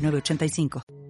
906985. 0.00 1.09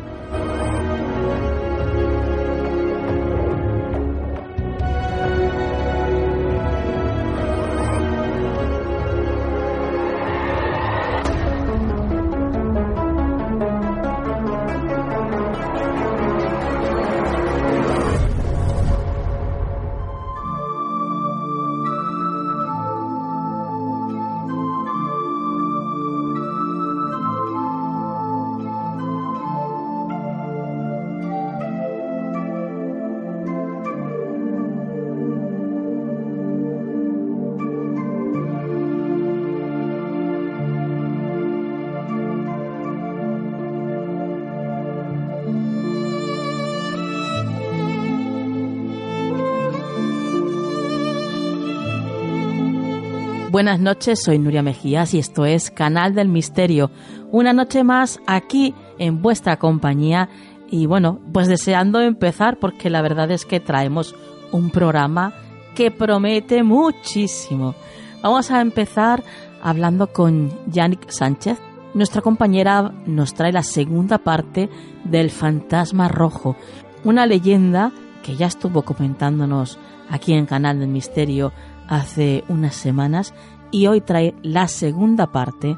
Buenas 53.51 53.81
noches, 53.81 54.23
soy 54.23 54.39
Nuria 54.39 54.63
Mejías 54.63 55.13
y 55.13 55.19
esto 55.19 55.45
es 55.45 55.71
Canal 55.71 56.15
del 56.15 56.29
Misterio. 56.29 56.89
Una 57.31 57.51
noche 57.51 57.83
más 57.83 58.21
aquí 58.25 58.73
en 58.97 59.21
vuestra 59.21 59.59
compañía 59.59 60.29
y 60.69 60.85
bueno, 60.85 61.19
pues 61.33 61.49
deseando 61.49 61.99
empezar 61.99 62.59
porque 62.59 62.89
la 62.89 63.01
verdad 63.01 63.29
es 63.29 63.43
que 63.43 63.59
traemos 63.59 64.15
un 64.53 64.69
programa 64.69 65.33
que 65.75 65.91
promete 65.91 66.63
muchísimo. 66.63 67.75
Vamos 68.23 68.51
a 68.51 68.61
empezar 68.61 69.21
hablando 69.61 70.13
con 70.13 70.53
Yannick 70.67 71.09
Sánchez. 71.09 71.59
Nuestra 71.93 72.21
compañera 72.21 72.93
nos 73.05 73.33
trae 73.33 73.51
la 73.51 73.63
segunda 73.63 74.17
parte 74.17 74.69
del 75.03 75.29
Fantasma 75.29 76.07
Rojo, 76.07 76.55
una 77.03 77.25
leyenda 77.25 77.91
que 78.23 78.37
ya 78.37 78.45
estuvo 78.45 78.83
comentándonos 78.83 79.77
aquí 80.09 80.31
en 80.31 80.45
Canal 80.45 80.79
del 80.79 80.87
Misterio 80.87 81.51
hace 81.91 82.45
unas 82.47 82.73
semanas 82.73 83.33
y 83.69 83.87
hoy 83.87 83.99
trae 83.99 84.33
la 84.41 84.67
segunda 84.69 85.31
parte 85.31 85.77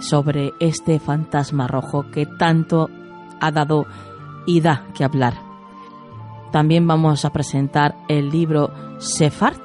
sobre 0.00 0.52
este 0.60 1.00
fantasma 1.00 1.66
rojo 1.66 2.06
que 2.10 2.24
tanto 2.24 2.88
ha 3.40 3.50
dado 3.50 3.84
y 4.46 4.60
da 4.60 4.86
que 4.94 5.04
hablar. 5.04 5.34
También 6.52 6.86
vamos 6.86 7.24
a 7.24 7.30
presentar 7.30 7.96
el 8.08 8.30
libro 8.30 8.70
Sefard. 8.98 9.56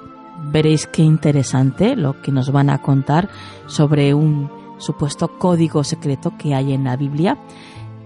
Veréis 0.52 0.88
qué 0.88 1.04
interesante 1.04 1.96
lo 1.96 2.20
que 2.22 2.32
nos 2.32 2.52
van 2.52 2.72
a 2.72 2.82
contar 2.82 3.30
sobre 3.68 4.14
un 4.14 4.50
supuesto 4.78 5.38
código 5.38 5.84
secreto 5.84 6.34
que 6.38 6.56
hay 6.56 6.74
en 6.74 6.84
la 6.84 6.98
Biblia. 6.98 7.38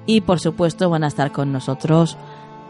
Y 0.06 0.22
por 0.22 0.40
supuesto 0.40 0.90
van 0.90 1.06
a 1.06 1.08
estar 1.08 1.32
con 1.32 1.52
nosotros 1.54 2.18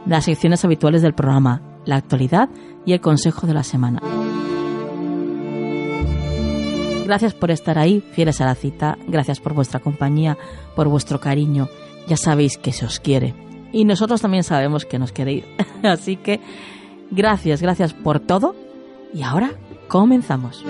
las 0.05 0.25
secciones 0.25 0.63
habituales 0.63 1.01
del 1.01 1.13
programa, 1.13 1.61
la 1.85 1.95
actualidad 1.95 2.49
y 2.85 2.93
el 2.93 3.01
consejo 3.01 3.47
de 3.47 3.53
la 3.53 3.63
semana. 3.63 4.01
Gracias 7.09 7.33
por 7.33 7.49
estar 7.49 7.79
ahí, 7.79 8.03
fieles 8.11 8.39
a 8.39 8.45
la 8.45 8.53
cita. 8.53 8.95
Gracias 9.07 9.39
por 9.39 9.55
vuestra 9.55 9.79
compañía, 9.79 10.37
por 10.75 10.87
vuestro 10.89 11.19
cariño. 11.19 11.67
Ya 12.07 12.17
sabéis 12.17 12.55
que 12.59 12.71
se 12.71 12.85
os 12.85 12.99
quiere. 12.99 13.33
Y 13.71 13.83
nosotros 13.83 14.21
también 14.21 14.43
sabemos 14.43 14.85
que 14.85 14.99
nos 14.99 15.11
queréis. 15.11 15.43
Así 15.83 16.17
que 16.17 16.39
gracias, 17.09 17.63
gracias 17.63 17.95
por 17.95 18.19
todo. 18.19 18.55
Y 19.11 19.23
ahora 19.23 19.53
comenzamos. 19.87 20.63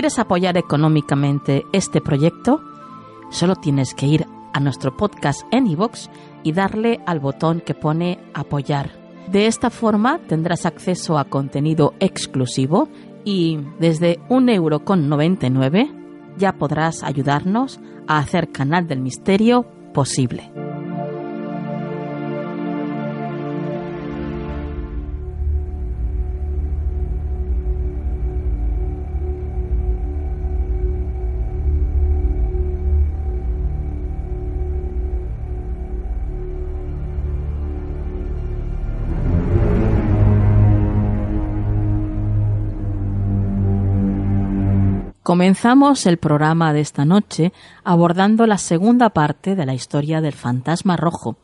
¿Quieres 0.00 0.18
apoyar 0.18 0.56
económicamente 0.56 1.66
este 1.74 2.00
proyecto? 2.00 2.62
Solo 3.30 3.54
tienes 3.54 3.92
que 3.92 4.06
ir 4.06 4.26
a 4.54 4.58
nuestro 4.58 4.96
podcast 4.96 5.42
en 5.50 5.66
iVoox 5.66 6.08
y 6.42 6.52
darle 6.52 7.00
al 7.04 7.20
botón 7.20 7.60
que 7.60 7.74
pone 7.74 8.18
apoyar. 8.32 8.92
De 9.30 9.46
esta 9.46 9.68
forma 9.68 10.18
tendrás 10.26 10.64
acceso 10.64 11.18
a 11.18 11.26
contenido 11.26 11.92
exclusivo 12.00 12.88
y 13.26 13.58
desde 13.78 14.18
1,99€ 14.30 15.90
ya 16.38 16.54
podrás 16.54 17.02
ayudarnos 17.02 17.78
a 18.08 18.20
hacer 18.20 18.50
Canal 18.50 18.86
del 18.88 19.00
Misterio 19.00 19.66
posible. 19.92 20.50
Comenzamos 45.30 46.06
el 46.06 46.16
programa 46.16 46.72
de 46.72 46.80
esta 46.80 47.04
noche 47.04 47.52
abordando 47.84 48.48
la 48.48 48.58
segunda 48.58 49.10
parte 49.10 49.54
de 49.54 49.64
la 49.64 49.74
historia 49.74 50.20
del 50.20 50.32
fantasma 50.32 50.96
rojo, 50.96 51.36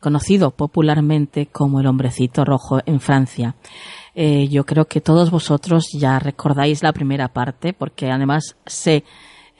conocido 0.00 0.50
popularmente 0.50 1.46
como 1.46 1.80
el 1.80 1.86
hombrecito 1.86 2.44
rojo 2.44 2.80
en 2.84 3.00
Francia. 3.00 3.54
Eh, 4.14 4.48
yo 4.48 4.66
creo 4.66 4.84
que 4.84 5.00
todos 5.00 5.30
vosotros 5.30 5.86
ya 5.94 6.18
recordáis 6.18 6.82
la 6.82 6.92
primera 6.92 7.28
parte, 7.28 7.72
porque 7.72 8.10
además 8.10 8.54
sé, 8.66 9.02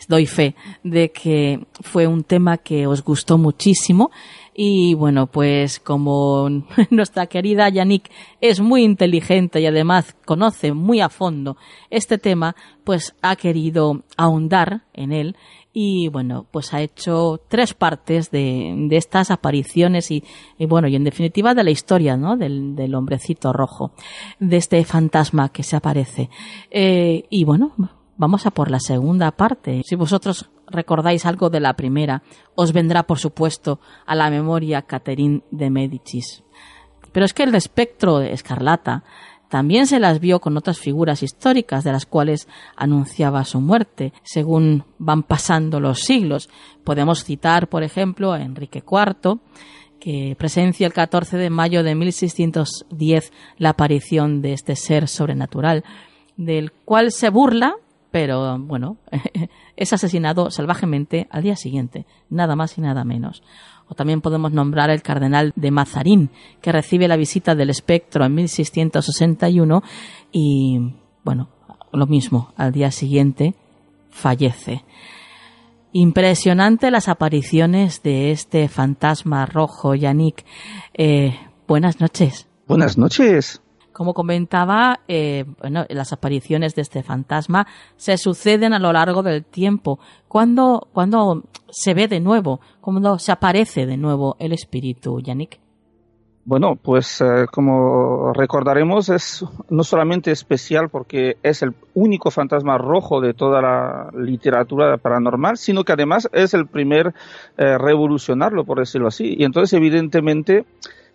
doy 0.06 0.26
fe 0.26 0.54
de 0.82 1.10
que 1.10 1.66
fue 1.80 2.06
un 2.06 2.24
tema 2.24 2.58
que 2.58 2.86
os 2.86 3.02
gustó 3.02 3.38
muchísimo. 3.38 4.10
Y 4.54 4.94
bueno, 4.94 5.26
pues 5.28 5.80
como 5.80 6.48
nuestra 6.90 7.26
querida 7.26 7.68
Yannick 7.68 8.10
es 8.40 8.60
muy 8.60 8.84
inteligente 8.84 9.60
y 9.60 9.66
además 9.66 10.14
conoce 10.24 10.72
muy 10.72 11.00
a 11.00 11.08
fondo 11.08 11.56
este 11.90 12.18
tema, 12.18 12.54
pues 12.84 13.14
ha 13.22 13.36
querido 13.36 14.02
ahondar 14.16 14.82
en 14.92 15.12
él 15.12 15.36
y 15.72 16.08
bueno, 16.08 16.46
pues 16.50 16.74
ha 16.74 16.82
hecho 16.82 17.40
tres 17.48 17.72
partes 17.72 18.30
de, 18.30 18.74
de 18.88 18.96
estas 18.96 19.30
apariciones 19.30 20.10
y, 20.10 20.22
bueno, 20.68 20.86
y 20.86 20.96
en 20.96 21.04
definitiva 21.04 21.54
de 21.54 21.64
la 21.64 21.70
historia, 21.70 22.16
¿no? 22.16 22.36
Del, 22.36 22.76
del 22.76 22.94
hombrecito 22.94 23.52
rojo, 23.52 23.92
de 24.38 24.58
este 24.58 24.84
fantasma 24.84 25.48
que 25.48 25.62
se 25.62 25.76
aparece. 25.76 26.28
Eh, 26.70 27.24
y 27.30 27.44
bueno, 27.44 27.72
vamos 28.18 28.44
a 28.44 28.50
por 28.50 28.70
la 28.70 28.80
segunda 28.80 29.30
parte. 29.30 29.82
Si 29.84 29.96
vosotros 29.96 30.50
recordáis 30.72 31.26
algo 31.26 31.50
de 31.50 31.60
la 31.60 31.74
primera, 31.74 32.22
os 32.54 32.72
vendrá 32.72 33.04
por 33.04 33.18
supuesto 33.18 33.80
a 34.06 34.14
la 34.14 34.30
memoria 34.30 34.82
Catherine 34.82 35.42
de 35.50 35.70
Medicis. 35.70 36.42
Pero 37.12 37.26
es 37.26 37.34
que 37.34 37.42
el 37.42 37.54
espectro 37.54 38.18
de 38.18 38.32
Escarlata 38.32 39.04
también 39.52 39.86
se 39.86 40.00
las 40.00 40.18
vio 40.18 40.40
con 40.40 40.56
otras 40.56 40.78
figuras 40.78 41.22
históricas 41.22 41.84
de 41.84 41.92
las 41.92 42.06
cuales 42.06 42.48
anunciaba 42.74 43.44
su 43.44 43.60
muerte, 43.60 44.14
según 44.22 44.84
van 44.96 45.22
pasando 45.22 45.78
los 45.78 46.00
siglos. 46.00 46.48
Podemos 46.84 47.22
citar, 47.22 47.68
por 47.68 47.82
ejemplo, 47.82 48.32
a 48.32 48.40
Enrique 48.40 48.82
IV, 48.82 49.40
que 50.00 50.34
presencia 50.38 50.86
el 50.86 50.94
14 50.94 51.36
de 51.36 51.50
mayo 51.50 51.82
de 51.82 51.94
1610 51.94 53.30
la 53.58 53.68
aparición 53.68 54.40
de 54.40 54.54
este 54.54 54.74
ser 54.74 55.06
sobrenatural, 55.06 55.84
del 56.38 56.72
cual 56.72 57.12
se 57.12 57.28
burla, 57.28 57.74
pero 58.12 58.58
bueno, 58.58 58.98
es 59.76 59.92
asesinado 59.92 60.50
salvajemente 60.50 61.26
al 61.30 61.42
día 61.42 61.56
siguiente, 61.56 62.06
nada 62.30 62.54
más 62.54 62.78
y 62.78 62.82
nada 62.82 63.04
menos. 63.04 63.42
O 63.88 63.94
también 63.94 64.20
podemos 64.20 64.52
nombrar 64.52 64.90
el 64.90 65.02
cardenal 65.02 65.52
de 65.56 65.70
Mazarín, 65.70 66.30
que 66.60 66.70
recibe 66.70 67.08
la 67.08 67.16
visita 67.16 67.54
del 67.54 67.70
espectro 67.70 68.24
en 68.24 68.34
1661 68.34 69.82
y, 70.30 70.94
bueno, 71.24 71.48
lo 71.92 72.06
mismo, 72.06 72.52
al 72.56 72.72
día 72.72 72.90
siguiente 72.90 73.54
fallece. 74.10 74.84
Impresionante 75.92 76.90
las 76.90 77.08
apariciones 77.08 78.02
de 78.02 78.30
este 78.30 78.68
fantasma 78.68 79.46
rojo, 79.46 79.94
Yannick. 79.94 80.44
Eh, 80.94 81.38
buenas 81.66 82.00
noches. 82.00 82.46
Buenas 82.66 82.96
noches. 82.96 83.61
Como 83.92 84.14
comentaba, 84.14 85.00
eh, 85.08 85.44
bueno, 85.60 85.84
las 85.88 86.12
apariciones 86.12 86.74
de 86.74 86.82
este 86.82 87.02
fantasma 87.02 87.66
se 87.96 88.16
suceden 88.16 88.72
a 88.72 88.78
lo 88.78 88.92
largo 88.92 89.22
del 89.22 89.44
tiempo. 89.44 89.98
¿Cuándo, 90.28 90.88
cuando 90.92 91.42
se 91.70 91.94
ve 91.94 92.08
de 92.08 92.20
nuevo? 92.20 92.60
¿Cuándo 92.80 93.18
se 93.18 93.32
aparece 93.32 93.86
de 93.86 93.96
nuevo 93.96 94.36
el 94.38 94.52
espíritu, 94.52 95.20
Yannick? 95.20 95.62
Bueno, 96.44 96.74
pues 96.74 97.20
eh, 97.20 97.46
como 97.52 98.32
recordaremos 98.32 99.08
es 99.10 99.44
no 99.70 99.84
solamente 99.84 100.32
especial 100.32 100.88
porque 100.88 101.36
es 101.44 101.62
el 101.62 101.72
único 101.94 102.32
fantasma 102.32 102.78
rojo 102.78 103.20
de 103.20 103.32
toda 103.32 103.62
la 103.62 104.10
literatura 104.12 104.96
paranormal, 104.96 105.56
sino 105.56 105.84
que 105.84 105.92
además 105.92 106.28
es 106.32 106.52
el 106.54 106.66
primer 106.66 107.14
eh, 107.56 107.78
revolucionarlo, 107.78 108.64
por 108.64 108.80
decirlo 108.80 109.06
así. 109.06 109.36
Y 109.38 109.44
entonces 109.44 109.72
evidentemente 109.74 110.64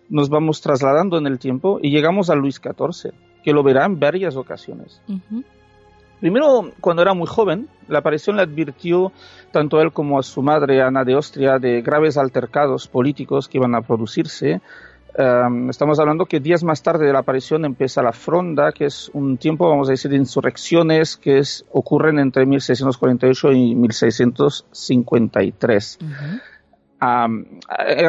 nos 0.08 0.28
vamos 0.28 0.60
trasladando 0.60 1.18
en 1.18 1.26
el 1.26 1.38
tiempo 1.38 1.78
y 1.82 1.90
llegamos 1.90 2.30
a 2.30 2.34
Luis 2.34 2.56
XIV, 2.56 3.12
que 3.42 3.52
lo 3.52 3.62
verá 3.62 3.84
en 3.84 3.98
varias 3.98 4.36
ocasiones. 4.36 5.02
Primero, 6.20 6.72
cuando 6.80 7.02
era 7.02 7.14
muy 7.14 7.28
joven, 7.28 7.68
la 7.86 8.00
aparición 8.00 8.34
le 8.36 8.42
advirtió 8.42 9.12
tanto 9.52 9.78
a 9.78 9.82
él 9.82 9.92
como 9.92 10.18
a 10.18 10.24
su 10.24 10.42
madre, 10.42 10.82
Ana 10.82 11.04
de 11.04 11.14
Austria, 11.14 11.60
de 11.60 11.80
graves 11.80 12.18
altercados 12.18 12.88
políticos 12.88 13.46
que 13.48 13.58
iban 13.58 13.76
a 13.76 13.82
producirse. 13.82 14.60
Um, 15.16 15.70
estamos 15.70 16.00
hablando 16.00 16.26
que 16.26 16.40
días 16.40 16.64
más 16.64 16.82
tarde 16.82 17.06
de 17.06 17.12
la 17.12 17.20
aparición 17.20 17.64
empieza 17.64 18.02
la 18.02 18.10
Fronda, 18.12 18.72
que 18.72 18.86
es 18.86 19.12
un 19.14 19.36
tiempo, 19.36 19.68
vamos 19.68 19.86
a 19.88 19.92
decir, 19.92 20.10
de 20.10 20.16
insurrecciones 20.16 21.16
que 21.16 21.38
es, 21.38 21.64
ocurren 21.72 22.18
entre 22.18 22.44
1648 22.46 23.52
y 23.52 23.76
1653. 23.76 25.98
Um, 27.00 27.44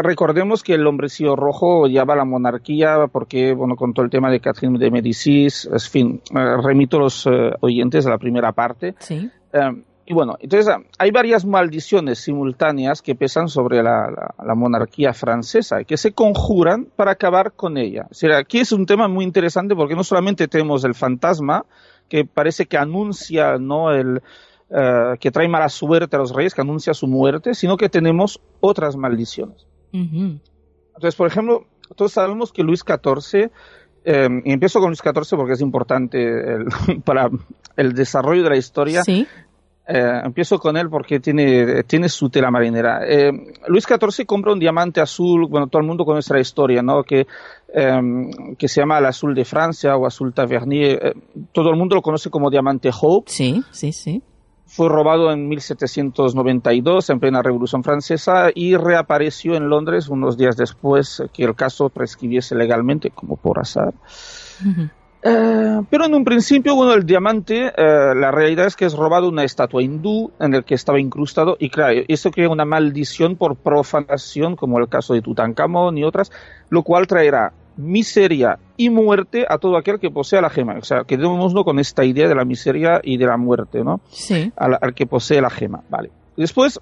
recordemos 0.01 0.63
que 0.63 0.73
el 0.73 0.87
hombrecillo 0.87 1.35
rojo 1.35 1.85
lleva 1.85 2.15
la 2.15 2.25
monarquía 2.25 3.05
porque, 3.11 3.53
bueno, 3.53 3.75
con 3.75 3.93
todo 3.93 4.03
el 4.03 4.09
tema 4.09 4.31
de 4.31 4.39
Catherine 4.39 4.79
de 4.79 4.89
Medicis, 4.89 5.69
en 5.71 5.79
fin, 5.79 6.21
eh, 6.35 6.57
remito 6.63 6.97
a 6.97 7.01
los 7.01 7.25
uh, 7.27 7.51
oyentes 7.61 8.07
a 8.07 8.09
la 8.09 8.17
primera 8.17 8.51
parte. 8.51 8.95
Sí. 8.99 9.29
Um, 9.53 9.83
y 10.07 10.13
bueno, 10.15 10.37
entonces 10.39 10.73
hay 10.97 11.11
varias 11.11 11.45
maldiciones 11.45 12.17
simultáneas 12.17 13.03
que 13.03 13.13
pesan 13.13 13.47
sobre 13.47 13.83
la, 13.83 14.09
la, 14.09 14.33
la, 14.43 14.55
monarquía 14.55 15.13
francesa 15.13 15.81
y 15.81 15.85
que 15.85 15.97
se 15.97 16.13
conjuran 16.13 16.87
para 16.95 17.11
acabar 17.11 17.51
con 17.51 17.77
ella. 17.77 18.07
O 18.09 18.15
sea, 18.15 18.39
aquí 18.39 18.57
es 18.57 18.71
un 18.71 18.87
tema 18.87 19.07
muy 19.07 19.23
interesante 19.23 19.75
porque 19.75 19.93
no 19.93 20.03
solamente 20.03 20.47
tenemos 20.47 20.83
el 20.83 20.95
fantasma 20.95 21.63
que 22.07 22.25
parece 22.25 22.65
que 22.65 22.77
anuncia 22.77 23.59
no 23.59 23.91
el, 23.91 24.23
Uh, 24.71 25.17
que 25.19 25.31
trae 25.31 25.47
mala 25.47 25.67
suerte 25.67 26.15
a 26.15 26.19
los 26.19 26.31
reyes, 26.31 26.53
que 26.53 26.61
anuncia 26.61 26.93
su 26.93 27.07
muerte, 27.07 27.55
sino 27.55 27.75
que 27.75 27.89
tenemos 27.89 28.39
otras 28.59 28.95
maldiciones. 28.95 29.65
Uh 29.91 29.97
-huh. 29.97 30.39
Entonces, 30.89 31.15
por 31.15 31.25
ejemplo, 31.25 31.65
todos 31.95 32.11
sabemos 32.11 32.51
que 32.51 32.61
Luis 32.61 32.83
XIV, 32.85 33.49
eh, 34.05 34.27
y 34.45 34.51
empiezo 34.51 34.79
con 34.79 34.89
Luis 34.89 35.01
XIV 35.01 35.37
porque 35.37 35.53
es 35.53 35.61
importante 35.61 36.21
el, 36.21 36.65
para 37.03 37.29
el 37.77 37.93
desarrollo 37.93 38.43
de 38.43 38.49
la 38.49 38.57
historia. 38.57 39.03
Sí. 39.03 39.25
Eh, 39.87 40.21
empiezo 40.23 40.59
con 40.59 40.77
él 40.77 40.87
porque 40.87 41.19
tiene, 41.19 41.83
tiene 41.83 42.09
su 42.09 42.29
tela 42.29 42.51
marinera. 42.51 42.99
Eh, 43.07 43.31
Luis 43.67 43.85
XIV 43.85 44.27
compra 44.27 44.53
un 44.53 44.59
diamante 44.59 45.01
azul, 45.01 45.47
bueno, 45.49 45.65
todo 45.65 45.81
el 45.81 45.87
mundo 45.87 46.05
conoce 46.05 46.31
la 46.31 46.41
historia, 46.41 46.83
¿no? 46.83 47.01
Que, 47.03 47.25
eh, 47.73 48.01
que 48.55 48.67
se 48.67 48.81
llama 48.81 48.99
el 48.99 49.07
azul 49.07 49.33
de 49.33 49.45
Francia 49.45 49.95
o 49.95 50.05
azul 50.05 50.31
Tavernier. 50.31 51.15
todo 51.51 51.71
el 51.71 51.75
mundo 51.75 51.95
lo 51.95 52.03
conoce 52.03 52.29
como 52.29 52.51
diamante 52.51 52.91
Hope. 52.93 53.31
Sí, 53.31 53.63
sí, 53.71 53.91
sí 53.91 54.21
fue 54.79 54.87
robado 54.87 55.29
en 55.33 55.49
1792 55.49 57.09
en 57.09 57.19
plena 57.19 57.41
Revolución 57.41 57.83
Francesa 57.83 58.47
y 58.55 58.77
reapareció 58.77 59.55
en 59.55 59.67
Londres 59.67 60.07
unos 60.07 60.37
días 60.37 60.55
después 60.55 61.21
que 61.33 61.43
el 61.43 61.53
caso 61.53 61.89
prescribiese 61.89 62.55
legalmente, 62.55 63.09
como 63.09 63.35
por 63.35 63.59
azar. 63.59 63.93
Uh 64.63 64.69
-huh. 64.69 64.89
eh, 65.23 65.81
pero 65.89 66.05
en 66.05 66.13
un 66.13 66.23
principio, 66.23 66.75
bueno, 66.75 66.93
el 66.93 67.05
diamante, 67.05 67.73
eh, 67.75 68.15
la 68.15 68.31
realidad 68.31 68.67
es 68.67 68.77
que 68.77 68.85
es 68.85 68.93
robado 68.93 69.27
una 69.27 69.43
estatua 69.43 69.83
hindú 69.83 70.31
en 70.39 70.53
el 70.53 70.63
que 70.63 70.75
estaba 70.75 70.97
incrustado 70.97 71.57
y 71.59 71.69
claro, 71.69 72.01
esto 72.07 72.31
crea 72.31 72.47
una 72.47 72.63
maldición 72.63 73.35
por 73.35 73.57
profanación, 73.57 74.55
como 74.55 74.79
el 74.79 74.87
caso 74.87 75.13
de 75.13 75.21
Tutankamón 75.21 75.97
y 75.97 76.05
otras, 76.05 76.31
lo 76.69 76.83
cual 76.83 77.05
traerá 77.05 77.51
miseria 77.79 78.59
y 78.77 78.89
muerte 78.89 79.45
a 79.47 79.57
todo 79.57 79.77
aquel 79.77 79.99
que 79.99 80.11
posea 80.11 80.41
la 80.41 80.49
gema. 80.49 80.75
O 80.77 80.83
sea, 80.83 81.03
quedémonos 81.05 81.53
con 81.63 81.79
esta 81.79 82.03
idea 82.03 82.27
de 82.27 82.35
la 82.35 82.43
miseria 82.45 82.99
y 83.03 83.17
de 83.17 83.25
la 83.25 83.37
muerte, 83.37 83.83
¿no? 83.83 84.01
Sí. 84.09 84.51
Al, 84.57 84.77
al 84.81 84.93
que 84.93 85.07
posee 85.07 85.41
la 85.41 85.49
gema, 85.49 85.81
vale. 85.89 86.11
Después, 86.35 86.79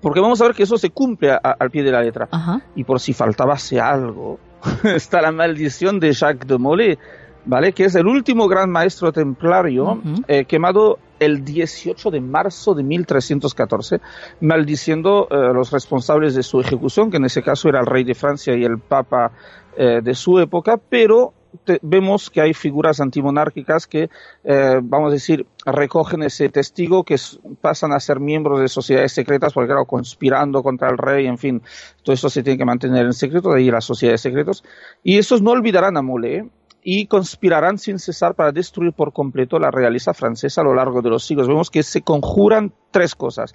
porque 0.00 0.20
vamos 0.20 0.40
a 0.40 0.46
ver 0.46 0.54
que 0.54 0.64
eso 0.64 0.76
se 0.76 0.90
cumple 0.90 1.30
a, 1.30 1.40
a, 1.42 1.52
al 1.58 1.70
pie 1.70 1.82
de 1.84 1.92
la 1.92 2.02
letra. 2.02 2.28
Ajá. 2.30 2.60
Y 2.74 2.84
por 2.84 2.98
si 3.00 3.12
faltabase 3.12 3.80
algo, 3.80 4.38
está 4.84 5.22
la 5.22 5.30
maldición 5.32 6.00
de 6.00 6.12
Jacques 6.12 6.48
de 6.48 6.58
Molay, 6.58 6.98
¿vale? 7.44 7.72
Que 7.72 7.84
es 7.84 7.94
el 7.94 8.06
último 8.06 8.48
gran 8.48 8.70
maestro 8.70 9.12
templario 9.12 9.84
Uh 9.92 9.96
-huh. 10.02 10.24
eh, 10.26 10.44
quemado 10.46 10.98
el 11.20 11.44
18 11.44 12.10
de 12.10 12.20
marzo 12.20 12.74
de 12.74 12.82
1314, 12.82 14.00
maldiciendo 14.40 15.28
eh, 15.30 15.36
los 15.54 15.70
responsables 15.70 16.34
de 16.34 16.42
su 16.42 16.60
ejecución, 16.60 17.12
que 17.12 17.18
en 17.18 17.24
ese 17.26 17.42
caso 17.42 17.68
era 17.68 17.78
el 17.78 17.86
rey 17.86 18.02
de 18.02 18.16
Francia 18.16 18.56
y 18.56 18.64
el 18.64 18.78
papa 18.80 19.30
eh, 19.76 20.00
de 20.02 20.14
su 20.14 20.38
época, 20.38 20.76
pero 20.76 21.34
vemos 21.82 22.30
que 22.30 22.40
hay 22.40 22.54
figuras 22.54 23.00
antimonárquicas 23.00 23.86
que, 23.86 24.08
eh, 24.44 24.80
vamos 24.82 25.10
a 25.10 25.12
decir, 25.12 25.46
recogen 25.64 26.22
ese 26.22 26.48
testigo, 26.48 27.04
que 27.04 27.16
pasan 27.60 27.92
a 27.92 28.00
ser 28.00 28.20
miembros 28.20 28.60
de 28.60 28.68
sociedades 28.68 29.12
secretas, 29.12 29.52
porque 29.52 29.68
claro, 29.68 29.84
conspirando 29.84 30.62
contra 30.62 30.88
el 30.90 30.98
rey, 30.98 31.26
en 31.26 31.38
fin, 31.38 31.62
todo 32.02 32.14
eso 32.14 32.30
se 32.30 32.42
tiene 32.42 32.58
que 32.58 32.64
mantener 32.64 33.04
en 33.04 33.12
secreto, 33.12 33.50
de 33.50 33.58
ahí 33.58 33.70
las 33.70 33.84
sociedades 33.84 34.20
secretas, 34.20 34.62
y 35.02 35.18
esos 35.18 35.42
no 35.42 35.50
olvidarán 35.50 35.96
a 35.96 36.02
Molé, 36.02 36.48
y 36.84 37.06
conspirarán 37.06 37.78
sin 37.78 38.00
cesar 38.00 38.34
para 38.34 38.50
destruir 38.50 38.92
por 38.92 39.12
completo 39.12 39.60
la 39.60 39.70
realeza 39.70 40.14
francesa 40.14 40.62
a 40.62 40.64
lo 40.64 40.74
largo 40.74 41.00
de 41.00 41.10
los 41.10 41.24
siglos. 41.24 41.46
Vemos 41.46 41.70
que 41.70 41.84
se 41.84 42.02
conjuran 42.02 42.72
tres 42.90 43.14
cosas, 43.14 43.54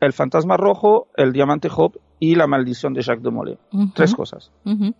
el 0.00 0.12
fantasma 0.12 0.56
rojo, 0.56 1.08
el 1.16 1.32
diamante 1.32 1.68
Job 1.68 1.98
y 2.18 2.34
la 2.34 2.46
maldición 2.46 2.94
de 2.94 3.02
Jacques 3.02 3.22
de 3.22 3.30
Molay. 3.30 3.58
Uh 3.72 3.80
-huh. 3.80 3.92
Tres 3.94 4.14
cosas. 4.14 4.50
Uh 4.64 4.70
-huh. 4.72 4.94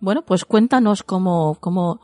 Bueno, 0.00 0.22
pues 0.22 0.44
cuéntanos 0.44 1.02
cómo, 1.02 1.56
cómo, 1.60 2.00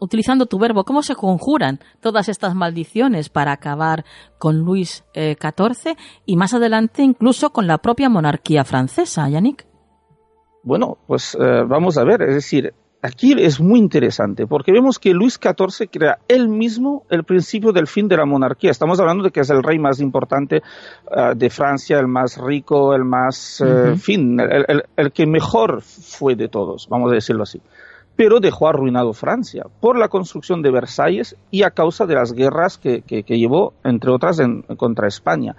utilizando 0.00 0.46
tu 0.46 0.58
verbo, 0.58 0.84
cómo 0.84 1.02
se 1.02 1.14
conjuran 1.14 1.78
todas 2.00 2.28
estas 2.28 2.54
maldiciones 2.54 3.28
para 3.28 3.52
acabar 3.52 4.04
con 4.38 4.58
Luis 4.58 5.04
eh, 5.14 5.36
XIV 5.40 5.96
y 6.26 6.36
más 6.36 6.54
adelante 6.54 7.02
incluso 7.02 7.50
con 7.50 7.66
la 7.66 7.78
propia 7.78 8.08
monarquía 8.08 8.64
francesa, 8.64 9.28
Yannick. 9.28 9.66
Bueno, 10.64 10.98
pues 11.06 11.36
eh, 11.40 11.62
vamos 11.68 11.96
a 11.98 12.04
ver, 12.04 12.22
es 12.22 12.34
decir, 12.34 12.74
aquí 13.02 13.34
es 13.38 13.60
muy 13.60 13.78
interesante 13.78 14.46
porque 14.46 14.72
vemos 14.72 14.98
que 14.98 15.12
Luis 15.12 15.38
XIV 15.40 15.88
crea 15.90 16.18
él 16.28 16.48
mismo 16.48 17.04
el 17.10 17.24
principio 17.24 17.72
del 17.72 17.86
fin 17.86 18.08
de 18.08 18.16
la 18.16 18.26
monarquía. 18.26 18.70
Estamos 18.70 19.00
hablando 19.00 19.24
de 19.24 19.30
que 19.30 19.40
es 19.40 19.50
el 19.50 19.62
rey 19.62 19.78
más 19.78 20.00
importante 20.00 20.56
eh, 20.56 21.32
de 21.36 21.50
Francia, 21.50 21.98
el 21.98 22.08
más 22.08 22.38
rico, 22.38 22.94
el 22.94 23.04
más, 23.04 23.62
eh, 23.64 23.96
fin, 23.96 24.38
el, 24.40 25.12
que 25.12 25.26
mejor 25.26 25.82
fue 25.82 26.34
de 26.34 26.48
todos, 26.48 26.88
vamos 26.88 27.12
a 27.12 27.14
decirlo 27.14 27.42
así. 27.42 27.60
Pero 28.16 28.40
dejó 28.40 28.68
arruinado 28.68 29.12
Francia 29.12 29.64
por 29.80 29.98
la 29.98 30.08
construcción 30.08 30.62
de 30.62 30.70
Versalles 30.70 31.36
y 31.50 31.64
a 31.64 31.70
causa 31.70 32.06
de 32.06 32.14
las 32.14 32.32
guerras 32.32 32.78
que, 32.78 33.02
que, 33.02 33.22
llevó, 33.22 33.74
entre 33.84 34.10
otras, 34.10 34.38
en, 34.38 34.62
contra 34.62 35.06
España. 35.06 35.54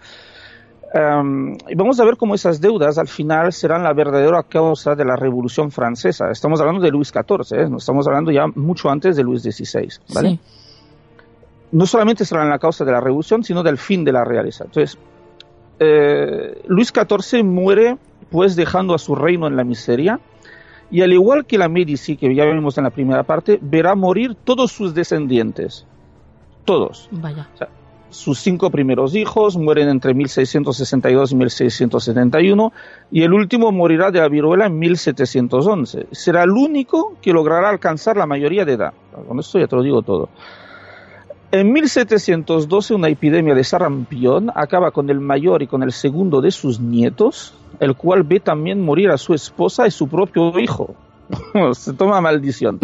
Em, 0.94 1.58
y 1.67 1.75
vamos 1.75 2.00
a 2.00 2.06
ver 2.06 2.15
cómo 2.15 2.36
esas 2.36 2.62
deudas 2.62 2.98
al 2.98 3.08
final 3.08 3.51
serán 3.51 3.84
la 3.84 3.94
verdadera 3.94 4.44
causa 4.44 4.96
de 4.96 5.03
la 5.03 5.15
Revolución 5.15 5.70
Francesa. 5.70 6.32
Estamos 6.32 6.62
hablando 6.62 6.82
de 6.82 6.91
Luis 6.91 7.10
XIV, 7.10 7.60
¿eh? 7.60 7.70
no 7.70 7.77
estamos 7.77 8.08
hablando 8.08 8.32
ya 8.32 8.48
mucho 8.56 8.89
antes 8.89 9.15
de 9.17 9.24
Luis 9.24 9.41
XVI. 9.41 9.89
¿vale? 10.13 10.39
No 11.72 11.86
solamente 11.86 12.24
serán 12.24 12.50
la 12.50 12.60
causa 12.60 12.86
de 12.86 12.91
la 12.94 13.01
Revolución, 13.01 13.44
sino 13.44 13.63
del 13.63 13.77
fin 13.77 14.06
de 14.06 14.13
la 14.13 14.24
realeza. 14.24 14.63
Entonces, 14.63 14.98
eh, 15.79 16.62
Luis 16.67 16.94
XIV 16.94 17.44
muere 17.44 17.98
pues 18.32 18.56
dejando 18.56 18.94
a 18.94 18.98
su 18.98 19.13
reino 19.13 19.48
en 19.48 19.58
la 19.58 19.63
miseria 19.63 20.20
y 20.89 21.01
al 21.01 21.12
igual 21.12 21.46
que 21.46 21.58
la 21.58 21.67
Medici, 21.67 22.15
que 22.15 22.34
ya 22.34 22.46
vimos 22.46 22.77
en 22.77 22.86
la 22.86 22.91
primera 22.91 23.24
parte, 23.24 23.60
verá 23.62 23.94
morir 23.94 24.36
todos 24.36 24.72
sus 24.72 24.94
descendientes. 24.94 25.86
Todos. 26.63 27.10
Vaya 27.12 27.50
sus 28.09 28.39
cinco 28.39 28.69
primeros 28.69 29.15
hijos 29.15 29.57
mueren 29.57 29.89
entre 29.89 30.13
1662 30.13 31.31
y 31.31 31.35
1671 31.35 32.73
y 33.11 33.23
el 33.23 33.33
último 33.33 33.71
morirá 33.71 34.11
de 34.11 34.19
la 34.19 34.29
viruela 34.29 34.67
en 34.67 34.79
1711. 34.79 36.07
Será 36.11 36.43
el 36.43 36.51
único 36.51 37.17
que 37.21 37.33
logrará 37.33 37.69
alcanzar 37.69 38.17
la 38.17 38.25
mayoría 38.25 38.65
de 38.65 38.73
edad. 38.73 38.93
Con 39.27 39.39
esto 39.39 39.59
ya 39.59 39.67
te 39.67 39.75
lo 39.75 39.83
digo 39.83 40.01
todo. 40.01 40.29
En 41.51 41.71
1712 41.71 42.93
una 42.93 43.07
epidemia 43.07 43.55
de 43.55 43.63
sarampión 43.63 44.51
acaba 44.53 44.91
con 44.91 45.09
el 45.09 45.19
mayor 45.19 45.61
y 45.61 45.67
con 45.67 45.83
el 45.83 45.91
segundo 45.91 46.41
de 46.41 46.51
sus 46.51 46.79
nietos, 46.79 47.53
el 47.79 47.95
cual 47.95 48.23
ve 48.23 48.39
también 48.39 48.81
morir 48.81 49.09
a 49.09 49.17
su 49.17 49.33
esposa 49.33 49.87
y 49.87 49.91
su 49.91 50.07
propio 50.07 50.57
hijo. 50.59 50.95
Se 51.73 51.93
toma 51.93 52.21
maldición. 52.21 52.79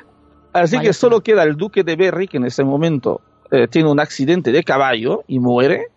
Así 0.52 0.78
que 0.80 0.92
solo 0.92 1.20
queda 1.20 1.42
el 1.44 1.56
duque 1.56 1.84
de 1.84 1.94
Berry, 1.94 2.26
que 2.26 2.38
en 2.38 2.46
ese 2.46 2.64
momento 2.64 3.20
eh, 3.50 3.68
tiene 3.68 3.90
un 3.90 4.00
accidente 4.00 4.52
de 4.52 4.62
caballo 4.62 5.24
y 5.26 5.38
muere. 5.38 5.88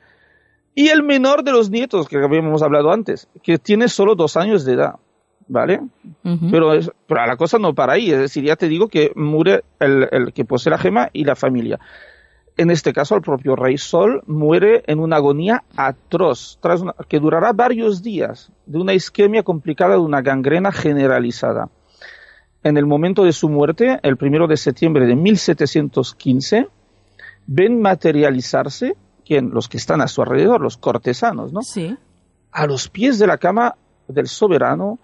Y 0.74 0.88
el 0.88 1.03
menor 1.03 1.43
de 1.43 1.51
los 1.51 1.70
nietos 1.70 2.08
que 2.08 2.17
habíamos 2.17 2.62
hablado 2.63 2.91
antes, 2.91 3.27
que 3.43 3.58
tiene 3.58 3.88
solo 3.89 4.15
dos 4.15 4.38
años 4.38 4.65
de 4.65 4.74
edad. 4.74 4.96
¿Vale? 5.48 5.81
pero, 6.50 6.72
pero 7.08 7.25
la 7.25 7.36
cosa 7.36 7.58
no 7.58 7.74
para 7.74 7.93
ahí. 7.93 8.10
Es 8.10 8.20
decir, 8.20 8.46
ya 8.46 8.55
te 8.55 8.70
digo 8.70 8.88
que 8.88 9.12
muere 9.15 9.63
el, 9.79 10.31
que 10.34 10.46
posee 10.46 10.72
la 10.72 10.77
gema 10.77 11.10
y 11.12 11.25
la 11.25 11.36
familia. 11.36 11.77
En 12.55 12.70
este 12.72 12.93
caso, 12.93 13.15
el 13.15 13.22
propio 13.22 13.58
rey 13.58 13.77
Sol 13.77 14.22
muere 14.27 14.84
en 14.88 15.00
una 15.00 15.17
agonía 15.17 15.63
atroz, 15.75 16.58
tras 16.62 16.84
que 17.10 17.20
durará 17.20 17.51
varios 17.51 18.01
días, 18.01 18.51
de 18.65 18.77
una 18.77 18.93
isquemia 18.93 19.43
complicada, 19.43 19.96
de 19.96 20.01
una 20.01 20.22
gangrena 20.22 20.72
generalizada. 20.72 21.70
En 22.63 22.77
el 22.77 22.86
momento 22.86 23.24
de 23.24 23.34
su 23.34 23.50
muerte, 23.50 24.00
el 24.03 24.17
primero 24.17 24.48
de 24.48 24.55
septiembre 24.55 25.08
de 25.08 25.15
1715, 25.15 26.67
ven 27.48 27.81
materializarse 27.81 28.95
¿quién? 29.25 29.51
los 29.51 29.67
que 29.69 29.77
están 29.77 30.01
a 30.01 30.07
su 30.07 30.21
alrededor, 30.21 30.62
los 30.62 30.77
cortesanos, 30.77 31.53
¿no? 31.53 31.62
Sí. 31.62 31.98
A 32.51 32.65
los 32.65 32.89
pies 32.89 33.19
de 33.19 33.27
la 33.27 33.38
cama 33.38 33.75
del 34.07 34.27
soberano 34.27 35.00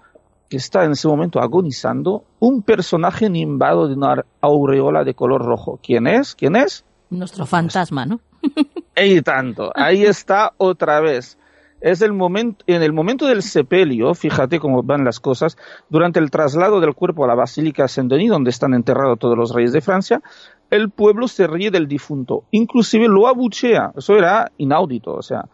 que 0.50 0.58
está 0.58 0.86
en 0.86 0.91
ese 0.91 1.08
momento 1.08 1.39
agonizando, 1.39 2.24
un 2.39 2.62
personaje 2.62 3.29
nimbado 3.29 3.88
de 3.88 3.96
una 3.96 4.25
aureola 4.41 5.03
de 5.03 5.13
color 5.13 5.44
rojo. 5.46 5.79
¿Quién 5.84 6.08
es? 6.08 6.36
¿Quién 6.36 6.56
es? 6.56 6.86
Nuestro 7.10 7.46
fantasma, 7.46 8.06
¿no? 8.06 8.20
y 8.96 9.22
tanto, 9.22 9.72
ahí 9.75 10.03
está 10.03 10.53
otra 10.58 11.01
vez. 11.01 11.38
Es 11.79 12.01
el 12.01 12.12
momento, 12.12 12.63
en 12.65 12.82
el 12.82 12.91
momento 12.91 13.27
del 13.27 13.44
sepelio, 13.44 14.15
fíjate 14.15 14.60
cómo 14.60 14.82
van 14.82 15.03
las 15.03 15.20
cosas, 15.20 15.58
durante 15.89 16.20
el 16.20 16.32
traslado 16.32 16.79
del 16.79 16.96
cuerpo 16.96 17.24
a 17.24 17.27
la 17.27 17.36
Basílica 17.36 17.88
Saint-Denis, 17.88 18.32
donde 18.32 18.50
están 18.50 18.74
enterrados 18.74 19.20
todos 19.20 19.38
los 19.38 19.53
reyes 19.53 19.74
de 19.74 19.82
Francia, 19.82 20.22
el 20.69 20.89
pueblo 20.89 21.27
se 21.27 21.47
ríe 21.47 21.71
del 21.71 21.88
difunto, 21.88 22.43
inclusive 22.51 23.07
lo 23.07 23.27
abuchea, 23.27 23.93
eso 23.95 24.15
era 24.15 24.51
inaudito, 24.57 25.13
o 25.13 25.21
sea, 25.21 25.45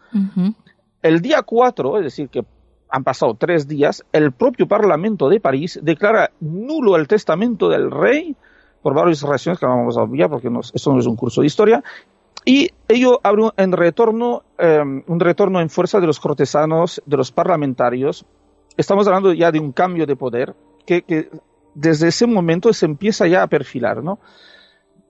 el 1.02 1.20
día 1.20 1.42
4, 1.42 1.98
es 1.98 2.04
decir, 2.04 2.28
que 2.28 2.44
han 2.88 3.04
pasado 3.04 3.34
tres 3.34 3.66
días, 3.66 4.04
el 4.12 4.32
propio 4.32 4.68
Parlamento 4.68 5.28
de 5.28 5.40
París 5.40 5.78
declara 5.82 6.30
nulo 6.40 6.96
el 6.96 7.08
testamento 7.08 7.68
del 7.68 7.90
rey, 7.90 8.36
por 8.82 8.94
varias 8.94 9.22
razones 9.22 9.58
que 9.58 9.66
vamos 9.66 9.96
a 9.96 10.02
obviar 10.02 10.30
porque 10.30 10.50
no, 10.50 10.60
esto 10.60 10.92
no 10.92 10.98
es 10.98 11.06
un 11.06 11.16
curso 11.16 11.40
de 11.40 11.46
historia, 11.46 11.82
y 12.44 12.70
ello 12.88 13.20
abre 13.22 13.50
en 13.56 13.72
retorno, 13.72 14.42
em, 14.58 15.02
un 15.06 15.20
retorno 15.20 15.60
en 15.60 15.70
fuerza 15.70 16.00
de 16.00 16.06
los 16.06 16.20
cortesanos, 16.20 17.02
de 17.06 17.16
los 17.16 17.32
parlamentarios. 17.32 18.26
Estamos 18.76 19.06
hablando 19.06 19.32
ya 19.32 19.50
de 19.50 19.60
un 19.60 19.72
cambio 19.72 20.04
de 20.04 20.14
poder 20.14 20.54
que, 20.84 21.02
que 21.02 21.30
desde 21.74 22.08
ese 22.08 22.26
momento 22.26 22.72
se 22.72 22.84
empieza 22.84 23.26
ya 23.26 23.42
a 23.42 23.46
perfilar, 23.46 24.02
¿no? 24.02 24.18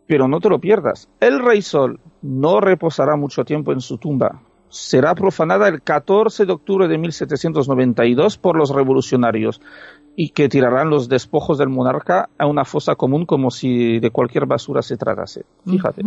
Pero 0.06 0.28
no 0.28 0.40
te 0.40 0.48
lo 0.48 0.58
pierdas. 0.58 1.08
El 1.20 1.40
rey 1.40 1.62
Sol 1.62 2.00
no 2.22 2.60
reposará 2.60 3.16
mucho 3.16 3.44
tiempo 3.44 3.72
en 3.72 3.80
su 3.80 3.98
tumba. 3.98 4.40
Será 4.68 5.14
profanada 5.14 5.68
el 5.68 5.82
14 5.82 6.46
de 6.46 6.52
octubre 6.52 6.88
de 6.88 6.98
1792 6.98 8.38
por 8.38 8.56
los 8.56 8.70
revolucionarios 8.70 9.60
y 10.16 10.30
que 10.30 10.48
tirarán 10.48 10.90
los 10.90 11.08
despojos 11.08 11.58
del 11.58 11.68
monarca 11.68 12.28
a 12.38 12.46
una 12.46 12.64
fosa 12.64 12.96
común 12.96 13.24
como 13.24 13.50
si 13.50 14.00
de 14.00 14.10
cualquier 14.10 14.46
basura 14.46 14.82
se 14.82 14.96
tratase. 14.96 15.44
Fíjate. 15.64 16.02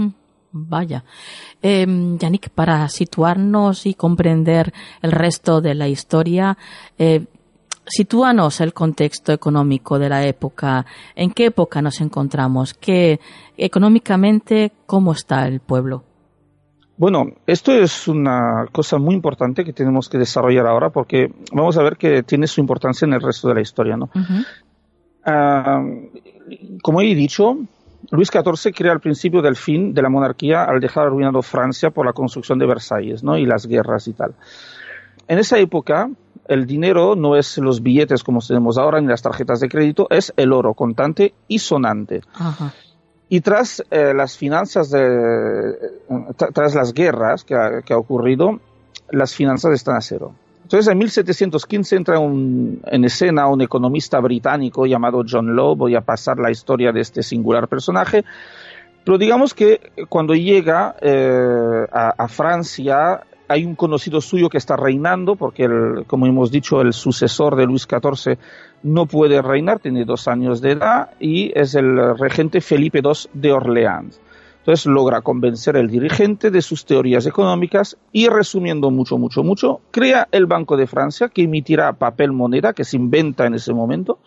Vaya. 0.51 1.03
Eh, 1.61 1.85
Yannick, 2.17 2.49
para 2.49 2.87
situarnos 2.89 3.85
y 3.85 3.93
comprender 3.93 4.73
el 5.01 5.11
resto 5.11 5.61
de 5.61 5.75
la 5.75 5.87
historia, 5.87 6.57
eh, 6.97 7.25
sitúanos 7.87 8.61
el 8.61 8.73
contexto 8.73 9.31
económico 9.31 9.97
de 9.99 10.09
la 10.09 10.25
época. 10.25 10.85
¿En 11.15 11.31
qué 11.31 11.45
época 11.47 11.81
nos 11.81 12.01
encontramos? 12.01 12.73
¿Qué, 12.73 13.19
económicamente, 13.57 14.71
cómo 14.85 15.13
está 15.13 15.47
el 15.47 15.59
pueblo? 15.59 16.03
Bueno, 16.97 17.25
esto 17.45 17.71
es 17.71 18.07
una 18.07 18.65
cosa 18.71 18.97
muy 18.97 19.13
importante 19.13 19.63
que 19.63 19.71
tenemos 19.71 20.09
que 20.09 20.17
desarrollar 20.17 20.65
ahora 20.65 20.89
porque 20.89 21.31
vamos 21.51 21.77
a 21.77 21.83
ver 21.83 21.95
que 21.95 22.23
tiene 22.23 22.47
su 22.47 22.59
importancia 22.59 23.05
en 23.05 23.13
el 23.13 23.21
resto 23.21 23.47
de 23.47 23.53
la 23.53 23.61
historia, 23.61 23.95
¿no? 23.95 24.09
Ah, 25.23 25.83
como 26.81 27.01
he 27.01 27.13
dicho, 27.13 27.57
Luis 28.09 28.29
XIV 28.31 28.73
crea 28.73 28.93
el 28.93 28.99
principio 28.99 29.43
del 29.43 29.55
fin 29.55 29.93
de 29.93 30.01
la 30.01 30.09
monarquía 30.09 30.63
al 30.63 30.79
dejar 30.79 31.05
arruinado 31.05 31.43
Francia 31.43 31.91
por 31.91 32.05
la 32.05 32.13
construcción 32.13 32.57
de 32.57 32.65
Versalles, 32.65 33.23
¿no? 33.23 33.37
Y 33.37 33.45
las 33.45 33.67
guerras 33.67 34.07
y 34.07 34.13
tal. 34.13 34.33
En 35.27 35.39
esa 35.39 35.59
época, 35.59 36.09
el 36.47 36.65
dinero 36.65 37.15
no 37.15 37.35
es 37.35 37.57
los 37.57 37.81
billetes 37.81 38.23
como 38.23 38.39
tenemos 38.41 38.77
ahora 38.77 39.01
ni 39.01 39.07
las 39.07 39.21
tarjetas 39.21 39.59
de 39.59 39.69
crédito, 39.69 40.07
es 40.09 40.33
el 40.37 40.53
oro 40.53 40.73
contante 40.73 41.33
y 41.47 41.59
sonante. 41.59 42.21
Y 43.29 43.41
tras 43.41 43.83
eh, 43.91 44.13
las 44.13 44.37
finanzas, 44.37 44.89
de, 44.89 45.75
tras 46.53 46.75
las 46.75 46.93
guerras 46.93 47.43
que 47.43 47.55
ha, 47.55 47.81
que 47.81 47.93
ha, 47.93 47.97
ocurrido, 47.97 48.59
las 49.11 49.35
finanzas 49.35 49.73
están 49.73 49.97
a 49.97 50.01
cero. 50.01 50.33
Entonces, 50.63 50.91
en 50.91 50.97
1715 50.97 51.95
entra 51.95 52.19
un, 52.19 52.81
en 52.85 53.05
escena 53.05 53.47
un 53.47 53.61
economista 53.61 54.19
británico 54.19 54.85
llamado 54.85 55.23
John 55.29 55.55
Law. 55.55 55.75
Voy 55.75 55.95
a 55.95 56.01
pasar 56.01 56.39
la 56.39 56.51
historia 56.51 56.91
de 56.91 57.01
este 57.01 57.23
singular 57.23 57.67
personaje. 57.67 58.25
Pero 59.05 59.17
digamos 59.17 59.53
que 59.53 59.79
cuando 60.09 60.33
llega 60.33 60.95
eh, 60.99 61.85
a, 61.91 62.13
a, 62.17 62.27
Francia, 62.27 63.21
hay 63.47 63.65
un 63.65 63.75
conocido 63.75 64.21
suyo 64.21 64.49
que 64.49 64.57
está 64.57 64.75
reinando, 64.75 65.35
porque, 65.35 65.63
el, 65.63 66.05
como 66.05 66.27
hemos 66.27 66.51
dicho, 66.51 66.81
el 66.81 66.93
sucesor 66.93 67.55
de 67.55 67.65
Luis 67.65 67.87
XIV 67.89 68.37
no 68.83 69.05
puede 69.05 69.41
reinar, 69.41 69.79
tiene 69.79 70.05
dos 70.05 70.27
años 70.27 70.61
de 70.61 70.71
edad, 70.71 71.11
y 71.19 71.51
es 71.55 71.75
el 71.75 72.17
regente 72.17 72.61
Felipe 72.61 73.01
II 73.03 73.29
de 73.33 73.51
Orleans. 73.51 74.21
Entonces 74.59 74.85
logra 74.85 75.21
convencer 75.21 75.77
al 75.77 75.87
dirigente 75.87 76.51
de 76.51 76.61
sus 76.61 76.85
teorías 76.85 77.25
económicas 77.25 77.97
y, 78.11 78.27
resumiendo 78.27 78.91
mucho, 78.91 79.17
mucho, 79.17 79.41
mucho, 79.41 79.79
crea 79.91 80.27
el 80.29 80.45
Banco 80.45 80.75
de 80.75 80.87
Francia 80.87 81.29
que 81.29 81.43
emitirá 81.43 81.93
papel 81.93 82.33
moneda 82.33 82.73
que 82.73 82.83
se 82.83 82.97
inventa 82.97 83.45
en 83.45 83.53
ese 83.53 83.73
momento 83.73 84.19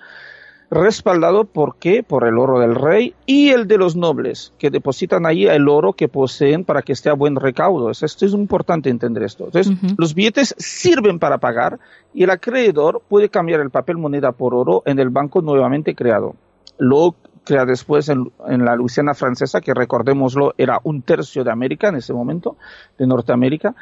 respaldado 0.71 1.45
por 1.45 1.77
qué? 1.77 2.03
Por 2.03 2.27
el 2.27 2.39
oro 2.39 2.61
del 2.61 2.75
rey 2.75 3.15
y 3.27 3.51
el 3.51 3.67
de 3.67 3.77
los 3.77 3.97
nobles, 3.97 4.53
que 4.59 4.71
depositan 4.71 5.27
ahí 5.27 5.47
el 5.47 5.69
oro 5.69 5.95
que 5.95 6.09
poseen 6.09 6.65
para 6.65 6.83
que 6.83 6.93
esté 6.93 7.11
a 7.11 7.15
buen 7.15 7.37
recaudo. 7.37 7.91
Esto 7.91 8.25
es 8.25 8.33
importante 8.33 8.89
entender 8.89 9.25
esto. 9.25 9.47
Entonces, 9.47 9.73
los 9.99 10.15
billetes 10.15 10.55
sirven 10.59 11.19
para 11.19 11.39
pagar 11.39 11.79
y 12.15 12.23
el 12.23 12.31
acreedor 12.31 13.03
puede 13.09 13.29
cambiar 13.29 13.61
el 13.61 13.71
papel 13.71 13.99
moneda 13.99 14.33
por 14.33 14.55
oro 14.55 14.83
en 14.87 15.01
el 15.01 15.11
banco 15.11 15.43
nuevamente 15.43 15.95
creado. 15.95 16.37
Lo 16.79 17.17
crea 17.45 17.65
después 17.65 18.09
en, 18.09 18.31
la 18.65 18.77
Luisiana 18.77 19.15
francesa, 19.15 19.61
que 19.61 19.75
recordémoslo, 19.75 20.55
era 20.57 20.79
un 20.85 21.03
tercio 21.03 21.43
de 21.43 21.51
América 21.51 21.89
en 21.89 21.97
ese 21.97 22.13
momento, 22.13 22.57
de 22.97 23.07
Norteamérica, 23.07 23.75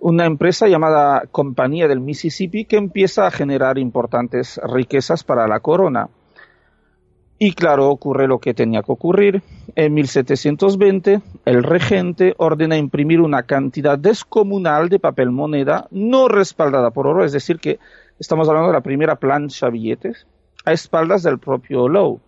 una 0.00 0.26
empresa 0.26 0.68
llamada 0.68 1.24
Compañía 1.30 1.88
del 1.88 2.00
Mississippi 2.00 2.66
que 2.66 2.76
empieza 2.76 3.26
a 3.26 3.30
generar 3.30 3.78
importantes 3.78 4.60
riquezas 4.62 5.24
para 5.24 5.48
la 5.48 5.60
corona. 5.60 6.08
Y 7.38 7.52
claro, 7.52 7.90
ocurre 7.90 8.26
lo 8.26 8.38
que 8.38 8.54
tenía 8.54 8.82
que 8.82 8.92
ocurrir. 8.92 9.42
En 9.74 9.92
1720, 9.92 11.20
el 11.44 11.62
regente 11.62 12.34
ordena 12.38 12.78
imprimir 12.78 13.20
una 13.20 13.42
cantidad 13.42 13.98
descomunal 13.98 14.88
de 14.88 14.98
papel 14.98 15.30
moneda 15.30 15.86
no 15.90 16.28
respaldada 16.28 16.90
por 16.90 17.06
oro, 17.06 17.24
es 17.24 17.32
decir, 17.32 17.58
que 17.58 17.78
estamos 18.18 18.48
hablando 18.48 18.68
de 18.68 18.74
la 18.74 18.80
primera 18.80 19.16
plancha 19.16 19.68
billetes, 19.68 20.26
a 20.64 20.72
espaldas 20.72 21.22
del 21.22 21.38
propio 21.38 21.88
Lowe. 21.88 22.20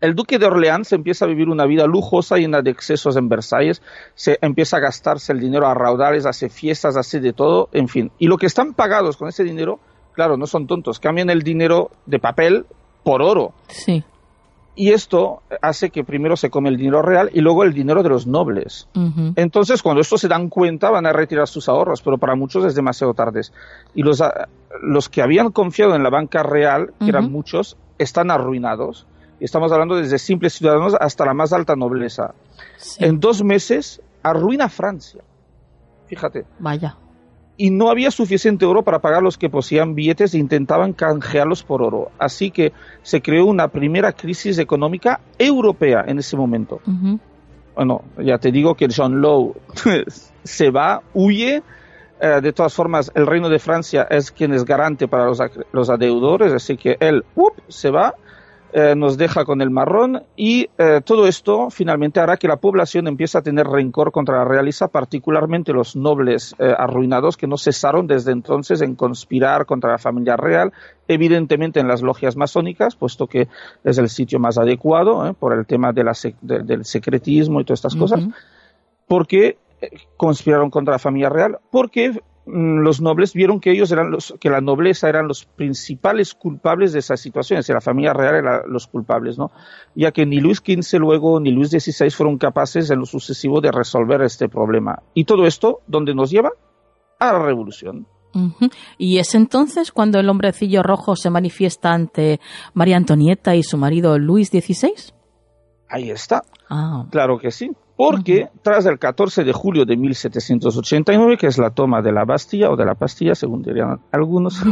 El 0.00 0.14
duque 0.14 0.38
de 0.38 0.46
Orleans 0.46 0.92
empieza 0.92 1.26
a 1.26 1.28
vivir 1.28 1.50
una 1.50 1.66
vida 1.66 1.86
lujosa 1.86 2.36
llena 2.36 2.62
de 2.62 2.70
excesos 2.70 3.16
en 3.16 3.28
Versalles, 3.28 3.82
se 4.14 4.38
empieza 4.40 4.78
a 4.78 4.80
gastarse 4.80 5.34
el 5.34 5.40
dinero 5.40 5.66
a 5.66 5.74
raudales, 5.74 6.24
hace 6.24 6.48
fiestas, 6.48 6.96
hace 6.96 7.20
de 7.20 7.34
todo, 7.34 7.68
en 7.72 7.86
fin. 7.86 8.10
Y 8.18 8.28
lo 8.28 8.38
que 8.38 8.46
están 8.46 8.72
pagados 8.72 9.18
con 9.18 9.28
ese 9.28 9.44
dinero, 9.44 9.78
claro, 10.14 10.38
no 10.38 10.46
son 10.46 10.66
tontos, 10.66 11.00
cambian 11.00 11.28
el 11.28 11.42
dinero 11.42 11.90
de 12.06 12.18
papel 12.18 12.64
por 13.02 13.22
oro. 13.22 13.52
Sí. 13.68 14.04
Y 14.74 14.92
esto 14.92 15.42
hace 15.60 15.90
que 15.90 16.04
primero 16.04 16.36
se 16.36 16.48
come 16.48 16.68
el 16.70 16.76
dinero 16.76 17.02
real 17.02 17.28
y 17.34 17.40
luego 17.40 17.64
el 17.64 17.74
dinero 17.74 18.02
de 18.02 18.08
los 18.08 18.26
nobles. 18.26 18.88
Entonces, 19.36 19.82
cuando 19.82 20.00
esto 20.00 20.16
se 20.16 20.28
dan 20.28 20.48
cuenta, 20.48 20.90
van 20.90 21.06
a 21.06 21.12
retirar 21.12 21.48
sus 21.48 21.68
ahorros, 21.68 22.00
pero 22.00 22.18
para 22.18 22.34
muchos 22.34 22.64
es 22.64 22.74
demasiado 22.74 23.12
tarde. 23.12 23.42
Y 23.94 24.02
los, 24.02 24.22
ah, 24.22 24.48
los 24.80 25.08
que 25.08 25.22
habían 25.22 25.50
confiado 25.50 25.94
en 25.96 26.02
la 26.02 26.08
banca 26.08 26.42
real, 26.42 26.94
que 26.98 27.10
eran 27.10 27.30
muchos, 27.30 27.76
están 27.98 28.30
arruinados. 28.30 29.06
Y 29.38 29.44
estamos 29.44 29.70
hablando 29.72 29.96
desde 29.96 30.18
simples 30.18 30.54
ciudadanos 30.54 30.94
hasta 30.98 31.26
la 31.26 31.34
más 31.34 31.52
alta 31.52 31.76
nobleza. 31.76 32.34
En 32.98 33.20
dos 33.20 33.42
meses 33.42 34.00
arruina 34.22 34.68
Francia. 34.68 35.22
Fíjate. 36.06 36.46
Vaya 36.58 36.96
y 37.60 37.68
no 37.68 37.90
había 37.90 38.10
suficiente 38.10 38.64
oro 38.64 38.82
para 38.84 39.00
pagar 39.00 39.22
los 39.22 39.36
que 39.36 39.50
poseían 39.50 39.94
billetes 39.94 40.32
e 40.32 40.38
intentaban 40.38 40.94
canjearlos 40.94 41.62
por 41.62 41.82
oro. 41.82 42.10
Así 42.18 42.50
que 42.50 42.72
se 43.02 43.20
creó 43.20 43.44
una 43.44 43.68
primera 43.68 44.14
crisis 44.14 44.58
económica 44.58 45.20
europea 45.38 46.02
en 46.06 46.18
ese 46.20 46.38
momento. 46.38 46.80
Bueno, 47.76 48.02
ya 48.16 48.38
te 48.38 48.50
digo 48.50 48.76
que 48.76 48.88
John 48.88 49.20
Lowe 49.20 49.56
se 50.42 50.70
va, 50.70 51.02
huye. 51.12 51.62
Eh, 52.18 52.40
de 52.42 52.52
todas 52.54 52.72
formas, 52.72 53.12
el 53.14 53.26
reino 53.26 53.50
de 53.50 53.58
Francia 53.58 54.06
es 54.08 54.30
quien 54.30 54.54
es 54.54 54.64
garante 54.64 55.06
para 55.06 55.26
los, 55.26 55.38
los 55.72 55.90
adeudores, 55.90 56.54
así 56.54 56.78
que 56.78 56.96
él 56.98 57.26
se 57.68 57.90
va 57.90 58.14
eh, 58.72 58.94
nos 58.94 59.18
deja 59.18 59.44
con 59.44 59.60
el 59.62 59.70
marrón 59.70 60.22
y 60.36 60.68
eh, 60.78 61.00
todo 61.04 61.26
esto 61.26 61.70
finalmente 61.70 62.20
hará 62.20 62.36
que 62.36 62.46
la 62.46 62.56
población 62.56 63.08
empiece 63.08 63.36
a 63.36 63.42
tener 63.42 63.66
rencor 63.66 64.12
contra 64.12 64.38
la 64.38 64.44
realeza, 64.44 64.88
particularmente 64.88 65.72
los 65.72 65.96
nobles 65.96 66.54
eh, 66.58 66.72
arruinados 66.76 67.36
que 67.36 67.48
no 67.48 67.56
cesaron 67.56 68.06
desde 68.06 68.30
entonces 68.30 68.80
en 68.82 68.94
conspirar 68.94 69.66
contra 69.66 69.90
la 69.90 69.98
familia 69.98 70.36
real, 70.36 70.72
evidentemente 71.08 71.80
en 71.80 71.88
las 71.88 72.02
logias 72.02 72.36
masónicas, 72.36 72.94
puesto 72.94 73.26
que 73.26 73.48
es 73.82 73.98
el 73.98 74.08
sitio 74.08 74.38
más 74.38 74.56
adecuado 74.56 75.34
por 75.34 75.52
el 75.52 75.66
tema 75.66 75.92
de 75.92 76.04
la 76.04 76.12
del 76.40 76.84
secretismo 76.84 77.60
y 77.60 77.64
todas 77.64 77.80
estas 77.80 77.96
cosas, 77.96 78.20
porque 79.08 79.58
conspiraron 80.16 80.70
contra 80.70 80.92
la 80.92 80.98
familia 80.98 81.28
real, 81.28 81.58
porque 81.70 82.20
los 82.46 83.00
nobles 83.00 83.34
vieron 83.34 83.60
que 83.60 83.70
ellos 83.70 83.92
eran 83.92 84.10
los, 84.10 84.34
que 84.40 84.50
la 84.50 84.60
nobleza 84.60 85.08
eran 85.08 85.28
los 85.28 85.44
principales 85.44 86.34
culpables 86.34 86.92
de 86.92 87.00
esa 87.00 87.16
situación, 87.16 87.58
es 87.58 87.66
decir, 87.66 87.74
la 87.74 87.80
familia 87.80 88.12
real 88.12 88.34
era 88.34 88.66
los 88.66 88.86
culpables, 88.86 89.38
¿no? 89.38 89.50
Ya 89.94 90.12
que 90.12 90.26
ni 90.26 90.40
Luis 90.40 90.58
XV 90.58 90.98
luego 90.98 91.38
ni 91.40 91.52
Luis 91.52 91.70
XVI 91.70 92.10
fueron 92.10 92.38
capaces 92.38 92.90
en 92.90 93.00
lo 93.00 93.06
sucesivo 93.06 93.60
de 93.60 93.70
resolver 93.70 94.22
este 94.22 94.48
problema. 94.48 95.02
Y 95.14 95.24
todo 95.24 95.46
esto, 95.46 95.80
¿dónde 95.86 96.14
nos 96.14 96.30
lleva? 96.30 96.50
A 97.18 97.32
la 97.32 97.38
revolución. 97.40 98.06
Y 98.96 99.18
es 99.18 99.34
entonces 99.34 99.90
cuando 99.90 100.20
el 100.20 100.28
hombrecillo 100.28 100.82
rojo 100.82 101.16
se 101.16 101.30
manifiesta 101.30 101.92
ante 101.92 102.40
María 102.74 102.96
Antonieta 102.96 103.56
y 103.56 103.62
su 103.62 103.76
marido 103.76 104.18
Luis 104.18 104.48
XVI. 104.48 105.12
Ahí 105.88 106.10
está. 106.10 106.42
Ah. 106.68 107.06
Claro 107.10 107.38
que 107.38 107.50
sí 107.50 107.70
porque 108.00 108.48
tras 108.62 108.86
el 108.86 108.98
14 108.98 109.44
de 109.44 109.52
julio 109.52 109.84
de 109.84 109.94
1789, 109.94 111.36
que 111.36 111.48
es 111.48 111.58
la 111.58 111.68
toma 111.68 112.00
de 112.00 112.12
la 112.12 112.24
Bastilla 112.24 112.70
o 112.70 112.76
de 112.76 112.86
la 112.86 112.94
Pastilla, 112.94 113.34
según 113.34 113.60
dirían 113.60 114.00
algunos, 114.10 114.62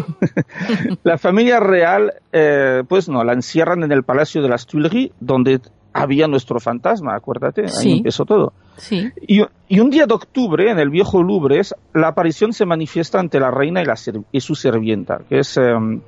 la 1.02 1.18
familia 1.18 1.60
real, 1.60 2.14
eh, 2.32 2.84
pues 2.88 3.06
no, 3.06 3.22
la 3.24 3.34
encierran 3.34 3.82
en 3.82 3.92
el 3.92 4.02
Palacio 4.02 4.40
de 4.40 4.48
las 4.48 4.64
Tuileries, 4.64 5.10
donde 5.20 5.60
había 5.92 6.26
nuestro 6.26 6.58
fantasma, 6.58 7.14
acuérdate, 7.14 7.66
ahí 7.66 7.98
empezó 7.98 8.24
todo. 8.24 8.54
Sí. 8.78 9.10
Y, 9.26 9.42
un 9.78 9.90
día 9.90 10.06
de 10.06 10.14
octubre, 10.14 10.70
en 10.70 10.78
el 10.78 10.88
viejo 10.88 11.22
Louvre, 11.22 11.60
la 11.92 12.08
aparición 12.08 12.54
se 12.54 12.64
manifiesta 12.64 13.20
ante 13.20 13.38
la 13.38 13.50
reina 13.50 13.82
y, 13.82 13.84
la, 13.84 13.96
y 14.32 14.40
su 14.40 14.54
sirvienta, 14.54 15.20
que 15.28 15.40
es 15.40 15.54
em, 15.58 16.00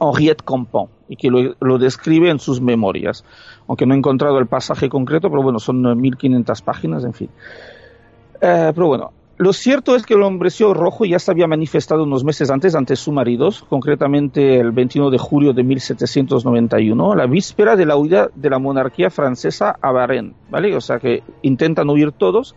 Henriette 0.00 0.42
Compon, 0.42 0.88
y 1.08 1.16
que 1.16 1.30
lo, 1.30 1.78
describe 1.78 2.30
en 2.30 2.38
sus 2.38 2.60
memorias. 2.60 3.24
Aunque 3.66 3.86
no 3.86 3.94
he 3.94 3.98
encontrado 3.98 4.38
el 4.38 4.46
pasaje 4.46 4.88
concreto, 4.88 5.30
pero 5.30 5.42
bueno, 5.42 5.58
son 5.58 6.00
1500 6.00 6.62
páginas, 6.62 7.04
en 7.04 7.12
fin. 7.12 7.28
Eh, 8.40 8.72
pero 8.74 8.86
bueno, 8.86 9.12
lo 9.38 9.52
cierto 9.52 9.94
es 9.94 10.04
que 10.04 10.14
el 10.14 10.22
hombrecillo 10.22 10.74
rojo 10.74 11.04
ya 11.04 11.20
se 11.20 11.30
había 11.30 11.46
manifestado 11.46 12.02
unos 12.02 12.24
meses 12.24 12.50
antes 12.50 12.74
ante 12.74 12.96
su 12.96 13.12
marido, 13.12 13.50
concretamente 13.68 14.58
el 14.58 14.72
21 14.72 15.10
de 15.10 15.18
julio 15.18 15.52
de 15.52 15.62
1791, 15.62 17.14
la 17.14 17.26
víspera 17.26 17.76
de 17.76 17.86
la 17.86 17.96
huida 17.96 18.30
de 18.34 18.50
la 18.50 18.58
monarquía 18.58 19.10
francesa 19.10 19.76
a 19.80 19.92
Bahrein, 19.92 20.34
¿vale? 20.50 20.74
O 20.74 20.80
sea 20.80 20.98
que 20.98 21.22
intentan 21.42 21.88
huir 21.88 22.10
todos 22.10 22.56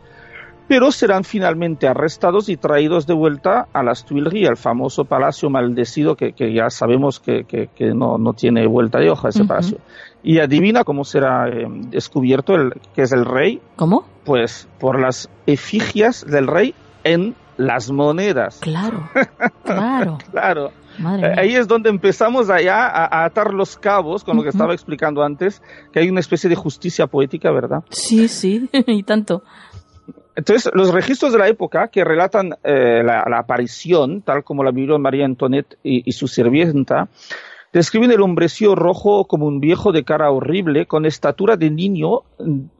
pero 0.71 0.89
serán 0.93 1.25
finalmente 1.25 1.85
arrestados 1.85 2.47
y 2.47 2.55
traídos 2.55 3.05
de 3.05 3.13
vuelta 3.13 3.67
a 3.73 3.83
las 3.83 4.05
Tuileries, 4.05 4.51
el 4.51 4.55
famoso 4.55 5.03
palacio 5.03 5.49
maldecido 5.49 6.15
que, 6.15 6.31
ya 6.53 6.69
sabemos 6.69 7.19
que, 7.19 7.67
no, 7.93 8.17
tiene 8.37 8.65
vuelta 8.67 8.99
de 8.99 9.09
hoja 9.09 9.27
ese 9.27 9.43
palacio. 9.43 9.79
Y 10.23 10.39
adivina 10.39 10.85
cómo 10.85 11.03
será 11.03 11.49
eh, 11.49 11.67
descubierto 11.89 12.55
el, 12.55 12.71
que 12.95 13.01
es 13.01 13.11
el 13.11 13.25
rey. 13.25 13.59
¿Cómo? 13.75 14.05
Pues 14.23 14.69
por 14.79 14.97
las 14.97 15.29
efigias 15.45 16.25
del 16.25 16.47
rey 16.47 16.73
en 17.03 17.35
las 17.57 17.91
monedas. 17.91 18.59
Claro, 18.61 19.09
claro. 19.65 20.19
claro. 20.31 20.71
Eh, 20.99 21.35
ahí 21.37 21.55
es 21.55 21.67
donde 21.67 21.89
empezamos 21.89 22.49
allá 22.49 22.87
a, 22.87 23.25
atar 23.25 23.53
los 23.53 23.75
cabos 23.75 24.23
con 24.23 24.37
lo 24.37 24.43
que 24.43 24.49
estaba 24.49 24.73
explicando 24.73 25.23
antes, 25.23 25.61
que 25.91 25.99
hay 25.99 26.09
una 26.09 26.19
especie 26.19 26.49
de 26.49 26.55
justicia 26.55 27.07
poética, 27.07 27.51
¿verdad? 27.51 27.83
Sí, 27.89 28.27
sí, 28.27 28.69
y 28.87 29.03
tanto. 29.03 29.43
Entonces, 30.35 30.71
los 30.73 30.93
registros 30.93 31.33
de 31.33 31.39
la 31.39 31.47
época 31.47 31.89
que 31.89 32.03
relatan 32.03 32.55
eh, 32.63 33.01
la, 33.03 33.37
aparición, 33.37 34.21
tal 34.21 34.43
como 34.43 34.63
la 34.63 34.71
vivió 34.71 34.97
María 34.97 35.25
Antoinette 35.25 35.77
y, 35.83 36.11
su 36.11 36.27
sirvienta, 36.27 37.09
describen 37.73 38.11
el 38.11 38.21
hombrecillo 38.21 38.75
rojo 38.75 39.25
como 39.25 39.45
un 39.45 39.59
viejo 39.59 39.91
de 39.91 40.03
cara 40.03 40.31
horrible, 40.31 40.85
con 40.85 41.05
estatura 41.05 41.57
de 41.57 41.69
niño, 41.69 42.21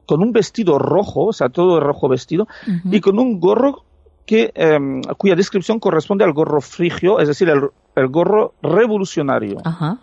con 0.06 0.22
un 0.22 0.32
vestido 0.32 0.78
rojo, 0.78 1.26
o 1.26 1.32
sea, 1.32 1.48
todo 1.48 1.80
rojo 1.80 2.08
vestido, 2.08 2.48
y 2.90 3.00
con 3.00 3.18
un 3.18 3.38
gorro 3.40 3.84
que, 4.24 4.52
em, 4.54 5.02
cuya 5.18 5.34
descripción 5.34 5.78
corresponde 5.78 6.24
al 6.24 6.32
gorro 6.32 6.60
frigio, 6.60 7.20
es 7.20 7.28
decir, 7.28 7.48
el, 7.48 7.68
el 7.96 8.08
gorro 8.08 8.54
revolucionario. 8.62 9.58
Ajá. 9.64 9.98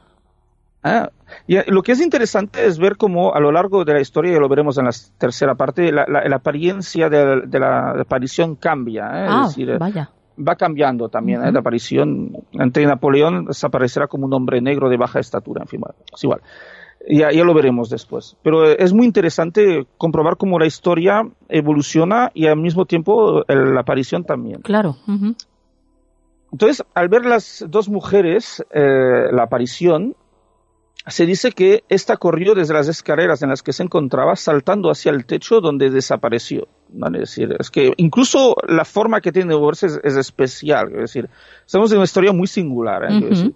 Ah, 0.81 1.09
y 1.45 1.57
eh, 1.57 1.65
lo 1.67 1.83
que 1.83 1.91
es 1.91 2.01
interesante 2.01 2.65
es 2.65 2.79
ver 2.79 2.95
cómo 2.95 3.33
a 3.33 3.39
lo 3.39 3.51
largo 3.51 3.83
de 3.83 3.93
la 3.93 4.01
historia, 4.01 4.33
y 4.33 4.39
lo 4.39 4.47
veremos 4.47 4.77
en 4.77 4.85
la 4.85 4.91
tercera 5.17 5.55
parte, 5.55 5.91
la, 5.91 6.05
apariencia 6.33 7.09
de, 7.09 7.59
la 7.59 8.01
aparición 8.01 8.55
cambia. 8.55 9.05
¿eh? 9.05 9.27
Ah, 9.29 9.43
decir, 9.47 9.77
vaya. 9.77 10.09
Va 10.39 10.55
cambiando 10.55 11.09
también 11.09 11.43
¿eh? 11.43 11.51
la 11.51 11.59
aparición. 11.59 12.31
Ante 12.57 12.85
Napoleón 12.85 13.45
desaparecerá 13.45 14.07
como 14.07 14.25
un 14.25 14.33
hombre 14.33 14.61
negro 14.61 14.89
de 14.89 14.95
baja 14.95 15.19
estatura. 15.19 15.63
En 15.63 15.67
fin, 15.67 15.81
es 16.13 16.23
igual. 16.23 16.41
Ya, 17.09 17.31
ya, 17.31 17.43
lo 17.43 17.53
veremos 17.53 17.89
después. 17.89 18.37
Pero 18.41 18.65
es 18.65 18.93
muy 18.93 19.05
interesante 19.05 19.85
comprobar 19.97 20.37
cómo 20.37 20.59
la 20.59 20.65
historia 20.65 21.23
evoluciona 21.49 22.31
y 22.33 22.47
al 22.47 22.57
mismo 22.57 22.85
tiempo 22.85 23.43
la 23.47 23.81
aparición 23.81 24.23
también. 24.23 24.61
Claro. 24.61 24.97
Entonces, 26.51 26.85
al 26.93 27.07
ver 27.09 27.25
las 27.25 27.65
dos 27.69 27.89
mujeres, 27.89 28.63
la 28.71 29.43
aparición, 29.43 30.15
se 31.09 31.25
dice 31.25 31.51
que 31.51 31.83
esta 31.89 32.17
corrió 32.17 32.55
desde 32.55 32.73
las 32.73 32.87
escaleras 32.87 33.41
en 33.41 33.49
las 33.49 33.63
que 33.63 33.73
se 33.73 33.83
encontraba 33.83 34.35
saltando 34.35 34.89
hacia 34.89 35.11
el 35.11 35.25
techo 35.25 35.61
donde 35.61 35.89
desapareció. 35.89 36.67
Es 36.91 37.11
decir, 37.11 37.55
es 37.59 37.69
que 37.71 37.93
incluso 37.97 38.55
la 38.67 38.85
forma 38.85 39.21
que 39.21 39.31
tiene 39.31 39.53
de 39.53 39.59
moverse 39.59 39.87
es, 40.03 40.15
especial. 40.15 40.91
Es 40.93 41.01
decir, 41.01 41.29
estamos 41.65 41.91
en 41.91 41.97
una 41.97 42.05
historia 42.05 42.33
muy 42.33 42.47
singular. 42.47 43.03
¿eh? 43.05 43.51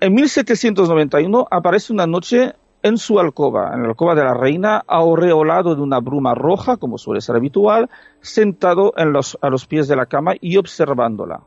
En 0.00 0.14
1791 0.14 1.46
aparece 1.50 1.92
una 1.92 2.06
noche 2.06 2.54
en 2.82 2.96
su 2.96 3.18
alcoba, 3.18 3.72
en 3.74 3.82
la 3.82 3.88
alcoba 3.88 4.14
de 4.14 4.22
la 4.22 4.34
reina, 4.34 4.84
aureolado 4.86 5.74
de 5.74 5.82
una 5.82 5.98
bruma 5.98 6.34
roja, 6.34 6.76
como 6.76 6.96
suele 6.96 7.20
ser 7.20 7.34
habitual, 7.34 7.90
sentado 8.20 8.92
a 8.96 9.48
los 9.50 9.66
pies 9.66 9.88
de 9.88 9.96
la 9.96 10.06
cama 10.06 10.34
y 10.40 10.56
observándola. 10.56 11.40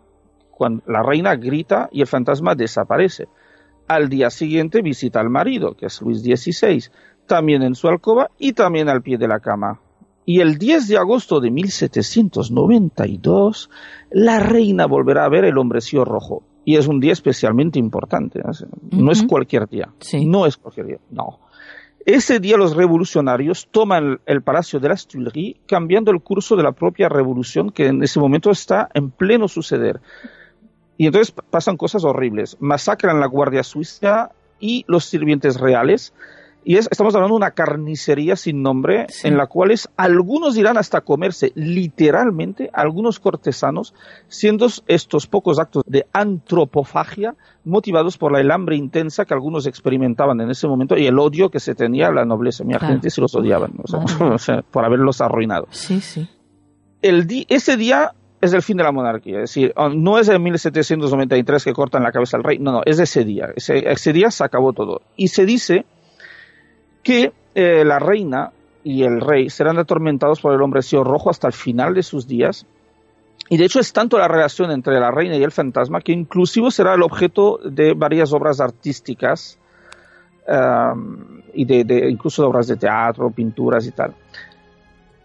Cuando 0.51 0.83
la 0.87 1.01
reina 1.01 1.35
grita 1.35 1.87
y 1.91 2.01
el 2.01 2.07
fantasma 2.07 2.53
desaparece 2.53 3.27
Al 3.87 4.09
día 4.09 4.29
siguiente 4.29 4.81
visita 4.81 5.19
al 5.19 5.29
marido, 5.29 5.75
que 5.75 5.87
es 5.87 6.01
Luis 6.01 6.21
XVI, 6.21 6.83
también 7.25 7.63
en 7.63 7.75
su 7.75 7.87
alcoba 7.87 8.29
y 8.37 8.53
también 8.53 8.89
al 8.89 9.01
pie 9.01 9.17
de 9.17 9.27
la 9.27 9.39
cama. 9.39 9.79
Y 10.25 10.39
el 10.39 10.57
10 10.57 10.87
de 10.87 10.97
agosto 10.97 11.39
de 11.39 11.51
1792, 11.51 13.69
la 14.11 14.39
reina 14.39 14.85
volverá 14.85 15.25
a 15.25 15.29
ver 15.29 15.45
el 15.45 15.57
hombrecillo 15.57 16.05
rojo. 16.05 16.43
Y 16.63 16.77
es 16.77 16.87
un 16.87 16.99
día 16.99 17.11
especialmente 17.11 17.79
importante. 17.79 18.39
No 18.91 19.11
es 19.11 19.23
cualquier 19.23 19.67
día. 19.67 19.89
No 20.25 20.45
es 20.45 20.57
cualquier 20.57 20.85
día. 20.85 20.99
No. 21.09 21.39
Ese 22.05 22.39
día 22.39 22.57
los 22.57 22.75
revolucionarios 22.75 23.67
toman 23.69 24.21
el, 24.25 24.41
Palacio 24.41 24.79
de 24.79 24.89
las 24.89 25.07
Tuileries, 25.07 25.57
cambiando 25.67 26.11
el 26.11 26.21
curso 26.21 26.55
de 26.55 26.63
la 26.63 26.71
propia 26.71 27.09
revolución 27.09 27.69
que 27.69 27.87
en 27.87 28.03
ese 28.03 28.19
momento 28.19 28.49
está 28.49 28.89
en 28.93 29.11
pleno 29.11 29.47
suceder. 29.47 30.01
Y 30.97 31.07
entonces 31.07 31.33
pasan 31.49 31.77
cosas 31.77 32.03
horribles. 32.03 32.57
Masacran 32.59 33.19
la 33.19 33.27
Guardia 33.27 33.63
Suiza 33.63 34.31
y 34.59 34.85
los 34.87 35.05
sirvientes 35.05 35.59
reales. 35.59 36.13
Y 36.63 36.75
es, 36.75 36.87
estamos 36.91 37.15
hablando 37.15 37.33
de 37.33 37.37
una 37.37 37.51
carnicería 37.51 38.35
sin 38.35 38.61
nombre 38.61 39.07
en 39.23 39.35
la 39.35 39.47
cual 39.47 39.73
algunos 39.97 40.55
irán 40.57 40.77
hasta 40.77 41.01
comerse 41.01 41.51
literalmente 41.55 42.69
algunos 42.71 43.19
cortesanos, 43.19 43.95
siendo 44.27 44.67
estos 44.85 45.25
pocos 45.25 45.57
actos 45.57 45.83
de 45.87 46.05
antropofagia 46.13 47.35
motivados 47.65 48.19
por 48.19 48.31
la 48.31 48.53
hambre 48.53 48.75
intensa 48.75 49.25
que 49.25 49.33
algunos 49.33 49.65
experimentaban 49.65 50.39
en 50.39 50.51
ese 50.51 50.67
momento 50.67 50.95
y 50.97 51.07
el 51.07 51.17
odio 51.17 51.49
que 51.49 51.59
se 51.59 51.73
tenía 51.73 52.09
a 52.09 52.11
la 52.11 52.25
nobleza. 52.25 52.63
Mi 52.63 52.75
gente 52.75 53.09
se 53.09 53.21
los 53.21 53.33
odiaban 53.33 53.73
por 54.71 54.85
haberlos 54.85 55.19
arruinado. 55.19 55.67
Sí, 55.71 55.99
sí. 55.99 56.29
El 57.01 57.27
ese 57.49 57.75
día 57.75 58.13
es 58.41 58.53
el 58.53 58.61
fin 58.61 58.77
de 58.77 58.83
la 58.83 58.91
monarquía. 58.91 59.35
Es 59.35 59.51
decir, 59.51 59.71
oh, 59.75 59.89
no 59.89 60.17
es 60.17 60.27
en 60.27 60.41
1793 60.41 61.63
que 61.63 61.73
cortan 61.73 62.03
la 62.03 62.11
cabeza 62.11 62.37
al 62.37 62.43
rey, 62.43 62.57
no, 62.59 62.71
no, 62.71 62.81
es 62.85 62.99
ese 62.99 63.23
día. 63.23 63.49
Ese, 63.55 64.13
día 64.13 64.31
se 64.31 64.43
acabó 64.43 64.73
todo. 64.73 65.01
Y 65.15 65.27
se 65.29 65.45
dice 65.45 65.85
que 67.03 67.31
eh, 67.53 67.85
la 67.85 67.99
reina 67.99 68.51
y 68.83 69.03
el 69.03 69.21
rey 69.21 69.49
serán 69.49 69.77
atormentados 69.77 70.41
por 70.41 70.53
el 70.53 70.61
hombrecillo 70.61 71.03
rojo 71.03 71.29
hasta 71.29 71.47
el 71.47 71.53
final 71.53 71.93
de 71.93 72.03
sus 72.03 72.27
días. 72.27 72.65
Y 73.49 73.57
de 73.57 73.65
hecho 73.65 73.79
es 73.79 73.93
tanto 73.93 74.17
la 74.17 74.27
relación 74.27 74.71
entre 74.71 74.99
la 74.99 75.11
reina 75.11 75.35
y 75.37 75.43
el 75.43 75.51
fantasma 75.51 76.01
que 76.01 76.11
inclusive 76.11 76.71
será 76.71 76.95
el 76.95 77.03
objeto 77.03 77.59
de 77.63 77.93
varias 77.93 78.33
obras 78.33 78.59
artísticas 78.59 79.59
y 81.53 81.65
de, 81.65 82.09
incluso 82.09 82.41
de 82.41 82.47
obras 82.47 82.67
de 82.67 82.77
teatro, 82.77 83.29
pinturas 83.29 83.85
y 83.85 83.91
tal. 83.91 84.15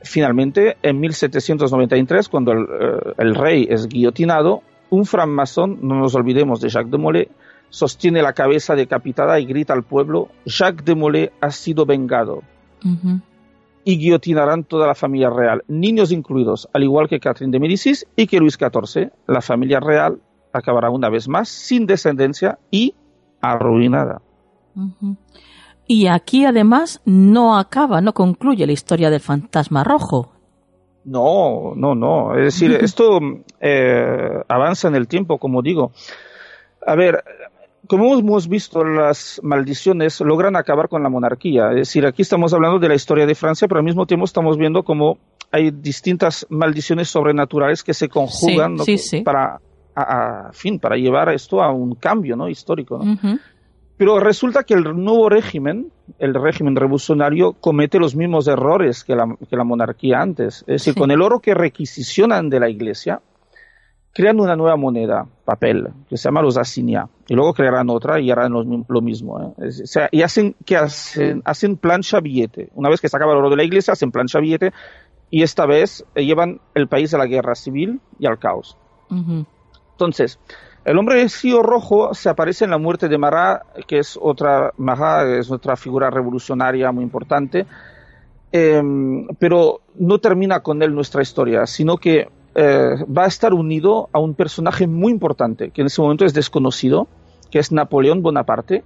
Finalmente, 0.07 0.77
en 0.83 1.01
1793, 1.01 2.29
cuando 2.29 2.53
eh, 2.53 2.57
el, 3.19 3.35
rey 3.35 3.66
es 3.69 3.88
guillotinado, 3.88 4.62
un 4.88 5.05
francmasón, 5.05 5.81
no 5.83 5.97
nos 5.97 6.14
olvidemos 6.14 6.61
de 6.61 6.69
Jacques 6.69 6.92
de 6.92 6.99
Molay, 6.99 7.29
sostiene 7.69 8.23
la 8.23 8.33
cabeza 8.33 8.77
decapitada 8.77 9.40
y 9.40 9.47
grita 9.47 9.73
al 9.73 9.83
pueblo, 9.83 10.29
Jacques 10.45 10.85
de 10.85 10.95
Molay 10.95 11.31
ha 11.40 11.51
sido 11.51 11.87
vengado. 11.87 12.42
Y 13.85 13.99
guillotinarán 13.99 14.62
toda 14.62 14.87
la 14.87 14.95
familia 14.95 15.29
real, 15.29 15.64
niños 15.66 16.12
incluidos, 16.12 16.69
al 16.73 16.85
igual 16.85 17.09
que 17.09 17.19
Catherine 17.19 17.53
de 17.53 17.59
Médicis 17.59 18.07
y 18.14 18.29
que 18.29 18.38
Luis 18.38 18.57
XIV. 18.57 19.11
La 19.27 19.40
familia 19.40 19.81
real 19.81 20.21
acabará 20.53 20.90
una 20.90 21.09
vez 21.09 21.29
más 21.29 21.49
sin 21.49 21.87
descendencia 21.87 22.59
y 22.71 22.95
arruinada. 23.40 24.23
Y 25.87 26.09
aquí 26.09 26.44
además 26.44 27.01
no 27.05 27.57
acaba, 27.57 28.01
no 28.01 28.12
concluye 28.12 28.66
la 28.66 28.72
historia 28.72 29.11
del 29.11 29.20
fantasma 29.20 29.85
rojo. 29.85 30.33
No, 31.05 31.75
no, 31.77 31.94
no. 31.94 32.37
Es 32.37 32.44
decir, 32.44 32.72
esto 32.83 33.20
eh, 33.61 34.42
avanza 34.49 34.88
en 34.88 34.96
el 34.96 35.07
tiempo, 35.07 35.38
como 35.38 35.62
digo. 35.62 35.92
A 36.85 36.94
ver, 36.96 37.22
como 37.87 38.18
hemos 38.18 38.49
visto, 38.49 38.85
las 38.85 39.40
maldiciones 39.42 40.20
logran 40.20 40.57
acabar 40.57 40.88
con 40.88 41.03
la 41.03 41.09
monarquía. 41.09 41.70
Es 41.70 41.77
decir, 41.77 42.07
aquí 42.07 42.22
estamos 42.22 42.53
hablando 42.53 42.79
de 42.79 42.88
la 42.88 42.94
historia 42.94 43.27
de 43.27 43.35
Francia, 43.35 43.68
pero 43.68 43.79
al 43.79 43.85
mismo 43.85 44.07
tiempo 44.07 44.25
estamos 44.25 44.59
viendo 44.59 44.83
cómo 44.83 45.18
hay 45.53 45.70
distintas 45.70 46.46
maldiciones 46.51 47.09
sobrenaturales 47.09 47.85
que 47.85 47.94
se 47.94 48.09
conjugan 48.09 48.77
para, 49.25 49.61
fin, 50.53 50.81
para 50.81 50.96
llevar 50.96 51.33
esto 51.33 51.62
a 51.62 51.72
un 51.72 51.94
cambio 51.94 52.35
¿no? 52.37 52.49
histórico. 52.49 52.99
¿no? 52.99 53.38
Pero 53.96 54.20
resulta 54.20 54.64
que 54.64 54.74
el 54.74 54.85
nuevo 55.02 55.28
régimen, 55.28 55.90
el 56.18 56.35
régimen 56.35 56.76
revolucionario, 56.76 57.54
comete 57.54 57.98
los 57.98 58.14
mismos 58.14 58.46
errores 58.46 59.04
que 59.04 59.16
la, 59.16 59.64
monarquía 59.64 60.20
antes. 60.20 60.61
Es 60.66 60.85
decir, 60.85 60.94
con 60.94 61.11
el 61.11 61.22
oro 61.22 61.40
que 61.40 61.54
requisicionan 61.54 62.50
de 62.50 62.61
la 62.61 62.68
iglesia, 62.68 63.22
crean 64.12 64.38
una 64.38 64.54
nueva 64.54 64.76
moneda, 64.76 65.26
papel, 65.44 65.88
que 66.09 66.16
se 66.16 66.24
llama 66.24 66.42
los 66.42 66.59
asinia, 66.59 67.09
y 67.26 67.35
luego 67.35 67.54
crearán 67.54 67.88
otra 67.88 68.20
y 68.20 68.30
harán 68.30 68.52
lo, 68.52 69.00
mismo. 69.00 69.54
¿eh? 69.59 69.66
o 69.68 69.87
sea, 69.87 70.09
y 70.11 70.22
hacen, 70.22 70.56
que 70.64 70.76
hacen, 70.76 71.42
hacen 71.44 71.76
plancha 71.76 72.20
billete. 72.20 72.70
Una 72.74 72.90
vez 72.90 73.00
que 73.00 73.09
se 73.09 73.16
acaba 73.16 73.32
el 73.32 73.38
oro 73.38 73.50
de 73.50 73.56
la 73.56 73.64
iglesia, 73.64 73.92
hacen 73.92 74.11
plancha 74.11 74.40
billete, 74.40 74.72
y 75.30 75.42
esta 75.42 75.66
vez 75.66 76.04
llevan 76.14 76.61
el 76.74 76.88
país 76.88 77.12
a 77.14 77.18
la 77.18 77.26
guerra 77.26 77.54
civil 77.54 78.00
y 78.18 78.26
al 78.26 78.38
caos. 78.38 78.76
Entonces, 79.92 80.38
el 80.87 80.99
hombre 80.99 81.16
vestido 81.16 81.64
rojo 81.64 82.14
se 82.14 82.29
aparece 82.29 82.64
en 82.64 82.70
la 82.70 82.79
muerte 82.79 83.09
de 83.09 83.18
Marat, 83.18 83.62
que 83.88 83.99
es 83.99 84.16
otra, 84.22 84.72
Marat 84.77 85.27
es 85.27 85.51
otra 85.51 85.75
figura 85.75 86.11
revolucionaria 86.11 86.92
muy 86.92 87.03
importante, 87.03 87.66
em, 88.53 89.27
pero 89.40 89.81
no 89.96 90.18
termina 90.18 90.61
con 90.61 90.81
él 90.85 90.94
nuestra 90.94 91.22
historia, 91.22 91.66
sino 91.66 91.96
que 91.96 92.29
eh, 92.55 93.05
va 93.05 93.25
a 93.25 93.27
estar 93.27 93.53
unido 93.53 94.09
a 94.12 94.20
un 94.20 94.35
personaje 94.35 94.87
muy 94.87 95.11
importante, 95.11 95.72
que 95.72 95.81
en 95.81 95.88
ese 95.88 96.01
momento 96.01 96.25
es 96.25 96.33
desconocido, 96.33 97.09
que 97.51 97.59
es 97.59 97.72
Napoleón 97.72 98.22
Bonaparte. 98.22 98.85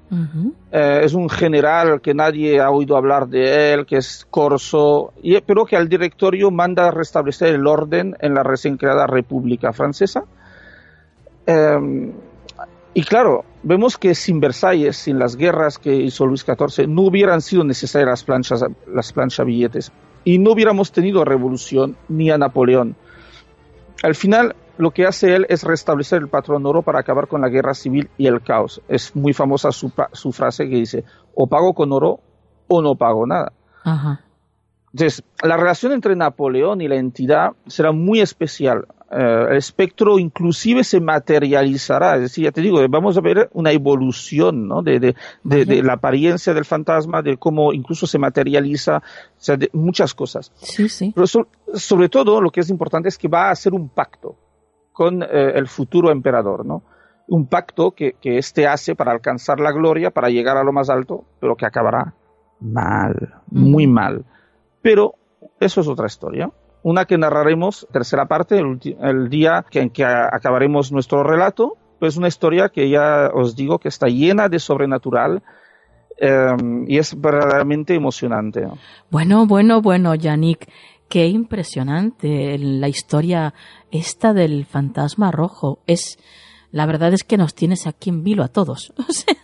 Eh, 0.73 1.01
es 1.05 1.13
un 1.13 1.29
general 1.29 2.01
que 2.01 2.15
nadie 2.15 2.61
ha 2.61 2.71
oído 2.71 2.97
hablar 2.97 3.29
de 3.29 3.75
él, 3.75 3.85
que 3.85 3.99
es 3.99 4.27
corso, 4.31 5.13
pero 5.47 5.67
que 5.67 5.77
al 5.77 5.91
directorio 5.91 6.51
manda 6.51 6.91
restablecer 6.91 7.55
el 7.55 7.67
orden 7.67 8.17
en 8.21 8.33
la 8.33 8.43
recién 8.43 8.79
creada 8.79 9.07
República 9.07 9.75
Francesa 9.75 10.25
Em, 11.51 12.13
y 12.95 13.03
claro, 13.03 13.45
vemos 13.65 13.99
que 13.99 14.15
sin 14.15 14.39
Versalles, 14.39 14.97
sin 14.97 15.19
las 15.19 15.37
guerras 15.37 15.79
que 15.79 15.95
hizo 15.95 16.27
Luis 16.27 16.45
XIV, 16.45 16.87
no 16.87 17.03
hubieran 17.03 17.41
sido 17.41 17.65
necesarias 17.65 18.09
las 18.09 18.25
planchas, 18.25 18.65
las 18.87 19.13
planchas 19.13 19.47
billetes 19.47 19.93
y 20.25 20.39
no 20.39 20.53
hubiéramos 20.53 20.93
tenido 20.93 21.25
revolución 21.25 21.97
ni 22.09 22.31
a 22.31 22.39
Napoleón. 22.39 22.95
Al 24.03 24.15
final, 24.15 24.55
lo 24.79 24.93
que 24.93 25.07
hace 25.07 25.35
él 25.35 25.47
es 25.49 25.65
restablecer 25.65 26.23
el 26.23 26.29
patrón 26.29 26.65
oro 26.67 26.83
para 26.83 27.01
acabar 27.01 27.27
con 27.27 27.41
la 27.41 27.49
guerra 27.49 27.75
civil 27.75 28.11
y 28.17 28.29
el 28.29 28.43
caos. 28.43 28.81
Es 28.89 29.17
muy 29.17 29.33
famosa 29.33 29.73
su, 29.73 29.93
su 30.13 30.33
frase 30.33 30.69
que 30.69 30.77
dice, 30.77 31.05
o 31.35 31.49
pago 31.49 31.75
con 31.75 31.93
oro 31.93 32.21
o 32.69 32.81
no 32.81 32.95
pago 32.95 33.27
nada. 33.27 33.53
Entonces, 34.93 35.25
la 35.43 35.57
relación 35.57 35.93
entre 35.93 36.15
Napoleón 36.17 36.81
y 36.81 36.89
la 36.89 36.97
entidad 36.97 37.53
será 37.67 37.93
muy 37.93 38.21
especial. 38.21 38.87
Eh, 39.13 39.47
el 39.51 39.57
espectro 39.57 40.21
inclusive 40.21 40.85
se 40.85 41.01
materializará, 41.01 42.15
es 42.15 42.23
decir, 42.23 42.45
ya 42.45 42.53
te 42.53 42.61
digo, 42.61 42.79
vamos 42.89 43.19
a 43.19 43.21
ver 43.21 43.51
una 43.55 43.73
evolución 43.73 44.69
¿no? 44.69 44.83
de, 44.83 45.01
de, 45.01 45.15
de, 45.43 45.83
la 45.83 45.95
apariencia 45.95 46.55
del 46.55 46.65
fantasma, 46.65 47.21
de 47.21 47.37
cómo 47.37 47.73
incluso 47.73 48.07
se 48.07 48.21
materializa, 48.21 48.99
o 48.99 49.03
sea, 49.37 49.57
de 49.57 49.69
muchas 49.73 50.15
cosas. 50.15 50.53
Sí, 50.55 50.89
sí. 50.89 51.13
Pero 51.13 51.27
sobre 51.75 52.09
todo 52.09 52.41
lo 52.41 52.51
que 52.51 52.61
es 52.61 52.71
importante 52.71 53.09
es 53.09 53.19
que 53.19 53.27
va 53.27 53.49
a 53.49 53.51
hacer 53.51 53.75
un 53.75 53.89
pacto 53.89 54.37
con 54.93 55.25
eh, 55.25 55.53
el 55.57 55.67
futuro 55.67 56.13
emperador, 56.13 56.65
¿no? 56.65 56.85
Un 57.27 57.47
pacto 57.47 57.91
que, 57.91 58.13
que 58.21 58.39
éste 58.39 58.69
hace 58.69 58.95
para 58.95 59.11
alcanzar 59.11 59.59
la 59.59 59.73
gloria, 59.73 60.13
para 60.13 60.31
llegar 60.31 60.57
a 60.57 60.63
lo 60.63 60.73
más 60.73 60.89
alto, 60.89 61.25
pero 61.41 61.57
que 61.57 61.67
acabará 61.67 62.15
mal, 62.61 63.35
muy 63.51 63.89
mal. 63.89 64.25
Pero 64.83 65.15
eso 65.59 65.81
es 65.81 65.89
otra 65.89 66.07
historia 66.07 66.51
una 66.83 67.05
que 67.05 67.19
narraremos, 67.19 67.87
tercera 67.93 68.27
parte, 68.27 68.59
el, 68.59 69.29
día 69.29 69.65
en 69.73 69.91
que 69.91 70.05
acabaremos 70.05 70.93
nuestro 70.93 71.23
relato, 71.23 71.77
pues 71.99 72.17
una 72.17 72.29
historia 72.29 72.71
que 72.71 72.89
ya 72.89 73.31
os 73.33 73.55
digo 73.55 73.79
que 73.79 73.89
está 73.89 74.07
llena 74.07 74.49
de 74.49 74.59
sobrenatural 74.59 75.43
em, 76.17 76.85
y 76.89 76.99
es 76.99 77.21
verdaderamente 77.21 77.95
emocionante. 77.95 78.67
Bueno, 79.11 79.47
bueno, 79.47 79.83
bueno, 79.83 80.15
Yannick, 80.15 80.67
qué 81.09 81.27
impresionante 81.27 82.57
la 82.59 82.89
historia 82.89 83.53
esta 83.91 84.33
del 84.33 84.65
fantasma 84.65 85.31
rojo. 85.31 85.81
Es 85.87 86.19
la 86.73 86.87
verdad 86.87 87.13
es 87.13 87.25
que 87.25 87.37
nos 87.37 87.55
tienes 87.55 87.87
aquí 87.87 88.11
en 88.11 88.23
vilo 88.23 88.43
a 88.43 88.49
todos. 88.49 88.93
O 89.09 89.13
sea, 89.13 89.35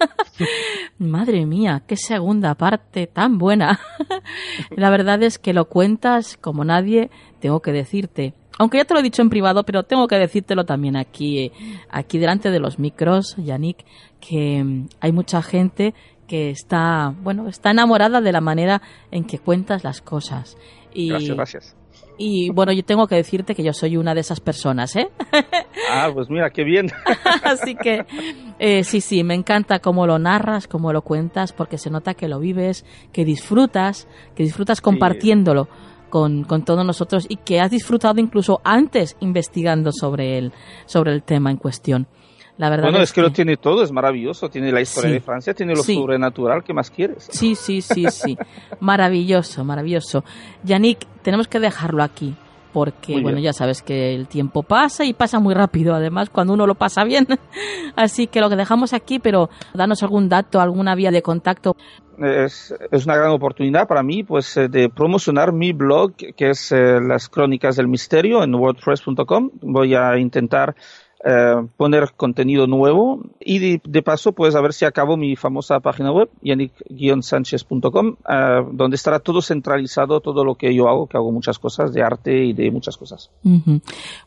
madre 0.98 1.46
mía, 1.46 1.82
qué 1.86 1.96
segunda 1.96 2.54
parte 2.56 3.06
tan 3.06 3.38
buena. 3.38 3.80
la 4.76 4.90
verdad 4.90 5.22
es 5.22 5.38
que 5.38 5.54
lo 5.54 5.66
cuentas 5.66 6.36
como 6.36 6.62
nadie, 6.62 7.10
tengo 7.40 7.60
que 7.60 7.72
decirte. 7.72 8.34
Aunque 8.58 8.78
ya 8.78 8.84
te 8.84 8.94
lo 8.94 9.00
he 9.00 9.02
dicho 9.02 9.22
en 9.22 9.30
privado, 9.30 9.64
pero 9.64 9.84
tengo 9.84 10.06
que 10.08 10.16
decírtelo 10.16 10.64
también 10.64 10.96
aquí, 10.96 11.52
aquí 11.88 12.18
delante 12.18 12.50
de 12.50 12.60
los 12.60 12.78
micros, 12.78 13.34
Yannick, 13.36 13.84
que 14.20 14.62
mm, 14.62 14.88
hay 15.00 15.12
mucha 15.12 15.42
gente 15.42 15.94
que 16.26 16.50
está, 16.50 17.14
bueno, 17.22 17.48
está 17.48 17.70
enamorada 17.70 18.20
de 18.20 18.32
la 18.32 18.40
manera 18.40 18.82
en 19.10 19.24
que 19.24 19.38
cuentas 19.38 19.84
las 19.84 20.00
cosas. 20.00 20.56
Gracias, 20.94 21.36
gracias. 21.36 21.75
Y 22.18 22.50
bueno, 22.50 22.72
yo 22.72 22.82
tengo 22.84 23.06
que 23.06 23.14
decirte 23.14 23.54
que 23.54 23.62
yo 23.62 23.72
soy 23.72 23.96
una 23.96 24.14
de 24.14 24.20
esas 24.20 24.40
personas, 24.40 24.96
¿eh? 24.96 25.08
Ah, 25.90 26.10
pues 26.12 26.28
mira, 26.28 26.50
qué 26.50 26.64
bien. 26.64 26.90
Así 27.44 27.74
que 27.76 28.04
eh, 28.58 28.82
sí, 28.82 29.00
sí, 29.00 29.22
me 29.22 29.34
encanta 29.34 29.78
cómo 29.78 30.06
lo 30.06 30.18
narras, 30.18 30.66
cómo 30.66 30.92
lo 30.92 31.02
cuentas, 31.02 31.52
porque 31.52 31.78
se 31.78 31.90
nota 31.90 32.14
que 32.14 32.28
lo 32.28 32.40
vives, 32.40 32.84
que 33.12 33.24
disfrutas, 33.24 34.08
que 34.34 34.42
disfrutas 34.42 34.80
compartiéndolo. 34.80 35.68
Con, 36.08 36.44
con, 36.44 36.64
todos 36.64 36.86
nosotros 36.86 37.26
y 37.28 37.36
que 37.36 37.60
has 37.60 37.72
disfrutado 37.72 38.20
incluso 38.20 38.60
antes 38.62 39.16
investigando 39.18 39.90
sobre 39.90 40.38
el, 40.38 40.52
sobre 40.86 41.12
el 41.12 41.24
tema 41.24 41.50
en 41.50 41.56
cuestión. 41.56 42.06
La 42.58 42.70
verdad 42.70 42.84
bueno, 42.84 43.02
es, 43.02 43.12
que, 43.12 43.20
lo 43.20 43.30
tiene 43.30 43.56
todo, 43.56 43.82
es 43.82 43.92
maravilloso. 43.92 44.48
Tiene 44.48 44.72
la 44.72 44.80
historia 44.80 45.12
de 45.12 45.20
Francia, 45.20 45.52
tiene 45.52 45.74
lo 45.74 45.82
sobrenatural, 45.82 46.64
¿qué 46.64 46.72
más 46.72 46.90
quieres? 46.90 47.28
Sí, 47.30 47.54
sí, 47.54 47.82
sí, 47.82 48.06
sí. 48.10 48.38
maravilloso, 48.80 49.62
maravilloso. 49.64 50.24
Yannick, 50.64 51.06
tenemos 51.22 51.48
que 51.48 51.60
dejarlo 51.60 52.02
aquí. 52.02 52.34
Porque, 52.72 53.18
bueno, 53.22 53.38
ya 53.38 53.54
sabes 53.54 53.80
que 53.80 54.14
el 54.14 54.26
tiempo 54.26 54.62
pasa 54.62 55.02
y 55.06 55.14
pasa 55.14 55.40
muy 55.40 55.54
rápido, 55.54 55.94
además, 55.94 56.28
cuando 56.28 56.52
uno 56.52 56.66
lo 56.66 56.74
pasa 56.74 57.04
bien. 57.04 57.26
Así 57.96 58.26
que 58.26 58.42
lo 58.42 58.50
que 58.50 58.56
dejamos 58.56 58.92
aquí, 58.92 59.18
pero 59.18 59.48
danos 59.72 60.02
algún 60.02 60.28
dato, 60.28 60.60
alguna 60.60 60.94
vía 60.94 61.10
de 61.10 61.22
contacto. 61.22 61.74
Es, 62.18 62.74
es, 62.90 63.06
una 63.06 63.16
gran 63.16 63.30
oportunidad 63.30 63.86
para 63.86 64.02
mí 64.02 64.24
pues 64.24 64.56
eh, 64.56 64.68
de 64.68 64.88
promocionar 64.88 65.52
mi 65.52 65.72
blog 65.72 66.14
que 66.16 66.48
es 66.50 66.72
eh, 66.72 66.98
las 67.00 67.28
crónicas 67.28 67.76
del 67.76 67.88
misterio 67.88 68.42
en 68.42 68.54
wordpress.com 68.54 69.50
voy 69.60 69.94
a 69.94 70.16
intentar 70.16 70.74
eh, 71.24 71.66
poner 71.76 72.12
contenido 72.16 72.66
nuevo 72.66 73.20
y 73.40 73.78
de, 73.78 74.02
paso 74.02 74.32
pues 74.32 74.54
a 74.54 74.60
ver 74.60 74.72
si 74.72 74.84
acabo 74.84 75.16
mi 75.16 75.34
famosa 75.34 75.80
página 75.80 76.12
web 76.12 76.28
yannick-sánchez.com 76.42 78.16
eh, 78.28 78.66
donde 78.72 78.96
estará 78.96 79.18
todo 79.20 79.40
centralizado 79.40 80.20
todo 80.20 80.44
lo 80.44 80.56
que 80.56 80.74
yo 80.74 80.88
hago 80.88 81.06
que 81.06 81.16
hago 81.16 81.32
muchas 81.32 81.58
cosas 81.58 81.92
de 81.92 82.02
arte 82.02 82.44
y 82.44 82.52
de 82.52 82.70
muchas 82.70 82.96
cosas. 82.96 83.30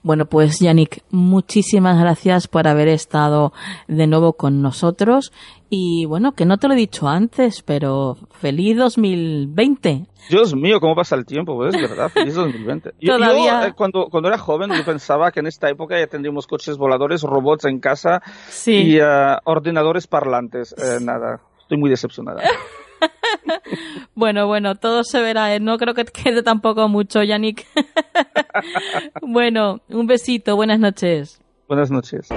Bueno 0.01 0.25
pues 0.25 0.59
Yannick 0.59 1.03
muchísimas 1.11 1.99
gracias 1.99 2.47
por 2.47 2.67
haber 2.67 2.87
estado 2.87 3.53
de 3.87 4.07
nuevo 4.07 4.33
con 4.33 4.61
nosotros. 4.61 5.31
Y 5.69 6.05
bueno, 6.05 6.33
que 6.33 6.45
no 6.45 6.57
te 6.57 6.67
lo 6.67 6.73
he 6.73 6.77
dicho 6.77 7.07
antes, 7.07 7.61
pero 7.61 8.17
feliz 8.31 8.77
2020. 8.77 10.07
Dios 10.27 10.55
mío, 10.55 10.79
cómo 10.79 10.95
pasa 10.95 11.15
el 11.15 11.25
tiempo, 11.25 11.55
pues 11.55 11.73
es 11.73 11.81
verdad, 11.81 12.09
feliz 12.09 12.35
2020. 12.35 12.93
Yo, 12.99 13.15
eh, 13.15 13.73
cuando, 13.75 14.07
cuando 14.09 14.29
era 14.29 14.37
joven, 14.37 14.71
yo 14.75 14.83
pensaba 14.83 15.31
que 15.31 15.39
en 15.39 15.47
esta 15.47 15.69
época 15.69 15.97
ya 15.97 16.07
tendríamos 16.07 16.45
coches 16.47 16.77
voladores, 16.77 17.21
robots 17.23 17.65
en 17.65 17.79
casa 17.79 18.21
y 18.65 18.97
eh, 18.97 19.37
ordenadores 19.45 20.07
parlantes. 20.07 20.75
Eh, 20.77 20.99
nada, 21.01 21.41
estoy 21.59 21.77
muy 21.77 21.89
decepcionada. 21.89 22.41
bueno, 24.15 24.47
bueno, 24.47 24.75
todo 24.75 25.03
se 25.03 25.21
verá. 25.21 25.57
No 25.59 25.77
creo 25.77 25.93
que 25.93 26.05
quede 26.05 26.43
tampoco 26.43 26.87
mucho, 26.89 27.23
Yannick. 27.23 27.65
bueno, 29.21 29.79
un 29.89 30.05
besito, 30.05 30.55
buenas 30.55 30.79
noches. 30.79 31.41
Buenas 31.67 31.91
noches. 31.91 32.27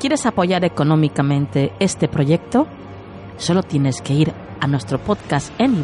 ¿Quieres 0.00 0.26
apoyar 0.26 0.64
económicamente 0.64 1.72
este 1.78 2.08
proyecto? 2.08 2.66
Solo 3.42 3.64
tienes 3.64 4.00
que 4.02 4.12
ir 4.12 4.32
a 4.60 4.68
nuestro 4.68 5.00
podcast 5.00 5.52
en 5.58 5.82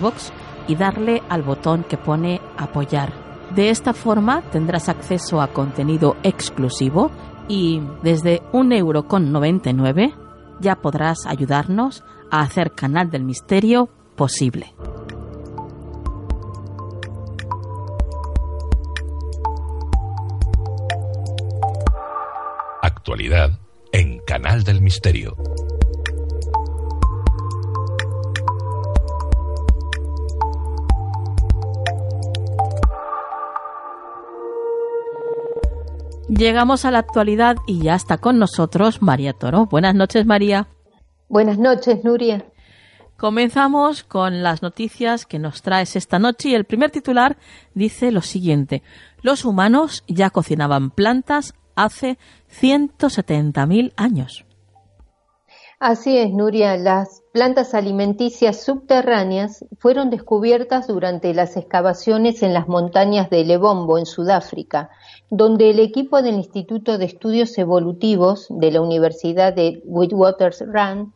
y 0.68 0.76
darle 0.76 1.24
al 1.28 1.42
botón 1.42 1.82
que 1.82 1.96
pone 1.96 2.40
apoyar. 2.56 3.12
De 3.52 3.70
esta 3.70 3.94
forma 3.94 4.42
tendrás 4.52 4.88
acceso 4.88 5.40
a 5.40 5.48
contenido 5.48 6.16
exclusivo 6.22 7.10
y 7.48 7.82
desde 8.04 8.42
un 8.52 8.70
euro 8.70 9.08
con 9.08 9.32
99 9.32 10.14
ya 10.60 10.76
podrás 10.76 11.26
ayudarnos 11.26 12.04
a 12.30 12.42
hacer 12.42 12.74
Canal 12.76 13.10
del 13.10 13.24
Misterio 13.24 13.88
posible. 14.14 14.72
Actualidad 22.82 23.58
en 23.90 24.20
Canal 24.20 24.62
del 24.62 24.80
Misterio. 24.80 25.36
Llegamos 36.28 36.84
a 36.84 36.90
la 36.90 36.98
actualidad 36.98 37.56
y 37.66 37.82
ya 37.82 37.94
está 37.94 38.18
con 38.18 38.38
nosotros 38.38 39.00
María 39.00 39.32
Toro. 39.32 39.64
Buenas 39.64 39.94
noches, 39.94 40.26
María. 40.26 40.68
Buenas 41.28 41.58
noches, 41.58 42.04
Nuria. 42.04 42.44
Comenzamos 43.16 44.04
con 44.04 44.42
las 44.42 44.60
noticias 44.60 45.24
que 45.24 45.38
nos 45.38 45.62
traes 45.62 45.96
esta 45.96 46.18
noche 46.18 46.50
y 46.50 46.54
el 46.54 46.66
primer 46.66 46.90
titular 46.90 47.38
dice 47.74 48.12
lo 48.12 48.20
siguiente. 48.20 48.82
Los 49.22 49.46
humanos 49.46 50.04
ya 50.06 50.28
cocinaban 50.28 50.90
plantas 50.90 51.54
hace 51.74 52.18
170.000 52.60 53.94
años. 53.96 54.44
Así 55.80 56.18
es, 56.18 56.30
Nuria. 56.30 56.76
Las 56.76 57.22
plantas 57.38 57.72
alimenticias 57.72 58.64
subterráneas 58.64 59.64
fueron 59.78 60.10
descubiertas 60.10 60.88
durante 60.88 61.32
las 61.34 61.56
excavaciones 61.56 62.42
en 62.42 62.52
las 62.52 62.66
montañas 62.66 63.30
de 63.30 63.44
Lebombo, 63.44 63.96
en 63.96 64.06
Sudáfrica, 64.06 64.90
donde 65.30 65.70
el 65.70 65.78
equipo 65.78 66.20
del 66.20 66.34
Instituto 66.34 66.98
de 66.98 67.04
Estudios 67.04 67.56
Evolutivos 67.56 68.48
de 68.50 68.72
la 68.72 68.80
Universidad 68.80 69.52
de 69.52 69.80
Witwatersrand 69.84 71.12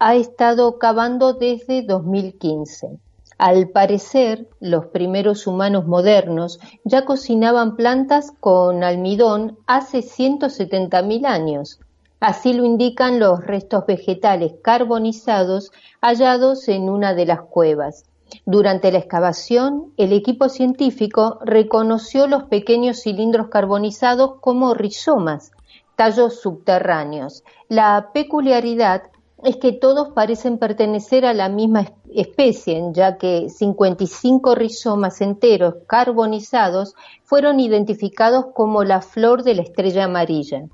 ha 0.00 0.16
estado 0.16 0.76
cavando 0.76 1.34
desde 1.34 1.82
2015. 1.82 2.98
Al 3.38 3.68
parecer, 3.68 4.48
los 4.58 4.86
primeros 4.86 5.46
humanos 5.46 5.86
modernos 5.86 6.58
ya 6.82 7.04
cocinaban 7.04 7.76
plantas 7.76 8.32
con 8.40 8.82
almidón 8.82 9.56
hace 9.68 9.98
170.000 9.98 11.26
años. 11.26 11.78
Así 12.20 12.52
lo 12.52 12.64
indican 12.64 13.20
los 13.20 13.44
restos 13.46 13.86
vegetales 13.86 14.54
carbonizados 14.62 15.70
hallados 16.00 16.68
en 16.68 16.88
una 16.88 17.14
de 17.14 17.26
las 17.26 17.42
cuevas. 17.42 18.04
Durante 18.44 18.90
la 18.90 18.98
excavación, 18.98 19.92
el 19.96 20.12
equipo 20.12 20.48
científico 20.48 21.38
reconoció 21.44 22.26
los 22.26 22.44
pequeños 22.44 23.00
cilindros 23.02 23.48
carbonizados 23.48 24.40
como 24.40 24.74
rizomas, 24.74 25.52
tallos 25.96 26.40
subterráneos. 26.40 27.44
La 27.68 28.10
peculiaridad 28.12 29.04
es 29.44 29.56
que 29.56 29.72
todos 29.72 30.08
parecen 30.08 30.58
pertenecer 30.58 31.24
a 31.24 31.32
la 31.32 31.48
misma 31.48 31.92
especie, 32.12 32.82
ya 32.92 33.16
que 33.16 33.48
55 33.48 34.56
rizomas 34.56 35.20
enteros 35.20 35.76
carbonizados 35.86 36.94
fueron 37.22 37.60
identificados 37.60 38.46
como 38.54 38.82
la 38.82 39.02
flor 39.02 39.44
de 39.44 39.54
la 39.54 39.62
estrella 39.62 40.04
amarilla. 40.04 40.64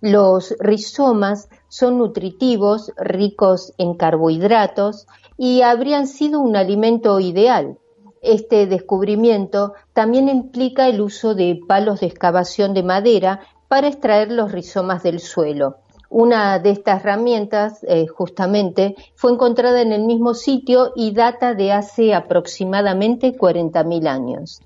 Los 0.00 0.54
rizomas 0.60 1.48
son 1.66 1.98
nutritivos, 1.98 2.92
ricos 2.96 3.72
en 3.78 3.94
carbohidratos 3.94 5.08
y 5.36 5.62
habrían 5.62 6.06
sido 6.06 6.40
un 6.40 6.54
alimento 6.54 7.18
ideal. 7.18 7.78
Este 8.22 8.66
descubrimiento 8.66 9.74
también 9.92 10.28
implica 10.28 10.88
el 10.88 11.00
uso 11.00 11.34
de 11.34 11.60
palos 11.66 12.00
de 12.00 12.06
excavación 12.06 12.74
de 12.74 12.84
madera 12.84 13.40
para 13.66 13.88
extraer 13.88 14.30
los 14.30 14.52
rizomas 14.52 15.02
del 15.02 15.18
suelo. 15.18 15.78
Una 16.10 16.58
de 16.58 16.70
estas 16.70 17.00
herramientas, 17.00 17.84
eh, 17.86 18.06
justamente, 18.06 18.96
fue 19.14 19.32
encontrada 19.32 19.82
en 19.82 19.92
el 19.92 20.04
mismo 20.04 20.32
sitio 20.32 20.92
y 20.96 21.12
data 21.12 21.54
de 21.54 21.72
hace 21.72 22.14
aproximadamente 22.14 23.36
40.000 23.36 24.06
años. 24.08 24.62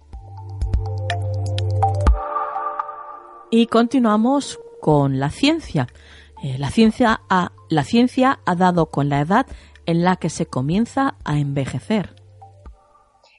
Y 3.51 3.67
continuamos 3.67 4.61
con 4.83 5.21
la 5.21 5.31
ciencia. 5.31 5.87
Eh, 6.43 6.59
la, 6.59 6.69
ciencia 6.69 7.21
ha, 7.31 7.53
la 7.71 7.85
ciencia 7.85 8.41
ha 8.45 8.57
dado 8.57 8.87
con 8.87 9.09
la 9.09 9.21
edad 9.21 9.47
en 9.87 10.03
la 10.03 10.17
que 10.17 10.29
se 10.29 10.47
comienza 10.47 11.15
a 11.25 11.39
envejecer. 11.39 12.17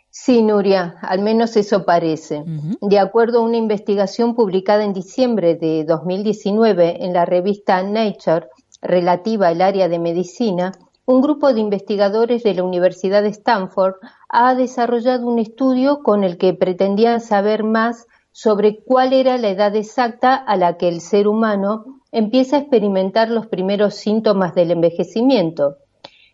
Sí, 0.10 0.42
Nuria, 0.42 0.96
al 1.02 1.22
menos 1.22 1.58
eso 1.58 1.84
parece. 1.84 2.46
De 2.80 2.98
acuerdo 2.98 3.40
a 3.40 3.44
una 3.44 3.58
investigación 3.58 4.36
publicada 4.36 4.86
en 4.86 4.94
diciembre 4.94 5.56
de 5.56 5.84
2019 5.84 7.04
en 7.04 7.12
la 7.12 7.26
revista 7.26 7.84
Nature 7.84 8.48
relativa 8.82 9.50
al 9.50 9.62
área 9.62 9.90
de 9.90 10.00
medicina, 10.00 10.72
un 11.06 11.22
grupo 11.22 11.54
de 11.54 11.60
investigadores 11.60 12.44
de 12.44 12.54
la 12.54 12.64
Universidad 12.64 13.22
de 13.22 13.30
Stanford 13.30 13.96
ha 14.30 14.56
desarrollado 14.56 15.28
un 15.28 15.40
estudio 15.40 16.04
con 16.04 16.24
el 16.24 16.38
que 16.38 16.54
pretendían 16.54 17.20
saber 17.20 17.66
más 17.66 18.08
sobre 18.34 18.84
cuál 18.84 19.14
era 19.14 19.38
la 19.38 19.50
edad 19.50 19.76
exacta 19.76 20.36
a 20.36 20.58
la 20.58 20.76
que 20.78 20.90
el 20.90 21.02
ser 21.02 21.28
humano 21.28 22.02
empieza 22.12 22.58
a 22.58 22.60
experimentar 22.60 23.30
los 23.30 23.48
primeros 23.48 23.94
síntomas 23.94 24.56
del 24.56 24.72
envejecimiento. 24.72 25.78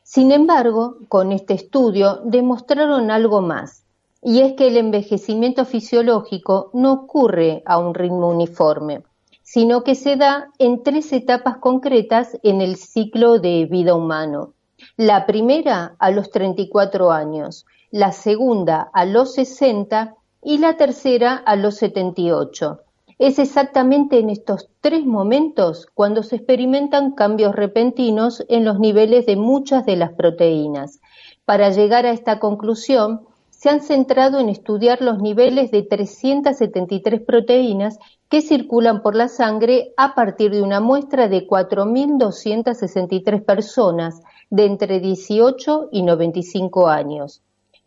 Sin 0.01 0.31
embargo, 0.31 0.95
con 1.09 1.31
este 1.31 1.53
estudio 1.53 2.21
demostraron 2.23 3.12
algo 3.12 3.41
más, 3.41 3.83
y 4.23 4.39
es 4.41 4.53
que 4.53 4.67
el 4.67 4.77
envejecimiento 4.77 5.65
fisiológico 5.65 6.71
no 6.73 6.93
ocurre 6.93 7.63
a 7.65 7.77
un 7.77 7.93
ritmo 7.93 8.29
uniforme, 8.29 9.03
sino 9.43 9.83
que 9.83 9.95
se 9.95 10.15
da 10.15 10.51
en 10.57 10.83
tres 10.83 11.12
etapas 11.12 11.57
concretas 11.57 12.38
en 12.43 12.62
el 12.62 12.77
ciclo 12.77 13.39
de 13.39 13.65
vida 13.65 13.93
humano. 13.93 14.53
La 14.95 15.25
primera 15.25 15.95
a 15.99 16.12
los 16.12 16.31
34 16.31 17.12
años, 17.12 17.65
la 17.91 18.13
segunda 18.13 18.89
a 18.93 19.05
los 19.05 19.33
60 19.33 20.15
y 20.41 20.58
la 20.58 20.78
tercera 20.78 21.36
a 21.36 21.56
los 21.56 21.75
78. 21.75 22.80
Es 23.17 23.38
exactamente 23.38 24.19
en 24.19 24.30
estos 24.30 24.69
tres 24.80 25.06
momentos 25.06 25.88
cuando 25.93 26.23
se 26.23 26.38
experimentan 26.38 27.12
cambios 27.12 27.54
repentinos 27.54 28.45
en 28.47 28.63
los 28.63 28.80
niveles 28.80 29.25
de 29.25 29.36
muchas 29.36 29.86
de 29.86 29.97
las 29.97 30.13
proteínas. 30.13 31.02
Para 31.43 31.69
llegar 31.69 32.06
a 32.06 32.12
esta 32.12 32.39
conclusión, 32.39 33.28
se 33.49 33.69
han 33.69 33.82
centrado 33.82 34.39
en 34.39 34.47
estudiar 34.47 35.02
los 35.02 35.19
niveles 35.19 35.69
de 35.69 35.84
373 35.84 37.19
proteínas 37.19 37.99
que 38.30 38.39
circulan 38.39 39.02
por 39.02 39.15
la 39.15 39.28
sangre 39.28 39.93
a 39.97 40.15
partir 40.15 40.52
de 40.52 40.62
una 40.62 40.80
muestra 40.80 41.28
de 41.28 41.45
4.263 41.45 43.43
personas 43.43 44.21
de 44.49 44.65
entre 44.65 45.02
18 45.02 45.89
y 45.91 46.04
95 46.04 46.88
años. 46.88 47.41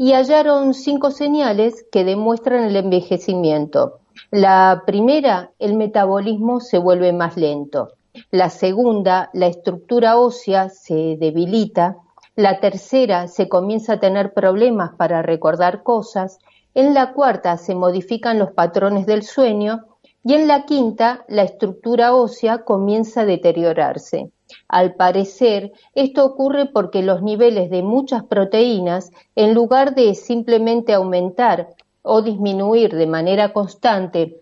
Y 0.05 0.15
hallaron 0.15 0.75
cinco 0.75 1.12
señales 1.12 1.87
que 1.93 2.03
demuestran 2.03 2.65
el 2.65 2.75
envejecimiento. 2.75 4.01
La 4.33 4.83
primera, 4.85 5.53
el 5.61 5.77
metabolismo 5.77 6.59
se 6.59 6.79
vuelve 6.79 7.12
más 7.12 7.37
lento. 7.37 7.91
La 8.33 8.51
segunda, 8.51 9.31
la 9.33 9.47
estructura 9.47 10.19
ósea 10.19 10.71
se 10.71 11.17
debilita. 11.21 11.99
La 12.35 12.59
tercera, 12.59 13.29
se 13.29 13.49
comienza 13.49 13.93
a 13.93 14.01
tener 14.01 14.33
problemas 14.33 14.91
para 14.97 15.23
recordar 15.23 15.85
cosas. 15.85 16.41
En 16.75 16.95
la 16.95 17.12
cuarta, 17.12 17.57
se 17.57 17.77
modifican 17.77 18.41
los 18.41 18.51
patrones 18.51 19.07
del 19.07 19.23
sueño. 19.23 19.85
Y 20.25 20.35
en 20.35 20.49
la 20.49 20.65
quinta, 20.65 21.25
la 21.29 21.45
estructura 21.45 22.12
ósea 22.12 22.65
comienza 22.65 23.21
a 23.21 23.27
deteriorarse. 23.27 24.33
Al 24.72 24.94
parecer, 24.94 25.72
esto 25.94 26.24
ocurre 26.24 26.64
porque 26.64 27.02
los 27.02 27.20
niveles 27.20 27.68
de 27.68 27.82
muchas 27.82 28.24
proteínas, 28.24 29.11
en 29.37 29.52
lugar 29.52 29.94
de 29.94 30.14
simplemente 30.14 30.94
aumentar 30.94 31.74
o 32.00 32.22
disminuir 32.22 32.96
de 32.96 33.06
manera 33.06 33.52
constante 33.52 34.40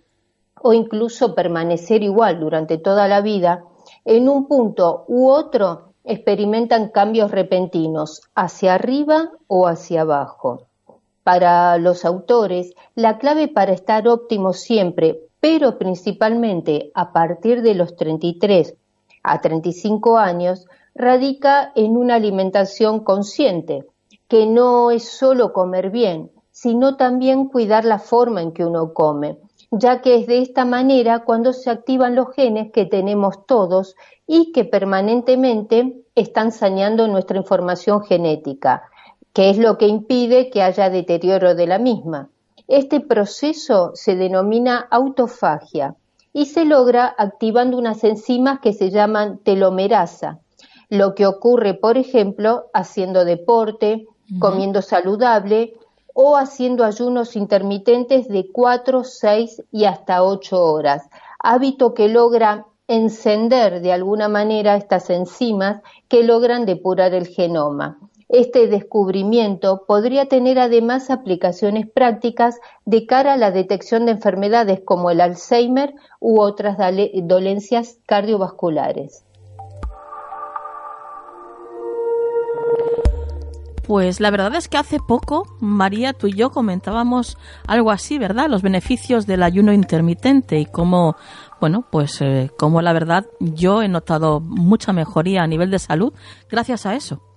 o 0.62 0.72
incluso 0.72 1.34
permanecer 1.34 2.04
igual 2.04 2.38
durante 2.38 2.78
toda 2.78 3.08
la 3.08 3.22
vida, 3.22 3.64
en 4.04 4.28
un 4.28 4.46
punto 4.46 5.04
u 5.08 5.28
otro 5.28 5.94
experimentan 6.04 6.90
cambios 6.90 7.32
repentinos 7.32 8.22
hacia 8.36 8.74
arriba 8.74 9.32
o 9.48 9.66
hacia 9.66 10.02
abajo. 10.02 10.68
Para 11.24 11.76
los 11.78 12.04
autores, 12.04 12.72
la 12.94 13.18
clave 13.18 13.48
para 13.48 13.72
estar 13.72 14.06
óptimo 14.06 14.52
siempre, 14.52 15.22
pero 15.40 15.76
principalmente 15.76 16.92
a 16.94 17.12
partir 17.12 17.62
de 17.62 17.74
los 17.74 17.96
33 17.96 18.76
a 19.22 19.40
35 19.40 20.18
años, 20.18 20.66
radica 20.94 21.72
en 21.74 21.96
una 21.96 22.16
alimentación 22.16 23.04
consciente, 23.04 23.86
que 24.28 24.46
no 24.46 24.90
es 24.90 25.08
solo 25.08 25.52
comer 25.52 25.90
bien, 25.90 26.30
sino 26.50 26.96
también 26.96 27.48
cuidar 27.48 27.84
la 27.84 27.98
forma 27.98 28.42
en 28.42 28.52
que 28.52 28.64
uno 28.64 28.92
come, 28.92 29.38
ya 29.70 30.00
que 30.00 30.16
es 30.16 30.26
de 30.26 30.38
esta 30.40 30.64
manera 30.64 31.24
cuando 31.24 31.52
se 31.52 31.70
activan 31.70 32.14
los 32.14 32.34
genes 32.34 32.70
que 32.72 32.86
tenemos 32.86 33.46
todos 33.46 33.94
y 34.26 34.52
que 34.52 34.64
permanentemente 34.64 36.04
están 36.14 36.52
saneando 36.52 37.08
nuestra 37.08 37.38
información 37.38 38.02
genética, 38.02 38.82
que 39.32 39.50
es 39.50 39.58
lo 39.58 39.78
que 39.78 39.86
impide 39.86 40.50
que 40.50 40.62
haya 40.62 40.90
deterioro 40.90 41.54
de 41.54 41.66
la 41.66 41.78
misma. 41.78 42.30
Este 42.68 43.00
proceso 43.00 43.92
se 43.94 44.16
denomina 44.16 44.86
autofagia 44.90 45.96
y 46.32 46.46
se 46.46 46.64
logra 46.64 47.14
activando 47.16 47.76
unas 47.76 48.04
enzimas 48.04 48.60
que 48.60 48.72
se 48.72 48.90
llaman 48.90 49.38
telomerasa, 49.38 50.40
lo 50.88 51.14
que 51.14 51.26
ocurre, 51.26 51.74
por 51.74 51.98
ejemplo, 51.98 52.66
haciendo 52.72 53.24
deporte, 53.24 54.06
comiendo 54.38 54.82
saludable 54.82 55.74
o 56.14 56.36
haciendo 56.36 56.84
ayunos 56.84 57.36
intermitentes 57.36 58.28
de 58.28 58.50
4, 58.52 59.04
6 59.04 59.62
y 59.72 59.84
hasta 59.84 60.22
8 60.22 60.64
horas, 60.64 61.08
hábito 61.38 61.94
que 61.94 62.08
logra 62.08 62.66
encender 62.86 63.80
de 63.80 63.92
alguna 63.92 64.28
manera 64.28 64.74
estas 64.74 65.10
enzimas 65.10 65.82
que 66.08 66.24
logran 66.24 66.66
depurar 66.66 67.14
el 67.14 67.28
genoma. 67.28 67.98
Este 68.32 68.68
descubrimiento 68.68 69.86
podría 69.88 70.26
tener 70.26 70.60
además 70.60 71.10
aplicaciones 71.10 71.90
prácticas 71.90 72.60
de 72.84 73.04
cara 73.04 73.32
a 73.32 73.36
la 73.36 73.50
detección 73.50 74.06
de 74.06 74.12
enfermedades 74.12 74.82
como 74.84 75.10
el 75.10 75.20
Alzheimer 75.20 75.94
u 76.20 76.40
otras 76.40 76.78
dolencias 77.24 77.98
cardiovasculares. 78.06 79.24
Pues 83.84 84.20
la 84.20 84.30
verdad 84.30 84.54
es 84.54 84.68
que 84.68 84.78
hace 84.78 84.98
poco, 85.00 85.42
María, 85.58 86.12
tú 86.12 86.28
y 86.28 86.34
yo 86.34 86.50
comentábamos 86.50 87.36
algo 87.66 87.90
así, 87.90 88.18
¿verdad? 88.18 88.48
Los 88.48 88.62
beneficios 88.62 89.26
del 89.26 89.42
ayuno 89.42 89.72
intermitente 89.72 90.60
y 90.60 90.66
cómo, 90.66 91.16
bueno, 91.60 91.84
pues 91.90 92.20
eh, 92.20 92.52
la 92.80 92.92
verdad 92.92 93.26
yo 93.40 93.82
he 93.82 93.88
notado 93.88 94.38
mucha 94.38 94.92
mejoría 94.92 95.42
a 95.42 95.48
nivel 95.48 95.72
de 95.72 95.80
salud 95.80 96.12
gracias 96.48 96.86
a 96.86 96.94
eso. 96.94 97.29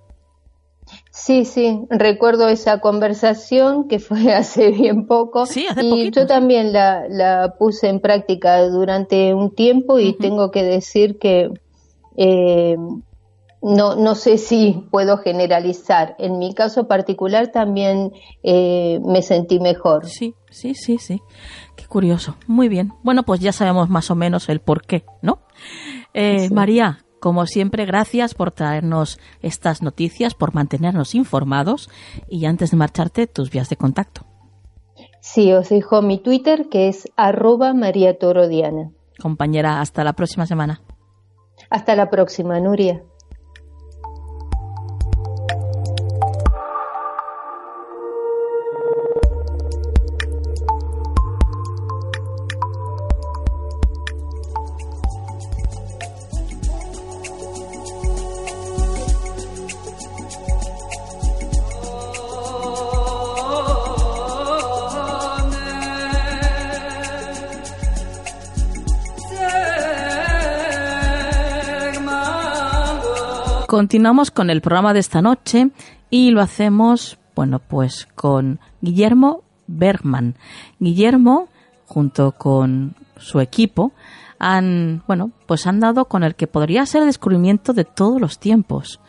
Sí, 1.15 1.45
sí, 1.45 1.79
recuerdo 1.91 2.49
esa 2.49 2.81
conversación 2.81 3.87
que 3.87 3.99
fue 3.99 4.17
hace 4.33 4.71
bien 4.71 5.05
poco 5.05 5.45
sí, 5.45 5.67
hace 5.69 5.85
y 5.85 6.09
yo 6.09 6.25
también 6.25 6.73
la, 6.73 7.07
la, 7.07 7.53
puse 7.59 7.87
en 7.87 7.99
práctica 7.99 8.67
durante 8.67 9.31
un 9.35 9.53
tiempo 9.53 9.99
y 9.99 10.17
tengo 10.17 10.49
que 10.49 10.63
decir 10.63 11.19
que 11.19 11.51
eh, 12.17 12.77
no, 13.61 13.95
no 13.95 14.15
sé 14.15 14.39
si 14.39 14.85
puedo 14.89 15.17
generalizar. 15.19 16.15
En 16.17 16.39
mi 16.39 16.55
caso 16.55 16.87
particular 16.87 17.49
también 17.49 18.11
eh, 18.41 18.99
me 19.05 19.21
sentí 19.21 19.59
mejor. 19.59 20.07
Sí, 20.07 20.33
sí, 20.49 20.73
sí, 20.73 20.97
sí. 20.97 21.21
Qué 21.75 21.85
curioso. 21.85 22.35
Muy 22.47 22.69
bien. 22.69 22.91
Bueno, 23.03 23.21
pues 23.21 23.39
ya 23.39 23.53
sabemos 23.53 23.87
más 23.87 24.09
o 24.09 24.15
menos 24.15 24.49
el 24.49 24.61
por 24.61 24.81
qué, 24.81 25.05
¿no? 25.21 25.39
Eh, 26.13 26.49
María, 26.49 27.02
como 27.23 27.45
siempre, 27.45 27.85
gracias 27.85 28.33
por 28.33 28.51
traernos 28.51 29.17
estas 29.41 29.81
noticias, 29.81 30.35
por 30.35 30.53
mantenernos 30.53 31.15
informados 31.15 31.89
y 32.27 32.43
antes 32.43 32.71
de 32.71 32.75
marcharte, 32.75 33.27
tus 33.27 33.49
vías 33.49 33.69
de 33.69 33.77
contacto. 33.77 34.25
Sí, 35.21 35.53
os 35.53 35.69
dejo 35.69 36.01
mi 36.01 36.17
Twitter 36.17 36.67
que 36.69 36.89
es 36.89 37.09
arroba 37.15 37.73
María 37.73 38.17
Toro 38.19 38.49
Diana. 38.49 38.91
Compañera, 39.21 39.79
hasta 39.79 40.03
la 40.03 40.11
próxima 40.11 40.45
semana. 40.45 40.81
Hasta 41.69 41.95
la 41.95 42.09
próxima, 42.09 42.59
Nuria. 42.59 43.01
Continuamos 73.93 74.31
con 74.31 74.49
el 74.49 74.61
programa 74.61 74.91
de 74.95 75.01
esta 75.01 75.21
noche 75.21 75.69
y 76.09 76.31
lo 76.31 76.41
hacemos, 76.41 77.19
bueno, 77.35 77.59
pues 77.59 78.07
con 78.15 78.59
Guillermo 78.81 79.43
Bergman. 79.67 80.33
Guillermo, 80.79 81.47
junto 81.85 82.31
con 82.31 82.95
su 83.17 83.39
equipo, 83.39 83.93
han, 84.39 85.03
bueno, 85.05 85.29
pues 85.45 85.67
han 85.67 85.79
dado 85.79 86.05
con 86.05 86.23
el 86.23 86.33
que 86.33 86.47
podría 86.47 86.87
ser 86.87 87.01
el 87.01 87.07
descubrimiento 87.07 87.71
de 87.73 87.85
todos 87.85 88.19
los 88.19 88.39
tiempos. 88.39 88.99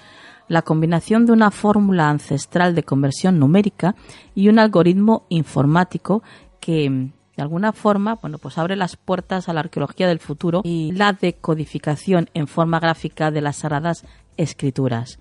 La 0.49 0.61
combinación 0.61 1.25
de 1.25 1.33
una 1.33 1.51
fórmula 1.51 2.11
ancestral 2.11 2.75
de 2.75 2.83
conversión 2.83 3.39
numérica 3.39 3.95
y 4.35 4.51
un 4.51 4.59
algoritmo 4.59 5.25
informático 5.31 6.23
que 6.61 7.11
de 7.37 7.43
alguna 7.43 7.73
forma, 7.73 8.15
bueno, 8.17 8.39
pues 8.39 8.59
abre 8.59 8.77
las 8.77 8.97
puertas 8.97 9.49
a 9.49 9.53
la 9.53 9.61
arqueología 9.61 10.07
del 10.07 10.21
futuro 10.21 10.61
y 10.63 10.93
la 10.93 11.13
decodificación 11.13 12.31
en 12.35 12.47
forma 12.47 12.79
gráfica 12.79 13.31
de 13.31 13.41
las 13.41 13.57
sagradas 13.57 14.05
escrituras. 14.37 15.19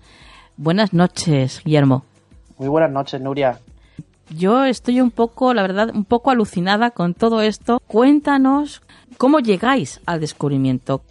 Buenas 0.56 0.92
noches, 0.92 1.62
Guillermo. 1.64 2.04
Muy 2.58 2.68
buenas 2.68 2.90
noches, 2.90 3.20
Nuria. 3.20 3.58
Yo 4.30 4.64
estoy 4.64 5.00
un 5.00 5.10
poco, 5.10 5.52
la 5.52 5.62
verdad, 5.62 5.90
un 5.94 6.04
poco 6.04 6.30
alucinada 6.30 6.90
con 6.90 7.14
todo 7.14 7.42
esto. 7.42 7.80
Cuéntanos 7.86 8.82
cómo 9.18 9.40
llegáis 9.40 10.00
al 10.06 10.20
descubrimiento. 10.20 11.02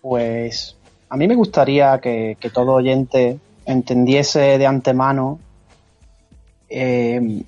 Pues 0.00 0.76
a 1.08 1.16
mí 1.16 1.28
me 1.28 1.34
gustaría 1.34 1.98
que, 2.00 2.36
todo 2.52 2.72
oyente 2.72 3.38
entendiese 3.66 4.58
de 4.58 4.66
antemano 4.66 5.38
eh, 6.68 7.42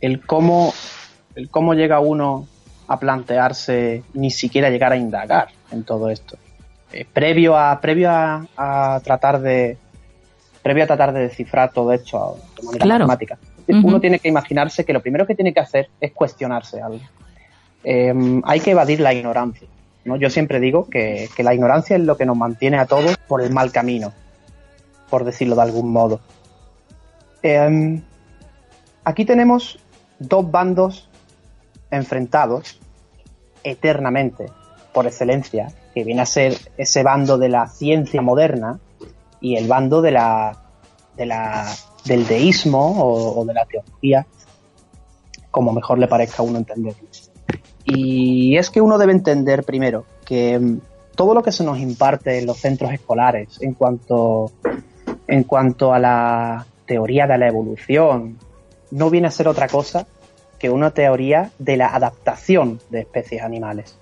el 0.00 0.26
cómo 0.26 0.72
el 1.34 1.50
cómo 1.50 1.74
llega 1.74 2.00
uno 2.00 2.46
a 2.86 2.98
plantearse 2.98 4.02
ni 4.14 4.30
siquiera 4.30 4.70
llegar 4.70 4.92
a 4.92 4.96
indagar 4.96 5.48
en 5.70 5.84
todo 5.84 6.10
esto. 6.10 6.36
Eh, 6.96 7.04
previo 7.12 7.56
a, 7.56 7.80
previo 7.80 8.08
a, 8.08 9.00
tratar 9.02 9.40
de, 9.40 9.76
previo 10.62 10.84
a 10.84 10.86
tratar 10.86 11.12
de 11.12 11.22
descifrar 11.22 11.72
todo 11.72 11.92
esto 11.92 12.38
de 12.56 12.78
manera 12.78 13.04
matemática, 13.04 13.36
uno 13.66 14.00
tiene 14.00 14.20
que 14.20 14.28
imaginarse 14.28 14.84
que 14.84 14.92
lo 14.92 15.02
primero 15.02 15.26
que 15.26 15.34
tiene 15.34 15.52
que 15.52 15.58
hacer 15.58 15.90
es 16.00 16.12
cuestionarse 16.12 16.80
algo. 16.80 17.00
Em, 17.82 18.40
hay 18.44 18.60
que 18.60 18.70
evadir 18.70 19.00
la 19.00 19.12
ignorancia. 19.12 19.66
¿no? 20.04 20.14
Yo 20.14 20.30
siempre 20.30 20.60
digo 20.60 20.88
que, 20.88 21.28
la 21.38 21.52
ignorancia 21.52 21.96
es 21.96 22.02
lo 22.02 22.16
que 22.16 22.26
nos 22.26 22.36
mantiene 22.36 22.78
a 22.78 22.86
todos 22.86 23.16
por 23.26 23.42
el 23.42 23.52
mal 23.52 23.72
camino, 23.72 24.12
por 25.10 25.24
decirlo 25.24 25.56
de 25.56 25.62
algún 25.62 25.90
modo. 25.90 26.20
Em, 27.42 28.02
aquí 29.02 29.24
tenemos 29.24 29.80
dos 30.20 30.48
bandos 30.48 31.10
enfrentados 31.90 32.78
eternamente, 33.64 34.46
por 34.92 35.08
excelencia, 35.08 35.72
que 35.94 36.04
viene 36.04 36.22
a 36.22 36.26
ser 36.26 36.56
ese 36.76 37.02
bando 37.02 37.38
de 37.38 37.48
la 37.48 37.68
ciencia 37.68 38.20
moderna 38.20 38.80
y 39.40 39.56
el 39.56 39.68
bando 39.68 40.02
de 40.02 40.10
la, 40.10 40.58
de 41.16 41.26
la 41.26 41.72
del 42.04 42.26
deísmo 42.26 43.02
o, 43.36 43.44
de 43.44 43.54
la 43.54 43.64
teología, 43.64 44.26
como 45.50 45.72
mejor 45.72 45.98
le 45.98 46.08
parezca 46.08 46.42
a 46.42 46.46
uno 46.46 46.58
entender. 46.58 46.94
Y 47.84 48.56
es 48.56 48.70
que 48.70 48.80
uno 48.80 48.98
debe 48.98 49.12
entender 49.12 49.64
primero 49.64 50.04
que 50.24 50.58
mm, 50.58 50.80
todo 51.14 51.34
lo 51.34 51.42
que 51.42 51.52
se 51.52 51.64
nos 51.64 51.78
imparte 51.78 52.38
en 52.38 52.46
los 52.46 52.58
centros 52.58 52.92
escolares 52.92 53.58
en 53.60 53.74
cuanto, 53.74 54.50
en 55.28 55.44
cuanto 55.44 55.92
a 55.92 55.98
la 55.98 56.66
teoría 56.86 57.26
de 57.26 57.38
la 57.38 57.48
evolución 57.48 58.38
no 58.90 59.10
viene 59.10 59.28
a 59.28 59.30
ser 59.30 59.48
otra 59.48 59.68
cosa 59.68 60.06
que 60.58 60.70
una 60.70 60.90
teoría 60.92 61.50
de 61.58 61.76
la 61.76 61.88
adaptación 61.88 62.80
de 62.90 63.00
especies 63.00 63.42
animales. 63.42 63.98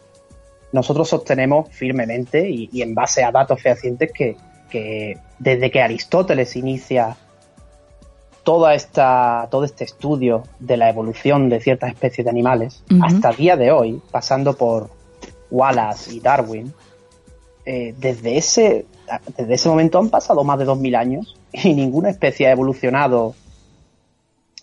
Nosotros 0.73 1.09
sostenemos 1.09 1.69
firmemente 1.71 2.49
y, 2.49 2.83
en 2.83 2.95
base 2.95 3.23
a 3.23 3.31
datos 3.31 3.61
fehacientes 3.61 4.11
que, 4.13 4.37
que 4.71 5.19
desde 5.39 5.71
que 5.71 5.83
Aristóteles 5.83 6.57
inicia 6.57 7.17
toda 8.43 8.75
esta, 8.75 9.49
todo 9.51 9.65
este 9.65 9.85
estudio 9.85 10.45
de 10.59 10.77
la 10.77 10.89
evolución 10.89 11.49
de 11.49 11.61
ciertas 11.61 11.91
especies 11.91 12.25
de 12.25 12.31
animales, 12.31 12.83
hasta 13.03 13.31
el 13.31 13.37
día 13.37 13.57
de 13.57 13.71
hoy, 13.71 14.03
pasando 14.11 14.57
por 14.57 14.91
Wallace 15.51 16.15
y 16.15 16.21
Darwin, 16.21 16.73
eh, 17.65 17.95
desde, 17.97 18.37
ese, 18.37 18.87
desde 19.37 19.55
ese 19.55 19.69
momento 19.69 19.99
han 19.99 20.09
pasado 20.09 20.43
más 20.43 20.59
de 20.59 20.67
2.000 20.67 20.97
años 20.97 21.37
y 21.53 21.75
ninguna 21.75 22.11
especie 22.11 22.49
ha 22.49 22.53
evolucionado 22.53 23.35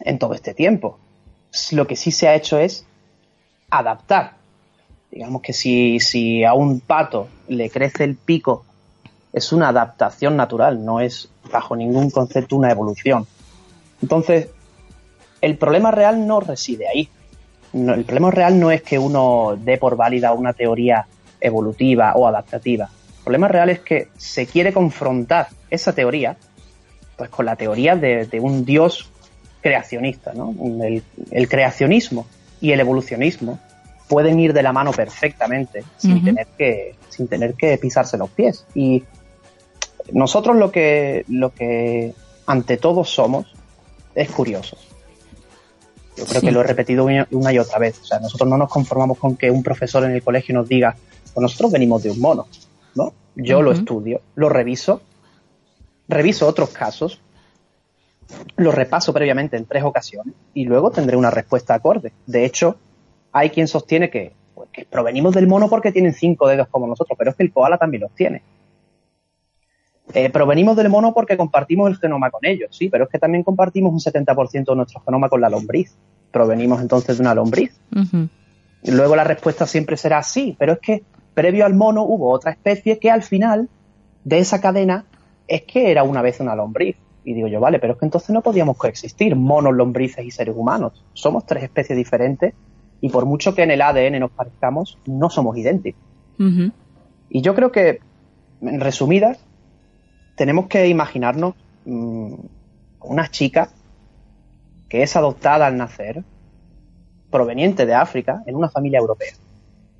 en 0.02 0.20
todo 0.20 0.34
este 0.34 0.54
tiempo. 0.54 1.00
Lo 1.72 1.88
que 1.88 1.96
sí 1.96 2.12
se 2.12 2.28
ha 2.28 2.36
hecho 2.36 2.58
es 2.58 2.86
adaptar. 3.70 4.39
Digamos 5.12 5.42
que 5.42 5.54
si, 5.54 6.00
si 6.00 6.44
a 6.44 6.54
un 6.54 6.82
pato 6.82 7.28
le 7.48 7.70
crece 7.70 8.04
el 8.04 8.16
pico, 8.16 8.66
es 9.34 9.52
una 9.52 9.70
adaptación 9.70 10.36
natural, 10.36 10.84
no 10.84 11.00
es 11.00 11.30
bajo 11.52 11.76
ningún 11.76 12.10
concepto 12.10 12.56
una 12.56 12.72
evolución. 12.72 13.28
Entonces, 14.02 14.50
el 15.42 15.58
problema 15.58 15.92
real 15.92 16.26
no 16.28 16.40
reside 16.40 16.88
ahí. 16.88 17.10
el 17.74 18.04
problema 18.06 18.32
real 18.32 18.60
no 18.60 18.72
es 18.72 18.82
que 18.82 19.00
uno 19.00 19.58
dé 19.58 19.78
por 19.78 19.96
válida 19.96 20.34
una 20.34 20.54
teoría 20.54 21.06
evolutiva 21.40 22.14
o 22.16 22.28
adaptativa. 22.28 22.90
El 23.20 23.24
problema 23.24 23.48
real 23.48 23.70
es 23.70 23.80
que 23.80 24.10
se 24.18 24.48
quiere 24.48 24.74
confrontar 24.74 25.48
esa 25.70 25.94
teoría 25.94 26.38
pues 27.18 27.30
con 27.30 27.46
la 27.46 27.56
teoría 27.56 27.96
de, 27.96 28.40
un 28.42 28.66
dios 28.66 29.12
creacionista. 29.62 30.34
¿no? 30.34 30.56
El, 31.32 31.50
creacionismo 31.50 32.26
y 32.62 32.72
el 32.72 32.80
evolucionismo 32.80 33.60
pueden 34.10 34.40
ir 34.40 34.54
de 34.54 34.64
la 34.64 34.74
mano 34.74 34.92
perfectamente 34.92 35.86
sin, 35.98 36.24
tener 36.24 36.48
que, 36.58 36.96
sin 37.10 37.28
tener 37.28 37.54
que 37.54 37.78
pisarse 37.78 38.18
los 38.18 38.30
pies. 38.32 38.66
Y 38.74 39.04
nosotros 40.12 40.58
lo 40.58 40.72
que, 40.72 41.24
lo 41.30 41.54
que 41.54 42.14
ante 42.48 42.78
todo 42.78 43.06
somos 43.06 43.54
es 44.16 44.30
curioso. 44.32 44.78
Yo 46.18 46.26
creo 46.26 46.42
que 46.42 46.52
lo 46.52 46.62
he 46.62 46.64
repetido 46.64 47.06
una 47.06 47.54
y 47.54 47.60
otra 47.60 47.78
vez. 47.78 48.00
O 48.02 48.04
sea, 48.04 48.20
nosotros 48.20 48.50
no 48.50 48.58
nos 48.58 48.70
conformamos 48.70 49.20
con 49.20 49.38
que 49.38 49.52
un 49.52 49.64
profesor 49.64 50.04
en 50.04 50.12
el 50.12 50.24
colegio 50.24 50.56
nos 50.56 50.68
diga, 50.68 50.98
pues 51.34 51.42
nosotros 51.42 51.72
venimos 51.72 52.04
de 52.04 52.12
un 52.12 52.20
mono, 52.20 52.48
¿no? 52.96 53.14
Yo 53.36 53.62
lo 53.62 53.72
estudio, 53.72 54.22
lo 54.36 54.50
reviso, 54.50 55.02
reviso 56.10 56.48
otros 56.48 56.72
casos, 56.72 57.22
lo 58.58 58.72
repaso 58.72 59.14
previamente 59.14 59.56
en 59.56 59.66
tres 59.66 59.84
ocasiones 59.84 60.34
y 60.54 60.66
luego 60.66 60.92
tendré 60.92 61.16
una 61.16 61.30
respuesta 61.30 61.76
acorde. 61.76 62.12
De 62.26 62.44
hecho, 62.44 62.76
hay 63.32 63.50
quien 63.50 63.68
sostiene 63.68 64.10
que, 64.10 64.34
pues, 64.56 64.70
que 64.72 64.86
provenimos 64.86 65.34
del 65.34 65.48
mono 65.48 65.70
porque 65.70 65.92
tienen 65.92 66.14
cinco 66.14 66.48
dedos 66.48 66.68
como 66.70 66.88
nosotros, 66.88 67.18
pero 67.18 67.32
es 67.32 67.38
que 67.38 67.44
el 67.44 67.52
koala 67.52 67.78
también 67.78 68.02
los 68.02 68.12
tiene. 68.16 68.42
Eh, 70.14 70.30
provenimos 70.32 70.76
del 70.76 70.90
mono 70.90 71.14
porque 71.14 71.38
compartimos 71.38 71.90
el 71.90 71.98
genoma 71.98 72.32
con 72.32 72.44
ellos, 72.44 72.76
sí, 72.76 72.90
pero 72.90 73.04
es 73.04 73.10
que 73.10 73.20
también 73.20 73.44
compartimos 73.44 73.94
un 73.94 74.00
70% 74.00 74.66
de 74.66 74.76
nuestro 74.76 75.02
genoma 75.02 75.30
con 75.30 75.40
la 75.40 75.50
lombriz. 75.50 75.96
Provenimos 76.32 76.82
entonces 76.82 77.18
de 77.18 77.22
una 77.22 77.36
lombriz. 77.36 77.80
y 78.82 78.92
luego 78.92 79.16
la 79.16 79.24
respuesta 79.24 79.68
siempre 79.68 79.98
será 79.98 80.24
sí, 80.24 80.56
pero 80.58 80.74
es 80.74 80.80
que 80.80 81.04
previo 81.36 81.66
al 81.66 81.76
mono 81.76 82.04
hubo 82.04 82.32
otra 82.32 82.52
especie 82.52 82.98
que 82.98 83.12
al 83.12 83.22
final 83.22 83.70
de 84.24 84.40
esa 84.40 84.60
cadena 84.62 85.06
es 85.48 85.64
que 85.64 85.92
era 85.92 86.04
una 86.04 86.22
vez 86.22 86.40
una 86.40 86.56
lombriz. 86.56 86.96
Y 87.24 87.34
digo 87.34 87.48
yo, 87.48 87.60
vale, 87.60 87.80
pero 87.80 87.94
es 87.94 88.00
que 88.00 88.06
entonces 88.06 88.30
no 88.32 88.42
podíamos 88.42 88.78
coexistir, 88.78 89.36
monos, 89.36 89.76
lombrices 89.76 90.26
y 90.26 90.32
seres 90.32 90.56
humanos. 90.58 91.06
Somos 91.14 91.46
tres 91.46 91.64
especies 91.64 91.98
diferentes 91.98 92.54
y 93.02 93.10
por 93.10 93.26
mucho 93.26 93.56
que 93.56 93.64
en 93.64 93.72
el 93.72 93.82
ADN 93.82 94.20
nos 94.20 94.32
parezcamos, 94.32 94.98
no 95.06 95.30
somos 95.30 95.58
idénticos. 95.58 96.02
Y 97.30 97.42
yo 97.42 97.54
creo 97.54 97.72
que, 97.72 98.00
en 98.62 98.80
resumidas, 98.80 99.40
tenemos 100.36 100.68
que 100.68 100.88
imaginarnos 100.88 101.56
mm, 101.86 102.34
una 103.02 103.30
chica 103.30 103.70
que 104.88 105.04
es 105.04 105.16
adoptada 105.16 105.68
al 105.68 105.78
nacer, 105.78 106.24
proveniente 107.30 107.86
de 107.86 107.94
África, 107.94 108.42
en 108.48 108.56
una 108.56 108.70
familia 108.70 109.00
europea. 109.00 109.34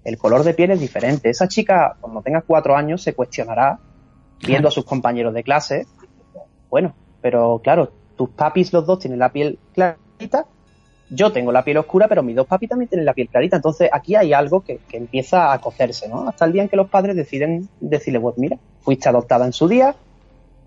El 0.04 0.18
color 0.18 0.44
de 0.44 0.54
piel 0.54 0.72
es 0.72 0.80
diferente. 0.80 1.30
Esa 1.30 1.48
chica, 1.48 1.98
cuando 2.00 2.22
tenga 2.22 2.42
cuatro 2.42 2.76
años, 2.76 3.04
se 3.04 3.14
cuestionará, 3.14 3.80
viendo 4.46 4.70
a 4.70 4.72
sus 4.72 4.86
compañeros 4.86 5.34
de 5.34 5.44
clase, 5.44 5.86
bueno, 6.70 6.96
pero 7.22 7.60
claro, 7.64 7.92
tus 8.16 8.30
papis 8.30 8.74
los 8.74 8.86
dos 8.86 9.00
tienen 9.00 9.20
la 9.20 9.32
piel 9.32 9.60
clarita, 9.74 10.46
yo 11.10 11.32
tengo 11.32 11.52
la 11.52 11.64
piel 11.64 11.78
oscura, 11.78 12.08
pero 12.08 12.24
mis 12.24 12.36
dos 12.36 12.48
papis 12.48 12.70
también 12.70 12.90
tienen 12.90 13.06
la 13.06 13.14
piel 13.14 13.30
clarita. 13.30 13.56
Entonces 13.56 13.90
aquí 13.92 14.16
hay 14.16 14.34
algo 14.34 14.62
que, 14.62 14.80
que 14.88 14.98
empieza 14.98 15.52
a 15.52 15.60
cocerse, 15.60 16.08
¿no? 16.08 16.28
Hasta 16.28 16.46
el 16.46 16.54
día 16.54 16.64
en 16.64 16.70
que 16.70 16.78
los 16.78 16.90
padres 16.90 17.16
deciden 17.16 17.68
decirle, 17.80 18.20
pues 18.20 18.38
mira, 18.38 18.58
fuiste 18.82 19.10
adoptada 19.10 19.46
en 19.46 19.54
su 19.54 19.68
día, 19.68 19.96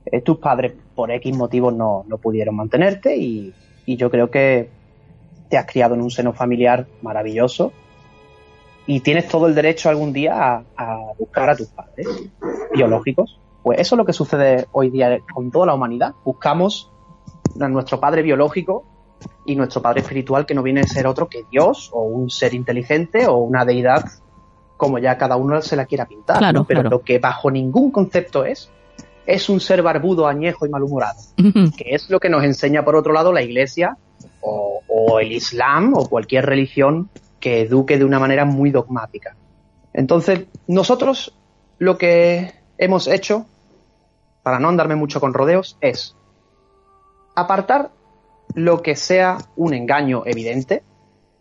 eh, 0.07 0.20
tus 0.20 0.38
padres 0.38 0.72
por 0.95 1.11
X 1.11 1.36
motivos 1.36 1.72
no, 1.74 2.05
pudieron 2.20 2.57
mantenerte 2.57 3.16
y, 3.16 3.55
yo 3.86 4.11
creo 4.11 4.30
que 4.30 4.70
te 5.51 5.59
has 5.59 5.66
criado 5.66 5.95
en 5.95 6.03
un 6.03 6.11
seno 6.11 6.32
familiar 6.32 6.86
maravilloso 7.03 7.72
y 8.86 9.01
tienes 9.01 9.28
todo 9.28 9.49
el 9.49 9.55
derecho 9.55 9.90
algún 9.90 10.12
día 10.12 10.64
a, 10.76 11.12
buscar 11.18 11.51
a 11.51 11.57
tus 11.57 11.66
padres 11.68 12.07
biológicos. 12.74 13.38
Pues 13.62 13.80
eso 13.80 13.95
es 13.95 13.99
lo 13.99 14.05
que 14.05 14.12
sucede 14.12 14.66
hoy 14.72 14.90
día 14.90 15.18
con 15.34 15.51
toda 15.51 15.66
la 15.66 15.74
humanidad. 15.74 16.14
Buscamos 16.24 16.90
a 17.61 17.68
nuestro 17.68 18.01
padre 18.01 18.22
biológico 18.22 18.84
y 19.45 19.57
nuestro 19.57 19.83
padre 19.83 20.01
espiritual 20.01 20.47
que 20.47 20.55
no 20.55 20.62
viene 20.62 20.81
a 20.83 20.87
ser 20.87 21.07
otro 21.07 21.29
que 21.29 21.45
Dios 21.51 21.91
o 21.93 22.03
un 22.03 22.31
ser 22.31 22.55
inteligente 22.55 23.27
o 23.27 23.37
una 23.39 23.64
deidad 23.64 24.05
como 24.77 24.99
ya 24.99 25.16
cada 25.16 25.37
uno 25.37 25.62
se 25.62 25.77
la 25.77 25.87
quiera 25.87 26.07
pintar. 26.07 26.43
Pero 26.66 26.83
lo 26.83 27.03
que 27.03 27.18
bajo 27.18 27.51
ningún 27.51 27.91
concepto 27.91 28.45
es 28.45 28.70
es 29.27 29.49
un 29.49 29.61
ser 29.61 29.83
barbudo, 29.83 30.27
añejo 30.27 30.66
y 30.66 30.68
malhumorado, 30.68 31.20
que 31.77 31.95
es 31.95 32.11
lo 32.11 32.18
que 32.18 32.29
nos 32.29 32.45
enseña 32.45 32.85
por 32.85 32.97
otro 32.97 33.12
lado 33.12 33.33
la 33.33 33.43
Iglesia 33.43 33.97
o, 34.41 35.20
el 35.20 35.33
Islam 35.33 35.95
o 35.95 36.09
cualquier 36.09 36.47
religión 36.47 37.09
que 37.39 37.62
eduque 37.62 37.99
de 37.99 38.05
una 38.05 38.18
manera 38.18 38.45
muy 38.45 38.70
dogmática. 38.70 39.37
Entonces, 39.93 40.47
nosotros 40.66 41.37
lo 41.79 41.99
que 41.99 42.53
hemos 42.79 43.07
hecho, 43.07 43.47
para 44.43 44.59
no 44.59 44.68
andarme 44.68 44.97
mucho 44.97 45.20
con 45.20 45.35
rodeos, 45.35 45.77
es 45.81 46.16
apartar 47.37 47.91
lo 48.55 48.82
que 48.82 48.96
sea 48.96 49.38
un 49.57 49.74
engaño 49.74 50.22
evidente, 50.26 50.82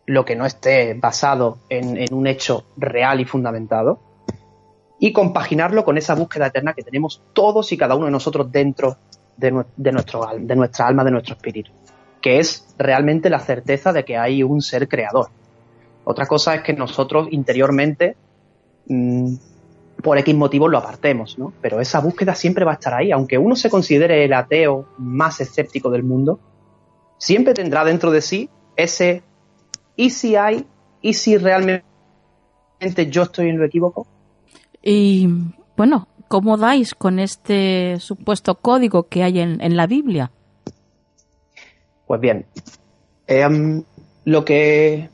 lo 0.06 0.26
que 0.26 0.36
no 0.36 0.46
esté 0.46 0.94
basado 0.94 1.60
en 1.70 2.14
un 2.14 2.28
hecho 2.28 2.66
real 2.78 3.20
y 3.20 3.26
fundamentado, 3.26 4.00
y 5.04 5.12
compaginarlo 5.12 5.84
con 5.84 5.98
esa 5.98 6.14
búsqueda 6.14 6.48
eterna 6.48 6.74
que 6.74 6.84
tenemos 6.84 7.24
todos 7.34 7.72
y 7.72 7.78
cada 7.78 7.96
uno 7.96 8.06
de 8.06 8.12
nosotros 8.12 8.52
dentro 8.52 8.98
de, 9.36 9.52
nuestro, 9.52 10.30
de 10.38 10.56
nuestra 10.56 10.88
alma, 10.88 11.04
de 11.04 11.10
nuestro 11.10 11.34
espíritu, 11.34 11.72
que 12.22 12.38
es 12.38 12.76
realmente 12.78 13.28
la 13.32 13.40
certeza 13.40 13.92
de 13.92 14.06
que 14.06 14.16
hay 14.16 14.44
un 14.44 14.62
ser 14.62 14.88
creador. 14.88 15.30
Otra 16.04 16.28
cosa 16.28 16.54
es 16.54 16.62
que 16.62 16.74
nosotros 16.74 17.30
interiormente, 17.32 18.16
mm, 18.86 19.34
por 20.04 20.20
X 20.20 20.36
motivos, 20.36 20.70
lo 20.70 20.78
apartemos, 20.78 21.36
¿no? 21.40 21.52
Pero 21.62 21.82
esa 21.82 22.00
búsqueda 22.00 22.36
siempre 22.36 22.64
va 22.64 22.72
a 22.72 22.76
estar 22.76 22.94
ahí. 22.94 23.12
Aunque 23.12 23.40
uno 23.40 23.56
se 23.56 23.72
considere 23.72 24.24
el 24.24 24.34
ateo 24.34 24.86
más 25.00 25.42
escéptico 25.42 25.90
del 25.90 26.04
mundo, 26.04 26.40
siempre 27.22 27.54
tendrá 27.54 27.86
dentro 27.86 28.10
de 28.10 28.22
sí 28.22 28.50
ese 28.76 29.22
¿y 29.96 30.10
si 30.10 30.36
hay? 30.36 30.66
¿y 31.02 31.14
si 31.14 31.38
realmente 31.38 31.84
yo 33.10 33.24
estoy 33.24 33.50
en 33.50 33.60
lo 33.60 33.66
equívoco? 33.66 34.08
Y 34.82 35.28
bueno, 35.78 36.08
¿cómo 36.28 36.58
dais 36.58 36.96
con 36.96 37.20
este 37.20 38.00
supuesto 38.00 38.56
código 38.56 39.08
que 39.08 39.22
hay 39.22 39.40
en, 39.40 39.78
la 39.78 39.86
Biblia? 39.86 40.32
Pues 42.08 42.20
bien, 42.20 42.46
em, 43.28 43.84
lo 44.26 44.44
que 44.44 45.10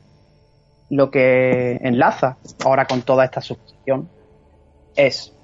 lo 0.88 1.10
que 1.10 1.76
enlaza 1.82 2.38
ahora 2.64 2.86
con 2.86 3.02
toda 3.02 3.26
esta 3.26 3.42
suposición 3.42 4.08
es 4.96 5.34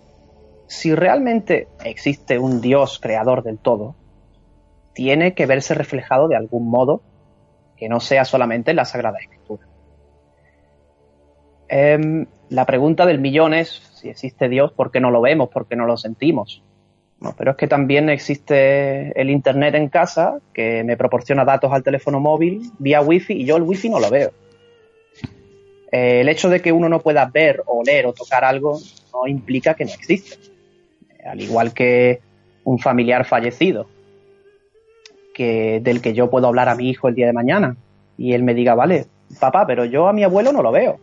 si 0.67 0.95
realmente 0.95 1.69
existe 1.85 2.39
un 2.39 2.63
Dios 2.63 2.99
creador 2.99 3.43
del 3.43 3.59
todo, 3.59 3.95
tiene 4.95 5.35
que 5.35 5.47
verse 5.47 5.75
reflejado 5.75 6.29
de 6.29 6.37
algún 6.37 6.71
modo 6.71 7.03
que 7.77 7.89
no 7.89 8.01
sea 8.01 8.25
solamente 8.25 8.71
en 8.71 8.77
la 8.77 8.85
Sagrada 8.85 9.19
Escritura. 9.19 9.67
Em, 11.69 12.27
la 12.51 12.65
pregunta 12.67 13.05
del 13.05 13.19
millón 13.19 13.53
es 13.53 13.69
si 13.95 14.09
existe 14.09 14.49
Dios, 14.49 14.73
¿por 14.73 14.91
qué 14.91 15.01
no 15.01 15.11
lo 15.11 15.21
vemos? 15.21 15.49
¿Por 15.49 15.67
qué 15.67 15.77
no 15.77 15.87
lo 15.87 15.97
sentimos? 15.97 16.63
pero 17.39 17.53
es 17.53 17.57
que 17.57 17.67
también 17.67 18.11
existe 18.11 19.19
el 19.19 19.31
Internet 19.31 19.75
en 19.77 19.89
casa 19.89 20.41
que 20.53 20.85
me 20.85 20.99
proporciona 20.99 21.43
datos 21.43 21.73
al 21.73 21.83
teléfono 21.83 22.21
móvil 22.21 22.71
vía 22.79 23.01
Wi-Fi 23.01 23.33
y 23.33 23.47
yo 23.47 23.57
el 23.57 23.63
Wi-Fi 23.63 23.89
no 23.89 23.99
lo 23.99 24.11
veo. 24.11 24.31
Eh, 25.91 26.21
el 26.21 26.29
hecho 26.29 26.51
de 26.51 26.61
que 26.61 26.71
uno 26.71 26.91
no 26.91 27.01
pueda 27.01 27.25
ver, 27.25 27.63
o 27.65 27.83
leer 27.83 28.05
o 28.05 28.13
tocar 28.13 28.45
algo 28.45 28.79
no 29.15 29.27
implica 29.27 29.73
que 29.73 29.87
no 29.87 29.93
existe. 29.93 30.37
Al 31.25 31.41
igual 31.41 31.73
que 31.73 32.21
un 32.65 32.79
familiar 32.79 33.25
fallecido 33.25 33.87
que, 35.35 35.81
del 35.83 36.01
que 36.01 36.15
yo 36.15 36.31
puedo 36.31 36.47
hablar 36.47 36.69
a 36.71 36.75
mi 36.75 36.89
hijo 36.89 37.09
el 37.09 37.15
día 37.15 37.27
de 37.27 37.33
mañana 37.35 37.77
y 38.17 38.33
él 38.33 38.43
me 38.43 38.55
diga, 38.55 38.75
vale, 38.75 39.07
papá, 39.39 39.67
pero 39.67 39.85
yo 39.85 40.09
a 40.09 40.13
mi 40.13 40.23
abuelo 40.23 40.53
no 40.53 40.63
lo 40.63 40.73
veo. 40.73 40.99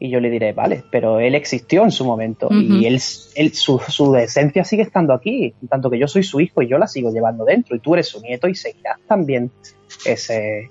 Y 0.00 0.10
yo 0.10 0.20
le 0.20 0.30
diré, 0.30 0.52
vale, 0.52 0.84
pero 0.92 1.18
él 1.18 1.34
existió 1.34 1.82
en 1.82 1.90
su 1.90 2.04
momento 2.04 2.48
y 2.52 2.86
él, 2.86 3.00
su, 3.00 3.80
su, 3.80 4.14
esencia 4.14 4.62
sigue 4.62 4.82
estando 4.82 5.12
aquí, 5.12 5.54
tanto 5.68 5.90
que 5.90 5.98
yo 5.98 6.06
soy 6.06 6.22
su 6.22 6.40
hijo 6.40 6.62
y 6.62 6.68
yo 6.68 6.78
la 6.78 6.86
sigo 6.86 7.10
llevando 7.10 7.44
dentro 7.44 7.74
y 7.74 7.80
tú 7.80 7.94
eres 7.94 8.06
su 8.06 8.20
nieto 8.20 8.46
y 8.46 8.54
seguirás 8.54 9.00
también 9.08 9.50
ese 10.04 10.70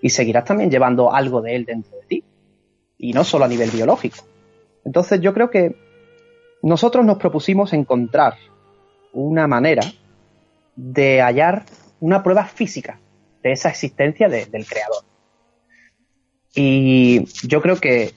y 0.00 0.10
seguirás 0.10 0.44
también 0.44 0.70
llevando 0.70 1.12
algo 1.12 1.42
de 1.42 1.56
él 1.56 1.64
dentro 1.64 1.96
de 1.96 2.06
ti 2.06 2.24
y 2.96 3.12
no 3.12 3.24
solo 3.24 3.44
a 3.44 3.48
nivel 3.48 3.70
biológico. 3.70 4.18
Entonces 4.84 5.20
yo 5.20 5.34
creo 5.34 5.50
que 5.50 5.74
nosotros 6.62 7.04
nos 7.04 7.18
propusimos 7.18 7.72
encontrar 7.72 8.34
una 9.12 9.46
manera 9.46 9.82
de 10.76 11.20
hallar 11.20 11.64
una 12.00 12.22
prueba 12.22 12.44
física 12.44 12.98
de 13.42 13.52
esa 13.52 13.68
existencia 13.68 14.28
del 14.28 14.66
creador. 14.66 15.04
Y 16.54 17.24
yo 17.46 17.62
creo 17.62 17.76
que 17.76 18.12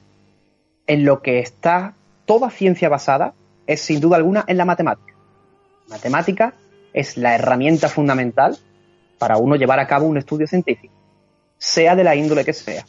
en 0.87 1.05
lo 1.05 1.21
que 1.21 1.39
está 1.39 1.95
toda 2.25 2.49
ciencia 2.49 2.89
basada 2.89 3.33
es 3.67 3.81
sin 3.81 3.99
duda 3.99 4.17
alguna 4.17 4.43
en 4.47 4.57
la 4.57 4.65
matemática. 4.65 5.13
matemática 5.87 6.53
es 6.93 7.17
la 7.17 7.35
herramienta 7.35 7.89
fundamental 7.89 8.57
para 9.17 9.37
uno 9.37 9.55
llevar 9.55 9.79
a 9.79 9.87
cabo 9.87 10.05
un 10.05 10.17
estudio 10.17 10.47
científico, 10.47 10.93
sea 11.57 11.95
de 11.95 12.03
la 12.03 12.15
índole 12.15 12.43
que 12.43 12.53
sea, 12.53 12.85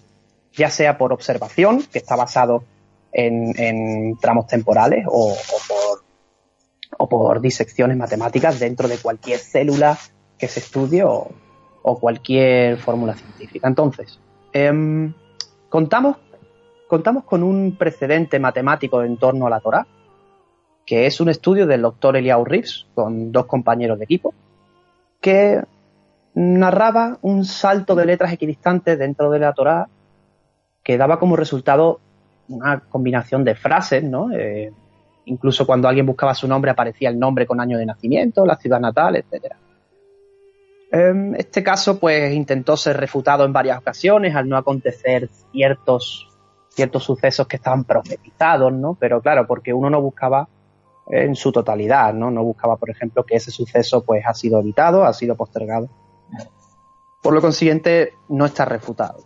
ya 0.53 0.70
sea 0.70 0.99
por 0.99 1.12
observación, 1.12 1.82
que 1.84 1.99
está 1.99 2.16
basado 2.16 2.64
en, 3.12 4.16
tramos 4.18 4.47
temporales, 4.47 5.07
o, 5.09 5.36
por, 5.68 6.05
o 6.99 7.09
por 7.09 7.40
disecciones 7.40 7.97
matemáticas 7.97 8.59
dentro 8.59 8.88
de 8.88 8.99
cualquier 8.99 9.38
célula 9.38 9.99
que 10.39 10.49
se 10.49 10.61
estudie 10.61 11.05
o, 11.05 11.30
cualquier 12.01 12.78
fórmula 12.78 13.14
científica. 13.14 13.68
Entonces, 13.68 14.18
em, 14.53 15.12
contamos, 15.68 16.16
contamos 16.89 17.24
con 17.24 17.43
un 17.43 17.76
precedente 17.76 18.39
matemático 18.39 19.03
en 19.03 19.18
torno 19.18 19.47
a 19.47 19.51
la 19.51 19.61
Torah, 19.61 19.87
que 20.87 21.07
es 21.07 21.20
un 21.20 21.28
estudio 21.28 21.66
del 21.66 21.82
doctor 21.82 22.16
Eliau 22.16 22.45
Reeves 22.45 22.87
con 22.95 23.32
dos 23.32 23.47
compañeros 23.47 23.99
de 23.99 24.05
equipo, 24.05 24.32
que 25.20 25.62
narraba 26.35 27.18
un 27.22 27.45
salto 27.45 27.95
de 27.95 28.07
letras 28.07 28.32
equidistantes 28.32 28.99
dentro 28.99 29.30
de 29.30 29.39
la 29.39 29.53
Torah 29.53 29.89
que 30.82 30.99
daba 30.99 31.18
como 31.18 31.37
resultado 31.37 32.01
una 32.49 32.80
combinación 32.80 33.45
de 33.45 33.55
frases, 33.55 34.05
¿no? 34.05 34.30
Eh, 34.32 34.70
incluso 35.26 35.66
cuando 35.66 35.89
alguien 35.89 36.07
buscaba 36.07 36.35
su 36.35 36.47
nombre 36.47 36.70
aparecía 36.70 37.09
el 37.09 37.18
nombre 37.18 37.47
con 37.47 37.61
año 37.61 37.78
de 37.78 37.87
nacimiento, 37.87 38.45
la 38.45 38.57
ciudad 38.57 38.80
natal, 38.80 39.16
etcétera. 39.16 39.57
Em, 40.97 41.34
este 41.34 41.64
caso, 41.64 41.99
pues, 41.99 42.32
intentó 42.32 42.76
ser 42.76 42.97
refutado 42.97 43.45
en 43.45 43.53
varias 43.53 43.78
ocasiones 43.78 44.36
al 44.36 44.49
no 44.49 44.57
acontecer 44.57 45.28
ciertos, 45.51 46.28
ciertos 46.68 47.03
sucesos 47.03 47.49
que 47.49 47.57
estaban 47.57 47.82
profetizados, 47.82 48.72
¿no? 48.72 48.95
Pero 48.95 49.20
claro, 49.20 49.45
porque 49.45 49.72
uno 49.72 49.90
no 49.90 50.01
buscaba 50.01 50.49
en 51.11 51.34
su 51.34 51.51
totalidad, 51.51 52.14
¿no? 52.14 52.30
No 52.30 52.45
buscaba, 52.45 52.76
por 52.76 52.90
ejemplo, 52.90 53.24
que 53.24 53.34
ese 53.34 53.51
suceso, 53.51 54.05
pues, 54.05 54.24
ha 54.24 54.34
sido 54.34 54.61
evitado, 54.61 55.05
ha 55.05 55.12
sido 55.12 55.34
postergado. 55.34 55.88
Por 57.20 57.34
lo 57.34 57.40
consiguiente, 57.40 58.12
no 58.28 58.47
está 58.47 58.64
refutado. 58.64 59.24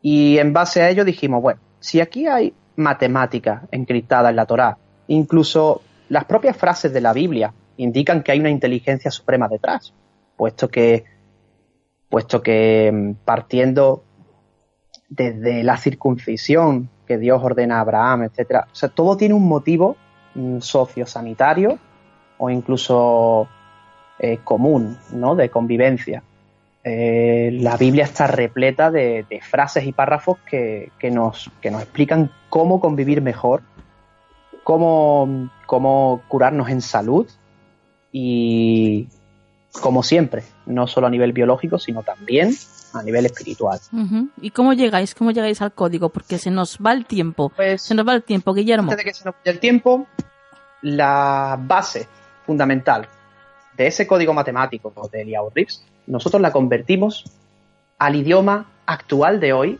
Y 0.00 0.38
en 0.38 0.54
base 0.54 0.80
a 0.80 0.88
ello 0.88 1.04
dijimos, 1.04 1.42
bueno, 1.42 1.60
si 1.80 2.00
aquí 2.00 2.28
hay 2.28 2.54
matemática 2.76 3.68
encriptada 3.70 4.30
en 4.30 4.36
la 4.36 4.46
Torá, 4.46 4.78
incluso 5.08 5.82
las 6.08 6.24
propias 6.24 6.56
frases 6.56 6.94
de 6.94 7.02
la 7.02 7.12
Biblia 7.12 7.52
indican 7.76 8.22
que 8.22 8.32
hay 8.32 8.40
una 8.40 8.48
inteligencia 8.48 9.10
suprema 9.10 9.48
detrás 9.48 9.92
puesto 10.40 10.70
que, 10.70 11.04
puesto 12.08 12.42
que 12.42 12.90
mm, 12.90 13.26
partiendo 13.26 14.04
desde 15.10 15.62
la 15.62 15.76
circuncisión 15.76 16.88
que 17.06 17.18
Dios 17.18 17.42
ordena 17.44 17.76
a 17.76 17.80
Abraham, 17.80 18.22
etcétera, 18.22 18.66
o 18.72 18.74
sea, 18.74 18.88
todo 18.88 19.18
tiene 19.18 19.34
un 19.34 19.46
motivo 19.46 19.98
mm, 20.34 20.60
sociosanitario 20.60 21.78
o 22.38 22.48
incluso 22.48 23.48
eh, 24.18 24.38
común, 24.42 24.96
¿no? 25.12 25.34
De 25.34 25.50
convivencia. 25.50 26.22
Eh, 26.84 27.50
la 27.60 27.76
Biblia 27.76 28.04
está 28.04 28.26
repleta 28.26 28.90
de, 28.90 29.26
frases 29.42 29.84
y 29.84 29.92
párrafos 29.92 30.38
que, 30.48 30.90
nos, 31.12 31.50
que 31.60 31.70
nos 31.70 31.82
explican 31.82 32.30
cómo 32.48 32.80
convivir 32.80 33.20
mejor, 33.20 33.60
cómo, 34.64 35.50
cómo 35.66 36.22
curarnos 36.28 36.70
en 36.70 36.80
salud 36.80 37.28
y, 38.10 39.08
como 39.72 40.02
siempre, 40.02 40.42
no 40.66 40.86
solo 40.86 41.06
a 41.06 41.10
nivel 41.10 41.32
biológico, 41.32 41.78
sino 41.78 42.02
también 42.02 42.52
a 42.92 43.02
nivel 43.02 43.26
espiritual. 43.26 43.78
¿Y 44.40 44.50
cómo 44.50 44.72
llegáis? 44.72 45.14
¿Cómo 45.14 45.30
llegáis 45.30 45.62
al 45.62 45.72
código? 45.72 46.08
Porque 46.08 46.38
se 46.38 46.50
nos 46.50 46.78
va 46.84 46.92
el 46.92 47.06
tiempo. 47.06 47.50
Pues, 47.54 47.82
se 47.82 47.94
nos 47.94 48.06
va 48.06 48.14
el 48.14 48.22
tiempo, 48.22 48.52
Guillermo. 48.52 48.90
Antes 48.90 48.98
de 48.98 49.10
que 49.10 49.14
se 49.14 49.24
nos 49.24 49.34
vaya 49.34 49.52
el 49.52 49.60
tiempo, 49.60 50.06
la 50.82 51.58
base 51.60 52.08
fundamental 52.44 53.06
de 53.76 53.86
ese 53.86 54.06
código 54.06 54.34
matemático 54.34 54.92
de 55.10 55.22
Eliyahu 55.22 55.50
Reeves, 55.54 55.84
nosotros 56.06 56.42
la 56.42 56.50
convertimos 56.50 57.24
al 57.98 58.16
idioma 58.16 58.66
actual 58.86 59.38
de 59.38 59.52
hoy, 59.52 59.78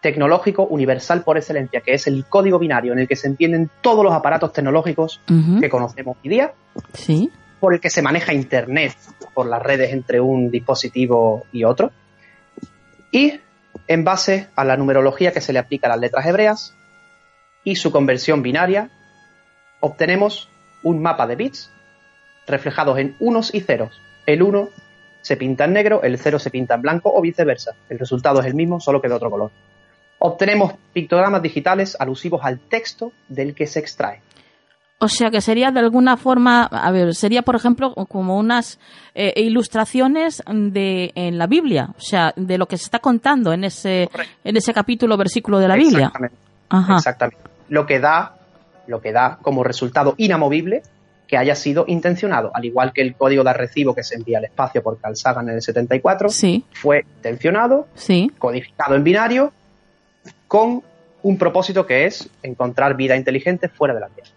tecnológico 0.00 0.64
universal 0.64 1.22
por 1.22 1.36
excelencia, 1.36 1.80
que 1.80 1.94
es 1.94 2.06
el 2.08 2.24
código 2.26 2.58
binario 2.58 2.92
en 2.92 2.98
el 2.98 3.08
que 3.08 3.16
se 3.16 3.28
entienden 3.28 3.70
todos 3.80 4.04
los 4.04 4.12
aparatos 4.12 4.52
tecnológicos 4.52 5.20
que 5.60 5.70
conocemos 5.70 6.16
hoy 6.22 6.30
día. 6.30 6.52
Sí 6.92 7.30
por 7.60 7.74
el 7.74 7.80
que 7.80 7.90
se 7.90 8.02
maneja 8.02 8.32
Internet 8.32 8.94
por 9.34 9.46
las 9.46 9.62
redes 9.62 9.92
entre 9.92 10.20
un 10.20 10.50
dispositivo 10.50 11.46
y 11.52 11.64
otro. 11.64 11.92
Y 13.10 13.40
en 13.88 14.04
base 14.04 14.48
a 14.56 14.64
la 14.64 14.76
numerología 14.76 15.32
que 15.32 15.40
se 15.40 15.52
le 15.52 15.58
aplica 15.58 15.86
a 15.86 15.90
las 15.90 16.00
letras 16.00 16.26
hebreas 16.26 16.74
y 17.64 17.76
su 17.76 17.90
conversión 17.90 18.42
binaria, 18.42 18.90
obtenemos 19.80 20.48
un 20.82 21.02
mapa 21.02 21.26
de 21.26 21.36
bits 21.36 21.70
reflejados 22.46 22.98
en 22.98 23.16
unos 23.18 23.54
y 23.54 23.60
ceros. 23.60 24.00
El 24.26 24.42
1 24.42 24.68
se 25.22 25.36
pinta 25.36 25.64
en 25.64 25.72
negro, 25.72 26.02
el 26.02 26.18
0 26.18 26.38
se 26.38 26.50
pinta 26.50 26.74
en 26.74 26.82
blanco 26.82 27.12
o 27.12 27.20
viceversa. 27.20 27.72
El 27.88 27.98
resultado 27.98 28.40
es 28.40 28.46
el 28.46 28.54
mismo, 28.54 28.80
solo 28.80 29.02
que 29.02 29.08
de 29.08 29.14
otro 29.14 29.30
color. 29.30 29.50
Obtenemos 30.18 30.74
pictogramas 30.92 31.42
digitales 31.42 31.96
alusivos 31.98 32.40
al 32.44 32.60
texto 32.60 33.12
del 33.28 33.54
que 33.54 33.66
se 33.66 33.80
extrae. 33.80 34.22
O 34.98 35.08
sea 35.08 35.30
que 35.30 35.42
sería 35.42 35.70
de 35.70 35.80
alguna 35.80 36.16
forma, 36.16 36.64
a 36.64 36.90
ver, 36.90 37.14
sería 37.14 37.42
por 37.42 37.54
ejemplo 37.54 37.94
como 38.08 38.38
unas 38.38 38.78
eh, 39.14 39.32
ilustraciones 39.36 40.42
de 40.46 41.12
en 41.14 41.36
la 41.36 41.46
Biblia, 41.46 41.90
o 41.96 42.00
sea, 42.00 42.32
de 42.34 42.56
lo 42.56 42.66
que 42.66 42.78
se 42.78 42.84
está 42.84 42.98
contando 43.00 43.52
en 43.52 43.64
ese 43.64 44.08
en 44.42 44.56
ese 44.56 44.72
capítulo 44.72 45.16
versículo 45.18 45.58
de 45.58 45.68
la 45.68 45.76
Biblia. 45.76 46.06
Exactamente. 46.06 46.36
Exactamente. 46.96 47.42
Lo 47.68 47.84
que 47.86 48.00
da 48.00 48.36
lo 48.86 49.00
que 49.00 49.12
da 49.12 49.38
como 49.42 49.64
resultado 49.64 50.14
inamovible 50.16 50.82
que 51.26 51.36
haya 51.36 51.54
sido 51.54 51.84
intencionado, 51.88 52.50
al 52.54 52.64
igual 52.64 52.92
que 52.92 53.02
el 53.02 53.14
código 53.16 53.42
de 53.42 53.52
recibo 53.52 53.94
que 53.94 54.02
se 54.02 54.14
envía 54.14 54.38
al 54.38 54.44
espacio 54.44 54.82
por 54.82 54.98
Carl 54.98 55.16
Sagan 55.16 55.48
en 55.48 55.56
el 55.56 55.62
74, 55.62 56.28
sí. 56.28 56.64
fue 56.72 57.04
intencionado, 57.16 57.88
sí. 57.94 58.30
codificado 58.38 58.94
en 58.94 59.04
binario, 59.04 59.52
con 60.46 60.82
un 61.22 61.38
propósito 61.38 61.84
que 61.86 62.06
es 62.06 62.28
encontrar 62.42 62.96
vida 62.96 63.16
inteligente 63.16 63.68
fuera 63.68 63.94
de 63.94 64.00
la 64.00 64.08
Tierra. 64.08 64.30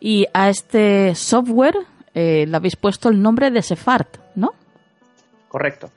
Y 0.00 0.26
a 0.32 0.50
este 0.50 1.14
software 1.14 1.76
eh, 2.14 2.46
le 2.46 2.56
habéis 2.56 2.76
puesto 2.76 3.08
el 3.08 3.20
nombre 3.20 3.50
de 3.50 3.62
Sefart, 3.62 4.16
¿no? 4.34 4.54
Correcto. 5.48 5.90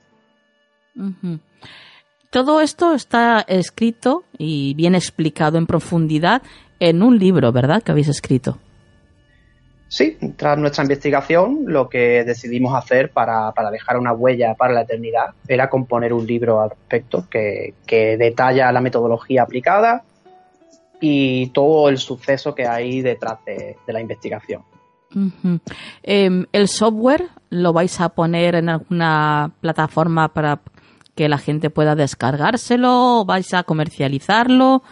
Todo 2.30 2.60
esto 2.60 2.94
está 2.94 3.40
escrito 3.40 4.24
y 4.38 4.74
bien 4.74 4.94
explicado 4.94 5.58
en 5.58 5.66
profundidad 5.66 6.42
en 6.78 7.02
un 7.02 7.18
libro, 7.18 7.52
¿verdad? 7.52 7.82
Que 7.82 7.92
habéis 7.92 8.08
escrito. 8.08 8.58
Sí, 9.88 10.16
tras 10.36 10.56
nuestra 10.56 10.84
investigación, 10.84 11.64
lo 11.66 11.88
que 11.88 12.22
decidimos 12.22 12.76
hacer 12.76 13.10
para, 13.10 13.52
dejar 13.72 13.98
una 13.98 14.12
huella 14.12 14.54
para 14.54 14.72
la 14.72 14.82
eternidad 14.82 15.34
era 15.48 15.68
componer 15.68 16.12
un 16.12 16.24
libro 16.24 16.60
al 16.60 16.70
respecto 16.70 17.26
que, 17.28 17.74
detalla 18.16 18.70
la 18.70 18.80
metodología 18.80 19.42
aplicada 19.42 20.04
y 21.00 21.48
todo 21.48 21.88
el 21.88 21.98
suceso 21.98 22.54
que 22.54 22.66
hay 22.66 23.02
detrás 23.02 23.38
de, 23.44 23.76
la 23.86 24.00
investigación. 24.00 24.62
Em, 26.02 26.46
¿El 26.52 26.68
software 26.68 27.28
lo 27.48 27.72
vais 27.72 28.00
a 28.00 28.10
poner 28.10 28.54
en 28.54 28.68
alguna 28.68 29.50
plataforma 29.60 30.28
para 30.28 30.60
que 31.14 31.28
la 31.28 31.38
gente 31.38 31.70
pueda 31.70 31.96
descargárselo? 31.96 33.24
¿Vais 33.24 33.52
a 33.54 33.64
comercializarlo? 33.64 34.82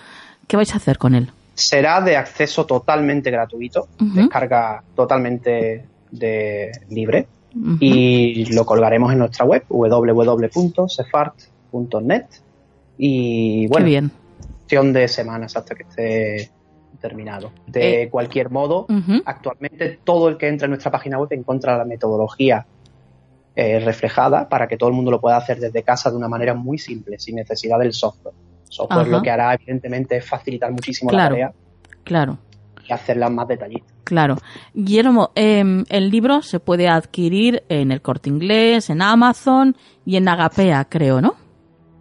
¿Qué 0.49 0.57
vais 0.57 0.75
a 0.75 0.79
hacer 0.79 0.99
con 0.99 1.15
él? 1.15 1.31
será 1.59 2.01
de 2.01 2.17
acceso 2.17 2.65
totalmente 2.67 3.33
gratuito, 3.33 3.89
descarga 3.99 4.85
totalmente 4.95 5.85
de 6.11 6.73
libre 6.89 7.27
y 7.81 8.45
lo 8.53 8.65
colgaremos 8.65 9.13
en 9.13 9.19
nuestra 9.19 9.45
web 9.45 9.65
www.cefart.net 9.69 12.27
y 12.97 13.67
bueno, 13.67 13.87
bien. 13.87 14.13
Cuestión 14.69 14.93
de 14.93 15.09
semanas 15.09 15.57
hasta 15.57 15.75
que 15.75 15.85
esté 15.85 16.51
terminado. 17.01 17.53
De 17.67 18.03
eh, 18.03 18.11
cualquier 18.11 18.51
modo, 18.51 18.87
actualmente 19.25 19.99
todo 20.05 20.29
el 20.29 20.37
que 20.37 20.47
entra 20.47 20.67
en 20.67 20.73
nuestra 20.73 20.91
página 20.91 21.19
web 21.19 21.29
encuentra 21.31 21.79
la 21.79 21.87
metodología 21.87 22.67
eh, 23.57 23.81
reflejada 23.81 24.47
para 24.47 24.69
que 24.69 24.77
todo 24.77 24.91
el 24.91 24.95
mundo 24.95 25.11
lo 25.11 25.23
pueda 25.23 25.39
hacer 25.39 25.59
desde 25.59 25.83
casa 25.83 26.11
de 26.11 26.17
una 26.19 26.29
manera 26.29 26.53
muy 26.53 26.77
simple, 26.77 27.19
sin 27.19 27.37
necesidad 27.37 27.79
del 27.79 27.95
software. 27.95 28.35
Software 28.65 29.09
lo 29.09 29.23
que 29.23 29.31
hará, 29.31 29.55
evidentemente, 29.55 30.19
es 30.19 30.29
facilitar 30.29 30.71
muchísimo 30.71 31.11
la 31.13 31.29
tarea. 31.31 31.53
Claro. 32.05 32.37
Y 32.87 32.93
hacerla 32.93 33.31
más 33.31 33.49
detallistas. 33.49 33.97
Claro. 34.05 34.37
Guillermo, 34.75 35.31
em, 35.35 35.85
el 35.89 36.11
libro 36.11 36.43
se 36.43 36.61
puede 36.61 36.89
adquirir 36.89 37.63
en 37.71 37.91
el 37.91 38.03
corte 38.03 38.29
inglés, 38.29 38.91
en 38.91 39.01
Amazon 39.01 39.75
y 40.05 40.17
en 40.17 40.29
Agapea, 40.29 40.85
creo, 40.91 41.23
¿no? 41.23 41.37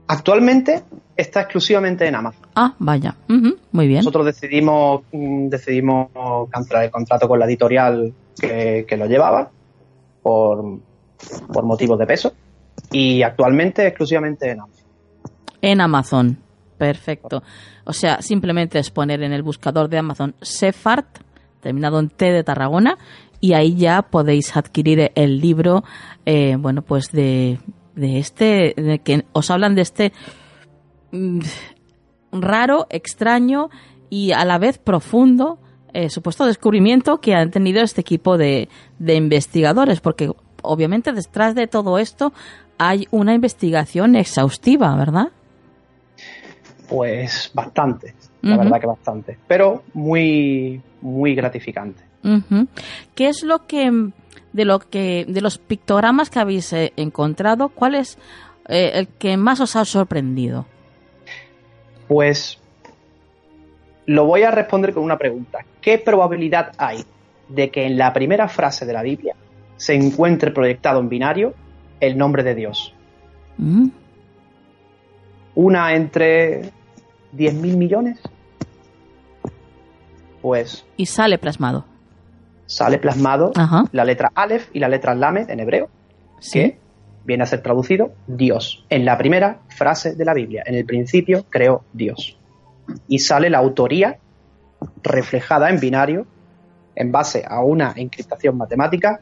Actualmente 0.07 0.83
está 1.15 1.41
exclusivamente 1.41 2.05
en 2.07 2.15
Amazon. 2.15 2.46
Ah, 2.59 2.73
vaya. 2.79 3.15
Muy 3.27 3.87
bien. 3.87 3.99
Nosotros 3.99 4.25
decidimos, 4.25 5.03
mm, 5.11 5.47
decidimos 5.47 6.09
cancelar 6.49 6.85
el 6.85 6.89
contrato 6.89 7.27
con 7.27 7.37
la 7.37 7.45
editorial 7.45 8.11
que, 8.35 8.83
que 8.87 8.97
lo 8.97 9.05
llevaba 9.05 9.51
por, 10.23 10.79
por 11.53 11.63
motivos 11.65 11.99
de 11.99 12.07
peso 12.07 12.33
y 12.91 13.21
actualmente 13.21 13.85
exclusivamente 13.85 14.49
en 14.49 14.61
Amazon. 14.61 14.85
En 15.61 15.81
Amazon. 15.81 16.37
Perfecto. 16.79 17.43
O 17.85 17.93
sea, 17.93 18.23
simplemente 18.23 18.79
es 18.79 18.89
poner 18.89 19.21
en 19.21 19.33
el 19.33 19.43
buscador 19.43 19.87
de 19.87 19.99
Amazon 19.99 20.33
Sefart, 20.41 21.19
terminado 21.61 21.99
en 21.99 22.09
T 22.09 22.31
de 22.31 22.43
Tarragona, 22.43 22.97
y 23.39 23.53
ahí 23.53 23.75
ya 23.75 24.01
podéis 24.01 24.57
adquirir 24.57 25.11
el 25.13 25.39
libro, 25.39 25.83
eh, 26.25 26.55
bueno, 26.57 26.81
pues 26.81 27.11
de, 27.11 27.59
de 27.95 28.17
este, 28.17 28.73
de 28.75 28.97
que 29.03 29.25
os 29.33 29.51
hablan 29.51 29.75
de 29.75 29.81
este 29.83 30.11
mm, 31.11 31.41
raro, 32.31 32.87
extraño 32.89 33.69
y 34.09 34.31
a 34.31 34.45
la 34.45 34.57
vez 34.57 34.77
profundo 34.77 35.59
eh, 35.93 36.09
supuesto 36.09 36.45
descubrimiento 36.45 37.19
que 37.21 37.33
han 37.33 37.49
tenido 37.49 37.81
este 37.81 38.01
equipo 38.01 38.37
de, 38.37 38.69
de 38.99 39.15
investigadores, 39.15 39.99
porque 39.99 40.31
obviamente 40.61 41.11
detrás 41.11 41.55
de 41.55 41.65
todo 41.65 41.97
esto 41.97 42.33
hay 42.77 43.07
una 43.09 43.33
investigación 43.33 44.15
exhaustiva, 44.15 44.95
¿verdad? 44.95 45.29
Pues 46.87 47.49
bastante, 47.53 48.13
la 48.41 48.57
verdad 48.57 48.79
que 48.79 48.87
bastante, 48.87 49.37
pero 49.47 49.83
muy, 49.93 50.81
muy 51.01 51.33
gratificante. 51.35 52.03
¿Qué 53.15 53.27
es 53.27 53.43
lo 53.43 53.65
que, 53.65 54.11
de 54.53 54.65
lo 54.65 54.79
que, 54.79 55.25
de 55.27 55.41
los 55.41 55.57
pictogramas 55.57 56.29
que 56.29 56.39
habéis 56.39 56.71
eh, 56.73 56.93
encontrado, 56.95 57.69
cuál 57.69 57.95
es 57.95 58.17
eh, 58.67 58.91
el 58.93 59.07
que 59.07 59.35
más 59.37 59.61
os 59.61 59.75
ha 59.75 59.85
sorprendido? 59.85 60.65
Pues 62.07 62.57
lo 64.05 64.25
voy 64.25 64.43
a 64.43 64.51
responder 64.51 64.93
con 64.93 65.03
una 65.03 65.17
pregunta. 65.17 65.59
¿Qué 65.81 65.97
probabilidad 65.97 66.71
hay 66.77 67.03
de 67.49 67.69
que 67.69 67.85
en 67.85 67.97
la 67.97 68.13
primera 68.13 68.47
frase 68.47 68.85
de 68.85 68.93
la 68.93 69.03
Biblia 69.03 69.35
se 69.75 69.93
encuentre 69.93 70.51
proyectado 70.51 70.99
en 70.99 71.09
binario 71.09 71.53
el 71.99 72.17
nombre 72.17 72.43
de 72.43 72.55
Dios? 72.55 72.93
Mm. 73.57 73.87
Una 75.55 75.93
entre 75.93 76.71
10.000 77.35 77.77
millones, 77.77 78.19
pues... 80.41 80.85
Y 80.95 81.05
sale 81.07 81.37
plasmado. 81.37 81.85
Sale 82.65 82.97
plasmado 82.99 83.51
la 83.91 84.05
letra 84.05 84.31
Aleph 84.35 84.69
y 84.73 84.79
la 84.79 84.89
letra 84.89 85.15
Lamed 85.15 85.49
en 85.49 85.59
hebreo, 85.59 85.89
que 86.51 86.77
viene 87.27 87.43
a 87.43 87.45
ser 87.45 87.61
traducido 87.61 88.13
Dios, 88.25 88.85
en 88.89 89.05
la 89.05 89.17
primera 89.17 89.59
frase 89.67 90.15
de 90.15 90.25
la 90.25 90.33
Biblia. 90.33 90.63
En 90.65 90.73
el 90.73 90.85
principio 90.85 91.45
creó 91.49 91.83
Dios. 91.93 92.37
Y 93.07 93.19
sale 93.19 93.49
la 93.49 93.59
autoría 93.59 94.17
reflejada 95.03 95.69
en 95.69 95.79
binario 95.79 96.25
en 96.95 97.11
base 97.11 97.43
a 97.47 97.61
una 97.61 97.93
encriptación 97.95 98.57
matemática, 98.57 99.19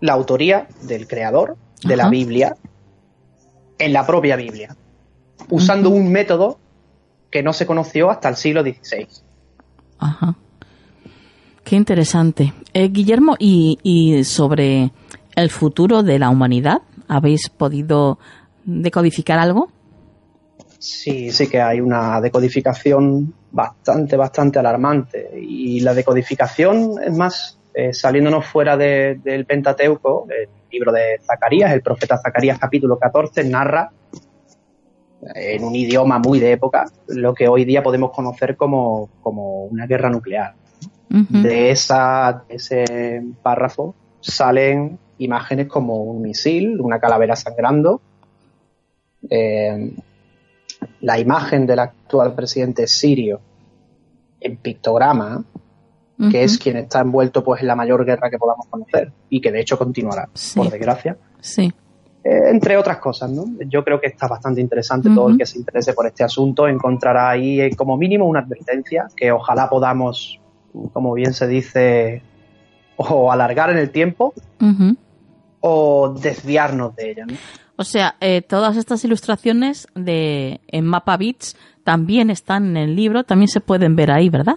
la 0.00 0.12
autoría 0.12 0.68
del 0.82 1.08
creador 1.08 1.56
de 1.82 1.96
la 1.96 2.08
Biblia 2.08 2.56
en 3.78 3.92
la 3.92 4.06
propia 4.06 4.36
Biblia 4.36 4.76
usando 5.48 5.90
un 5.90 6.10
método 6.10 6.58
que 7.30 7.42
no 7.42 7.52
se 7.52 7.66
conoció 7.66 8.10
hasta 8.10 8.28
el 8.28 8.36
siglo 8.36 8.62
XVI. 8.62 9.06
Ajá. 9.98 10.36
Qué 11.64 11.76
interesante. 11.76 12.52
Eh, 12.72 12.88
Guillermo, 12.88 13.36
¿y, 13.38 14.22
sobre 14.24 14.90
el 15.36 15.50
futuro 15.50 16.02
de 16.02 16.18
la 16.18 16.30
humanidad? 16.30 16.82
¿Habéis 17.08 17.48
podido 17.48 18.18
decodificar 18.64 19.38
algo? 19.38 19.70
Sí, 20.78 21.30
sí 21.30 21.48
que 21.48 21.60
hay 21.60 21.80
una 21.80 22.20
decodificación 22.20 23.32
bastante, 23.50 24.16
bastante 24.16 24.58
alarmante. 24.58 25.30
Y 25.40 25.80
la 25.80 25.94
decodificación, 25.94 26.94
es 27.02 27.16
más, 27.16 27.58
eh, 27.74 27.92
saliéndonos 27.92 28.46
fuera 28.46 28.76
del 28.76 29.46
Pentateuco, 29.46 30.26
el 30.28 30.48
libro 30.70 30.92
de 30.92 31.20
Zacarías, 31.24 31.72
el 31.72 31.82
profeta 31.82 32.18
Zacarías 32.18 32.58
capítulo 32.58 32.98
14, 32.98 33.44
narra 33.44 33.90
en 35.34 35.64
un 35.64 35.74
idioma 35.74 36.18
muy 36.18 36.40
de 36.40 36.52
época, 36.52 36.86
lo 37.08 37.32
que 37.32 37.46
hoy 37.46 37.64
día 37.64 37.82
podemos 37.82 38.10
conocer 38.10 38.56
como, 38.56 39.08
una 39.70 39.86
guerra 39.86 40.10
nuclear. 40.10 40.54
De 41.08 41.70
esa, 41.70 42.44
ese 42.48 43.22
párrafo 43.42 43.94
salen 44.20 44.98
imágenes 45.24 45.68
como 45.68 45.96
un 45.96 46.22
misil, 46.22 46.80
una 46.80 46.98
calavera 46.98 47.36
sangrando, 47.36 48.00
eh, 49.30 49.94
la 51.00 51.18
imagen 51.18 51.66
del 51.66 51.78
actual 51.78 52.34
presidente 52.34 52.86
sirio 52.86 53.40
en 54.40 54.56
pictograma, 54.56 55.44
que 56.30 56.44
es 56.44 56.56
quien 56.56 56.76
está 56.76 57.00
envuelto 57.00 57.42
pues 57.42 57.62
en 57.62 57.66
la 57.66 57.74
mayor 57.74 58.04
guerra 58.04 58.30
que 58.30 58.38
podamos 58.38 58.66
conocer 58.68 59.10
y 59.28 59.40
que 59.40 59.50
de 59.50 59.60
hecho 59.60 59.76
continuará, 59.76 60.28
por 60.54 60.70
desgracia. 60.70 61.16
Sí. 61.40 61.72
Eh, 62.24 62.50
entre 62.50 62.76
otras 62.76 62.98
cosas, 62.98 63.30
¿no? 63.30 63.44
Yo 63.66 63.82
creo 63.82 64.00
que 64.00 64.06
está 64.06 64.28
bastante 64.28 64.60
interesante. 64.60 65.10
Todo 65.12 65.30
el 65.30 65.38
que 65.38 65.46
se 65.46 65.58
interese 65.58 65.92
por 65.94 66.06
este 66.06 66.22
asunto 66.22 66.68
encontrará 66.68 67.30
ahí 67.30 67.60
eh, 67.60 67.74
como 67.74 67.96
mínimo 67.96 68.26
una 68.26 68.40
advertencia 68.40 69.08
que 69.16 69.32
ojalá 69.32 69.68
podamos, 69.68 70.38
como 70.92 71.12
bien 71.14 71.32
se 71.32 71.48
dice, 71.48 72.22
o 72.96 73.32
alargar 73.32 73.70
en 73.70 73.78
el 73.78 73.90
tiempo 73.90 74.32
o 75.62 76.10
desviarnos 76.10 76.94
de 76.94 77.10
ella. 77.10 77.24
¿no? 77.26 77.34
O 77.76 77.84
sea, 77.84 78.16
eh, 78.20 78.42
todas 78.42 78.76
estas 78.76 79.02
ilustraciones 79.04 79.88
de 79.94 80.60
en 80.68 80.84
Mapa 80.84 81.16
Bits 81.16 81.56
también 81.82 82.28
están 82.28 82.66
en 82.66 82.76
el 82.76 82.94
libro, 82.94 83.24
también 83.24 83.48
se 83.48 83.60
pueden 83.60 83.96
ver 83.96 84.10
ahí, 84.10 84.28
¿verdad? 84.28 84.56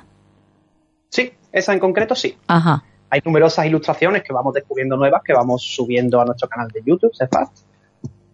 Sí, 1.10 1.32
esa 1.53 1.72
en 1.72 1.80
concreto 1.80 2.14
sí. 2.14 2.36
Ajá 2.47 2.84
hay 3.16 3.22
numerosas 3.24 3.66
ilustraciones 3.66 4.24
que 4.24 4.34
vamos 4.34 4.53
descubriendo 4.53 4.97
nuevas 4.97 5.22
que 5.24 5.34
vamos 5.34 5.62
subiendo 5.64 6.20
a 6.20 6.26
nuestro 6.26 6.49
canal 6.49 6.68
de 6.70 6.82
YouTube, 6.86 7.16
Cefat, 7.16 7.49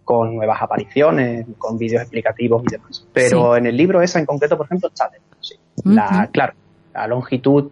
con 0.03 0.35
nuevas 0.35 0.59
apariciones, 0.61 1.45
con 1.59 1.77
vídeos 1.77 2.01
explicativos 2.01 2.63
y 2.67 2.71
demás. 2.71 3.05
Pero 3.13 3.55
en 3.55 3.67
el 3.67 3.77
libro 3.77 4.01
esa 4.01 4.19
en 4.19 4.25
concreto, 4.25 4.57
por 4.57 4.65
ejemplo, 4.65 4.89
está 4.89 5.11
sí. 5.39 5.55
la, 5.83 6.29
Claro, 6.31 6.53
la 6.93 7.07
longitud 7.07 7.69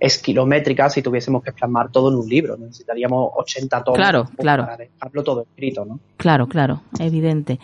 es 0.00 0.18
kilométrica 0.18 0.88
si 0.88 1.02
tuviésemos 1.02 1.44
que 1.44 1.52
plasmar 1.52 1.90
todo 1.92 2.10
en 2.10 2.16
un 2.16 2.28
libro. 2.28 2.56
Necesitaríamos 2.56 3.30
80 3.36 3.84
tomos 3.84 3.98
claro, 3.98 4.24
claro. 4.36 4.64
para 4.64 4.76
dejarlo 4.78 5.22
todo 5.22 5.42
escrito, 5.42 5.84
¿no? 5.84 6.00
Claro, 6.16 6.48
claro, 6.48 6.82
evidente. 6.98 7.60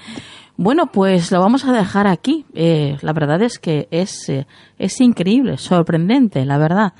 Bueno, 0.58 0.86
pues 0.86 1.32
lo 1.32 1.40
vamos 1.40 1.64
a 1.64 1.72
dejar 1.72 2.06
aquí. 2.06 2.46
Eh, 2.54 2.96
la 3.00 3.12
verdad 3.12 3.42
es 3.42 3.58
que 3.58 3.88
es, 3.90 4.28
eh, 4.28 4.46
es 4.78 5.00
increíble, 5.00 5.58
sorprendente, 5.58 6.44
la 6.44 6.58
verdad. 6.58 6.92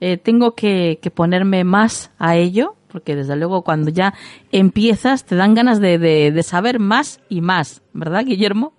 Eh, 0.00 0.16
tengo 0.16 0.54
que, 0.54 0.98
ponerme 1.14 1.64
más 1.64 2.10
a 2.18 2.36
ello, 2.36 2.74
porque 2.88 3.14
desde 3.14 3.36
luego 3.36 3.62
cuando 3.62 3.90
ya 3.90 4.14
empiezas 4.50 5.24
te 5.24 5.36
dan 5.36 5.54
ganas 5.54 5.80
de, 5.80 5.98
de, 5.98 6.42
saber 6.42 6.78
más 6.78 7.20
y 7.28 7.40
más, 7.40 7.82
¿verdad, 7.92 8.24
Guillermo? 8.24 8.72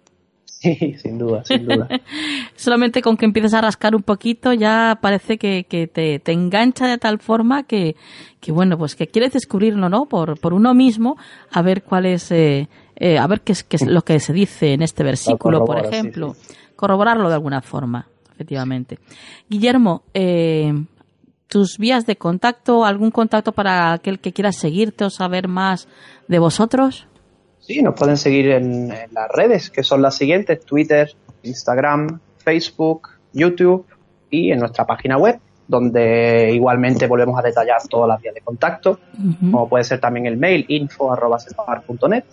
Sí, 0.61 0.95
sin 1.01 1.17
duda, 1.17 1.43
sin 1.43 1.65
duda. 1.65 1.87
Solamente 2.55 3.01
con 3.01 3.17
que 3.17 3.25
empieces 3.25 3.55
a 3.55 3.61
rascar 3.61 3.95
un 3.95 4.03
poquito 4.03 4.53
ya 4.53 4.99
parece 5.01 5.39
que, 5.39 5.63
te, 5.91 6.31
engancha 6.31 6.85
de 6.87 6.99
tal 6.99 7.17
forma 7.17 7.63
que, 7.63 7.95
que, 8.39 8.51
bueno, 8.51 8.77
pues 8.77 8.95
que 8.95 9.07
quieres 9.07 9.33
descubrirlo, 9.33 9.89
¿no? 9.89 10.05
Por, 10.05 10.39
por 10.39 10.53
uno 10.53 10.75
mismo, 10.75 11.17
a 11.51 11.63
ver 11.63 11.81
cuál 11.81 12.05
es, 12.05 12.31
eh, 12.31 12.69
eh, 12.95 13.17
a 13.17 13.25
ver 13.25 13.41
qué 13.41 13.53
es, 13.53 13.63
qué 13.63 13.77
es, 13.77 13.87
lo 13.87 14.03
que 14.03 14.19
se 14.19 14.33
dice 14.33 14.73
en 14.73 14.83
este 14.83 15.03
versículo, 15.03 15.65
por 15.65 15.83
ejemplo. 15.83 16.35
Corroborarlo 16.75 17.27
de 17.27 17.35
alguna 17.35 17.61
forma, 17.61 18.07
efectivamente. 18.31 18.99
Guillermo, 19.49 20.03
eh, 20.13 20.73
tus 21.47 21.79
vías 21.79 22.05
de 22.05 22.17
contacto, 22.17 22.85
algún 22.85 23.09
contacto 23.09 23.51
para 23.51 23.93
aquel 23.93 24.19
que 24.19 24.31
quiera 24.31 24.51
seguirte 24.51 25.05
o 25.05 25.09
saber 25.09 25.47
más 25.47 25.87
de 26.27 26.37
vosotros. 26.37 27.07
Sí, 27.61 27.81
nos 27.81 27.95
pueden 27.95 28.17
seguir 28.17 28.49
en, 28.49 28.89
las 28.89 29.29
redes, 29.29 29.69
que 29.69 29.83
son 29.83 30.01
las 30.01 30.15
siguientes, 30.15 30.65
Twitter, 30.65 31.11
Instagram, 31.43 32.19
Facebook, 32.37 33.09
YouTube 33.33 33.85
y 34.29 34.51
en 34.51 34.59
nuestra 34.59 34.85
página 34.85 35.17
web, 35.17 35.39
donde 35.67 36.51
igualmente 36.53 37.07
volvemos 37.07 37.39
a 37.39 37.43
detallar 37.43 37.77
todas 37.89 38.07
las 38.09 38.21
vías 38.21 38.35
de 38.35 38.41
contacto, 38.41 38.99
como 39.39 39.69
puede 39.69 39.83
ser 39.83 39.99
también 39.99 40.25
el 40.25 40.37
mail 40.37 40.65
info.net. 40.67 42.23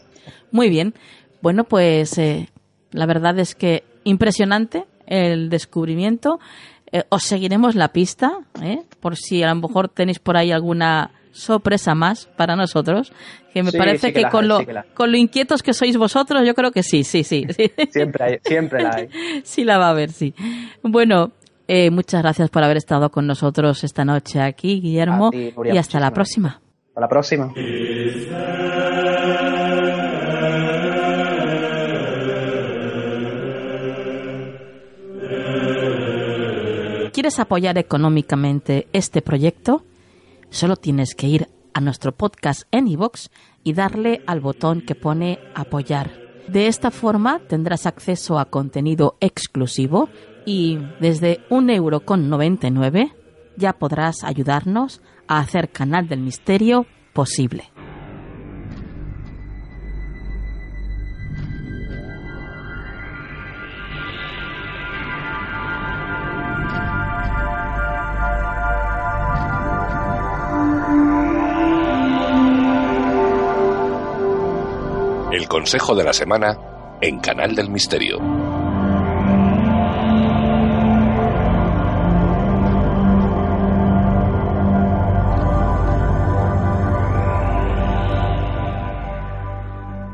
Muy 0.50 0.70
bien. 0.70 0.94
Bueno, 1.40 1.64
pues 1.64 2.18
eh, 2.18 2.48
la 2.90 3.06
verdad 3.06 3.38
es 3.38 3.54
que 3.54 3.84
impresionante 4.04 4.86
el 5.06 5.50
descubrimiento. 5.50 6.40
Eh, 6.90 7.04
os 7.10 7.22
seguiremos 7.22 7.74
la 7.74 7.88
pista, 7.92 8.38
¿eh? 8.62 8.82
por 9.00 9.16
si 9.16 9.42
a 9.42 9.54
lo 9.54 9.60
mejor 9.60 9.88
tenéis 9.88 10.18
por 10.18 10.36
ahí 10.36 10.52
alguna 10.52 11.10
sorpresa 11.38 11.94
más 11.94 12.26
para 12.36 12.56
nosotros, 12.56 13.12
que 13.52 13.62
me 13.62 13.72
parece 13.72 14.12
que, 14.12 14.24
con, 14.28 14.48
lo, 14.48 14.60
con 14.94 15.10
lo 15.10 15.16
inquietos 15.16 15.62
que 15.62 15.72
sois 15.72 15.96
vosotros, 15.96 16.42
yo 16.46 16.54
creo 16.54 16.70
que 16.70 16.82
sí, 16.82 17.04
sí, 17.04 17.24
sí. 17.24 17.46
Siempre, 17.90 18.24
hay, 18.24 18.38
siempre 18.44 18.82
la 18.82 18.90
hay. 18.94 19.08
sí 19.44 19.64
la 19.64 19.78
va 19.78 19.86
a 19.86 19.90
haber, 19.90 20.10
sí. 20.10 20.34
Bueno, 20.82 21.32
eh, 21.66 21.90
muchas 21.90 22.22
gracias 22.22 22.50
por 22.50 22.62
haber 22.62 22.76
estado 22.76 23.10
con 23.10 23.26
nosotros 23.26 23.84
esta 23.84 24.04
noche 24.04 24.40
aquí, 24.40 24.80
Guillermo, 24.80 25.30
y 25.32 25.76
hasta 25.76 26.00
la 26.00 26.10
próxima. 26.12 26.60
Hasta 26.88 27.00
la 27.00 27.08
próxima. 27.08 27.52
¿Quieres 37.12 37.40
apoyar 37.40 37.76
económicamente 37.78 38.86
este 38.92 39.22
proyecto? 39.22 39.82
Solo 40.50 40.76
tienes 40.76 41.14
que 41.14 41.26
ir 41.26 41.48
a 41.74 41.80
nuestro 41.80 42.12
podcast 42.12 42.62
en 42.70 42.88
iVoox 42.88 43.28
y 43.62 43.72
darle 43.74 44.22
al 44.26 44.40
botón 44.40 44.80
que 44.80 44.94
pone 44.94 45.38
apoyar. 45.54 46.10
De 46.48 46.66
esta 46.66 46.90
forma 46.90 47.40
tendrás 47.48 47.86
acceso 47.86 48.38
a 48.38 48.46
contenido 48.46 49.16
exclusivo 49.20 50.08
y 50.46 50.78
desde 50.98 51.40
un 51.50 51.68
euro 51.68 52.00
con 52.00 52.30
99 52.30 53.14
ya 53.56 53.74
podrás 53.74 54.24
ayudarnos 54.24 55.02
a 55.26 55.40
hacer 55.40 55.70
Canal 55.70 56.08
del 56.08 56.20
Misterio 56.20 56.86
posible. 57.12 57.70
Consejo 75.48 75.94
de 75.94 76.04
la 76.04 76.12
semana 76.12 76.56
en 77.00 77.18
Canal 77.20 77.54
del 77.54 77.70
Misterio. 77.70 78.18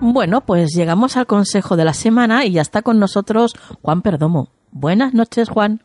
Bueno, 0.00 0.42
pues 0.42 0.74
llegamos 0.74 1.16
al 1.16 1.26
consejo 1.26 1.76
de 1.76 1.84
la 1.84 1.94
semana 1.94 2.44
y 2.44 2.52
ya 2.52 2.62
está 2.62 2.82
con 2.82 3.00
nosotros 3.00 3.54
Juan 3.82 4.02
Perdomo. 4.02 4.50
Buenas 4.70 5.14
noches, 5.14 5.48
Juan. 5.48 5.82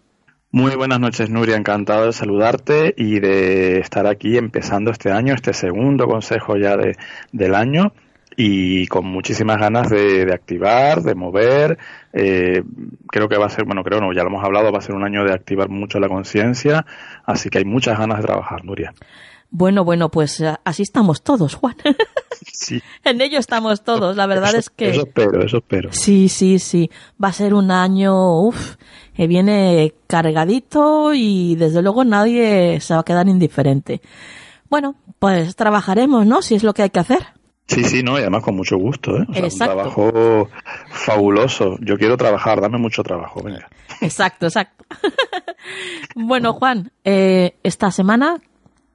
Muy 0.51 0.75
buenas 0.75 0.99
noches, 0.99 1.29
Nuria. 1.29 1.55
Encantado 1.55 2.07
de 2.07 2.13
saludarte 2.13 2.93
y 2.97 3.19
de 3.19 3.79
estar 3.79 4.07
aquí 4.07 4.37
empezando 4.37 4.91
este 4.91 5.11
año, 5.11 5.33
este 5.33 5.53
segundo 5.53 6.05
consejo 6.05 6.57
ya 6.57 6.75
de, 6.75 6.97
del 7.31 7.55
año 7.55 7.93
y 8.41 8.87
con 8.87 9.05
muchísimas 9.05 9.57
ganas 9.57 9.89
de, 9.89 10.31
activar, 10.31 11.01
de 11.01 11.13
mover. 11.13 11.77
Eh, 12.13 12.63
creo 13.09 13.27
que 13.27 13.37
va 13.37 13.47
a 13.47 13.49
ser, 13.49 13.65
bueno, 13.65 13.83
creo 13.83 13.99
no, 13.99 14.13
ya 14.13 14.23
lo 14.23 14.29
hemos 14.29 14.45
hablado, 14.45 14.71
va 14.71 14.77
a 14.77 14.81
ser 14.81 14.95
un 14.95 15.03
año 15.03 15.25
de 15.25 15.33
activar 15.33 15.67
mucho 15.67 15.99
la 15.99 16.07
conciencia, 16.07 16.85
así 17.25 17.49
que 17.49 17.57
hay 17.57 17.65
muchas 17.65 17.99
ganas 17.99 18.19
de 18.19 18.23
trabajar, 18.23 18.63
Nuria. 18.63 18.93
Bueno, 19.51 19.83
bueno, 19.83 20.07
pues 20.07 20.39
eh, 20.39 20.55
así 20.63 20.83
estamos 20.83 21.21
todos, 21.21 21.55
Juan. 21.55 21.75
Sí. 22.53 22.81
en 23.03 23.19
ello 23.19 23.39
estamos 23.39 23.83
todos, 23.83 24.15
la 24.15 24.25
verdad 24.25 24.53
es 24.55 24.69
que... 24.69 24.89
Eso 24.89 25.01
espero, 25.01 25.43
eso 25.43 25.57
espero. 25.57 25.89
Sí, 25.91 26.29
sí, 26.29 26.59
sí. 26.59 26.89
Va 27.21 27.29
a 27.29 27.33
ser 27.33 27.53
un 27.53 27.71
año, 27.71 28.41
uff, 28.41 28.75
que 29.15 29.27
viene 29.27 29.93
cargadito 30.07 31.13
y 31.13 31.55
desde 31.55 31.81
luego 31.81 32.03
nadie 32.05 32.79
se 32.81 32.93
va 32.93 33.01
a 33.01 33.05
quedar 33.05 33.27
indiferente. 33.27 34.01
Bueno, 34.69 34.95
pues 35.19 35.55
trabajaremos, 35.55 36.25
¿no? 36.25 36.41
Si 36.41 36.55
es 36.55 36.63
lo 36.63 36.73
que 36.73 36.83
hay 36.83 36.89
que 36.89 36.99
hacer. 36.99 37.38
Sí, 37.69 37.83
sí, 37.83 38.01
no, 38.01 38.17
y 38.17 38.21
además 38.21 38.43
con 38.43 38.55
mucho 38.55 38.77
gusto, 38.77 39.15
¿eh? 39.15 39.25
un 39.27 39.57
trabajo 39.57 40.49
fabuloso. 40.89 41.77
Yo 41.81 41.97
quiero 41.97 42.17
trabajar, 42.17 42.61
dame 42.61 42.79
mucho 42.79 43.03
trabajo, 43.03 43.43
venga. 43.43 43.69
Exacto, 44.01 44.47
exacto. 44.47 44.85
bueno, 46.15 46.53
Juan, 46.53 46.91
eh, 47.03 47.57
esta 47.63 47.91
semana, 47.91 48.39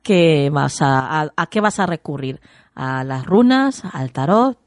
¿qué 0.02 0.50
vas 0.50 0.80
a, 0.80 1.30
a, 1.36 1.46
qué 1.46 1.60
vas 1.60 1.78
a 1.78 1.86
recurrir? 1.86 2.40
¿A 2.74 3.04
las 3.04 3.24
runas? 3.26 3.82
¿Al 3.92 4.10
tarot? 4.12 4.58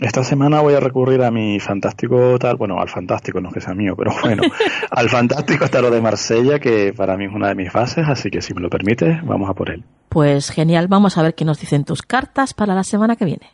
Esta 0.00 0.24
semana 0.24 0.62
voy 0.62 0.72
a 0.72 0.80
recurrir 0.80 1.22
a 1.22 1.30
mi 1.30 1.60
fantástico 1.60 2.38
tal, 2.38 2.56
bueno, 2.56 2.80
al 2.80 2.88
fantástico, 2.88 3.38
no 3.38 3.48
es 3.48 3.54
que 3.54 3.60
sea 3.60 3.74
mío, 3.74 3.94
pero 3.94 4.12
bueno, 4.22 4.42
al 4.90 5.10
fantástico 5.10 5.68
tarot 5.68 5.92
de 5.92 6.00
Marsella, 6.00 6.58
que 6.58 6.94
para 6.94 7.18
mí 7.18 7.26
es 7.26 7.34
una 7.34 7.48
de 7.48 7.54
mis 7.54 7.70
bases, 7.70 8.08
así 8.08 8.30
que 8.30 8.40
si 8.40 8.54
me 8.54 8.62
lo 8.62 8.70
permites, 8.70 9.22
vamos 9.26 9.50
a 9.50 9.52
por 9.52 9.68
él. 9.68 9.84
Pues 10.08 10.48
genial, 10.48 10.88
vamos 10.88 11.18
a 11.18 11.22
ver 11.22 11.34
qué 11.34 11.44
nos 11.44 11.60
dicen 11.60 11.84
tus 11.84 12.00
cartas 12.00 12.54
para 12.54 12.74
la 12.74 12.82
semana 12.82 13.14
que 13.14 13.26
viene. 13.26 13.50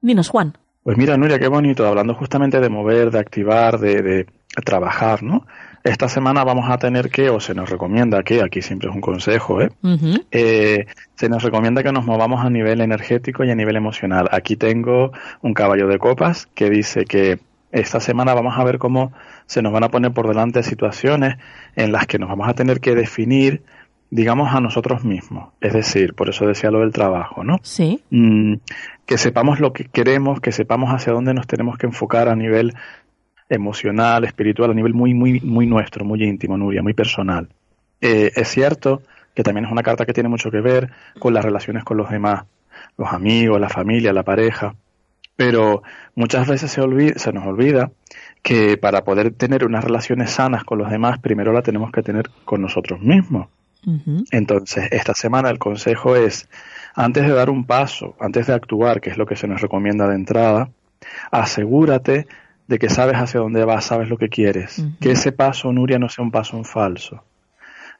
Dinos, 0.00 0.28
Juan. 0.28 0.54
Pues 0.82 0.96
mira, 0.98 1.16
Nuria, 1.16 1.38
qué 1.38 1.48
bonito, 1.48 1.86
hablando 1.86 2.14
justamente 2.14 2.58
de 2.58 2.68
mover, 2.68 3.10
de 3.10 3.18
activar, 3.20 3.78
de, 3.78 4.02
de 4.02 4.26
trabajar, 4.64 5.22
¿no? 5.22 5.46
Esta 5.84 6.08
semana 6.08 6.44
vamos 6.44 6.70
a 6.70 6.78
tener 6.78 7.10
que, 7.10 7.28
o 7.28 7.40
se 7.40 7.54
nos 7.54 7.68
recomienda 7.68 8.22
que, 8.22 8.40
aquí 8.40 8.62
siempre 8.62 8.88
es 8.88 8.94
un 8.94 9.00
consejo, 9.00 9.60
¿eh? 9.60 9.70
¿eh? 10.30 10.86
se 11.16 11.28
nos 11.28 11.42
recomienda 11.42 11.82
que 11.82 11.90
nos 11.90 12.04
movamos 12.04 12.44
a 12.44 12.50
nivel 12.50 12.80
energético 12.80 13.42
y 13.42 13.50
a 13.50 13.56
nivel 13.56 13.74
emocional. 13.74 14.28
Aquí 14.30 14.54
tengo 14.54 15.12
un 15.40 15.54
caballo 15.54 15.88
de 15.88 15.98
copas 15.98 16.46
que 16.54 16.70
dice 16.70 17.04
que 17.04 17.40
esta 17.72 17.98
semana 17.98 18.32
vamos 18.34 18.56
a 18.56 18.62
ver 18.62 18.78
cómo 18.78 19.12
se 19.46 19.60
nos 19.60 19.72
van 19.72 19.82
a 19.82 19.88
poner 19.88 20.12
por 20.12 20.28
delante 20.28 20.62
situaciones 20.62 21.36
en 21.74 21.90
las 21.90 22.06
que 22.06 22.18
nos 22.18 22.28
vamos 22.28 22.48
a 22.48 22.54
tener 22.54 22.80
que 22.80 22.94
definir, 22.94 23.62
digamos, 24.12 24.54
a 24.54 24.60
nosotros 24.60 25.04
mismos. 25.04 25.54
Es 25.62 25.72
decir, 25.72 26.12
por 26.12 26.28
eso 26.28 26.46
decía 26.46 26.70
lo 26.70 26.80
del 26.80 26.92
trabajo, 26.92 27.44
¿no? 27.44 27.56
Sí. 27.62 28.02
Mm, 28.10 28.56
que 29.06 29.16
sepamos 29.16 29.58
lo 29.58 29.72
que 29.72 29.86
queremos, 29.86 30.38
que 30.38 30.52
sepamos 30.52 30.90
hacia 30.90 31.14
dónde 31.14 31.32
nos 31.32 31.46
tenemos 31.46 31.78
que 31.78 31.86
enfocar 31.86 32.28
a 32.28 32.36
nivel 32.36 32.74
emocional, 33.48 34.24
espiritual, 34.24 34.70
a 34.70 34.74
nivel 34.74 34.92
muy, 34.92 35.14
muy, 35.14 35.40
muy 35.40 35.66
nuestro, 35.66 36.04
muy 36.04 36.22
íntimo, 36.22 36.58
Nuria, 36.58 36.82
muy 36.82 36.92
personal. 36.92 37.48
Eh, 38.02 38.30
es 38.36 38.48
cierto 38.48 39.00
que 39.34 39.42
también 39.42 39.64
es 39.64 39.72
una 39.72 39.82
carta 39.82 40.04
que 40.04 40.12
tiene 40.12 40.28
mucho 40.28 40.50
que 40.50 40.60
ver 40.60 40.90
con 41.18 41.32
las 41.32 41.42
relaciones 41.42 41.82
con 41.82 41.96
los 41.96 42.10
demás, 42.10 42.44
los 42.98 43.10
amigos, 43.14 43.58
la 43.58 43.70
familia, 43.70 44.12
la 44.12 44.24
pareja, 44.24 44.74
pero 45.36 45.82
muchas 46.14 46.46
veces 46.46 46.70
se, 46.70 46.82
olvida, 46.82 47.14
se 47.16 47.32
nos 47.32 47.46
olvida 47.46 47.90
que 48.42 48.76
para 48.76 49.04
poder 49.04 49.32
tener 49.32 49.64
unas 49.64 49.82
relaciones 49.82 50.32
sanas 50.32 50.64
con 50.64 50.76
los 50.76 50.90
demás, 50.90 51.18
primero 51.18 51.50
la 51.54 51.62
tenemos 51.62 51.90
que 51.90 52.02
tener 52.02 52.28
con 52.44 52.60
nosotros 52.60 53.00
mismos. 53.00 53.48
Entonces, 54.30 54.88
esta 54.92 55.14
semana 55.14 55.50
el 55.50 55.58
consejo 55.58 56.14
es, 56.16 56.48
antes 56.94 57.26
de 57.26 57.32
dar 57.32 57.50
un 57.50 57.64
paso, 57.64 58.14
antes 58.20 58.46
de 58.46 58.54
actuar, 58.54 59.00
que 59.00 59.10
es 59.10 59.18
lo 59.18 59.26
que 59.26 59.36
se 59.36 59.48
nos 59.48 59.60
recomienda 59.60 60.06
de 60.08 60.14
entrada, 60.14 60.70
asegúrate 61.30 62.26
de 62.68 62.78
que 62.78 62.88
sabes 62.88 63.16
hacia 63.16 63.40
dónde 63.40 63.64
vas, 63.64 63.84
sabes 63.84 64.08
lo 64.08 64.16
que 64.16 64.28
quieres. 64.28 64.84
Que 65.00 65.12
ese 65.12 65.32
paso, 65.32 65.72
Nuria, 65.72 65.98
no 65.98 66.08
sea 66.08 66.24
un 66.24 66.30
paso 66.30 66.56
en 66.56 66.64
falso. 66.64 67.24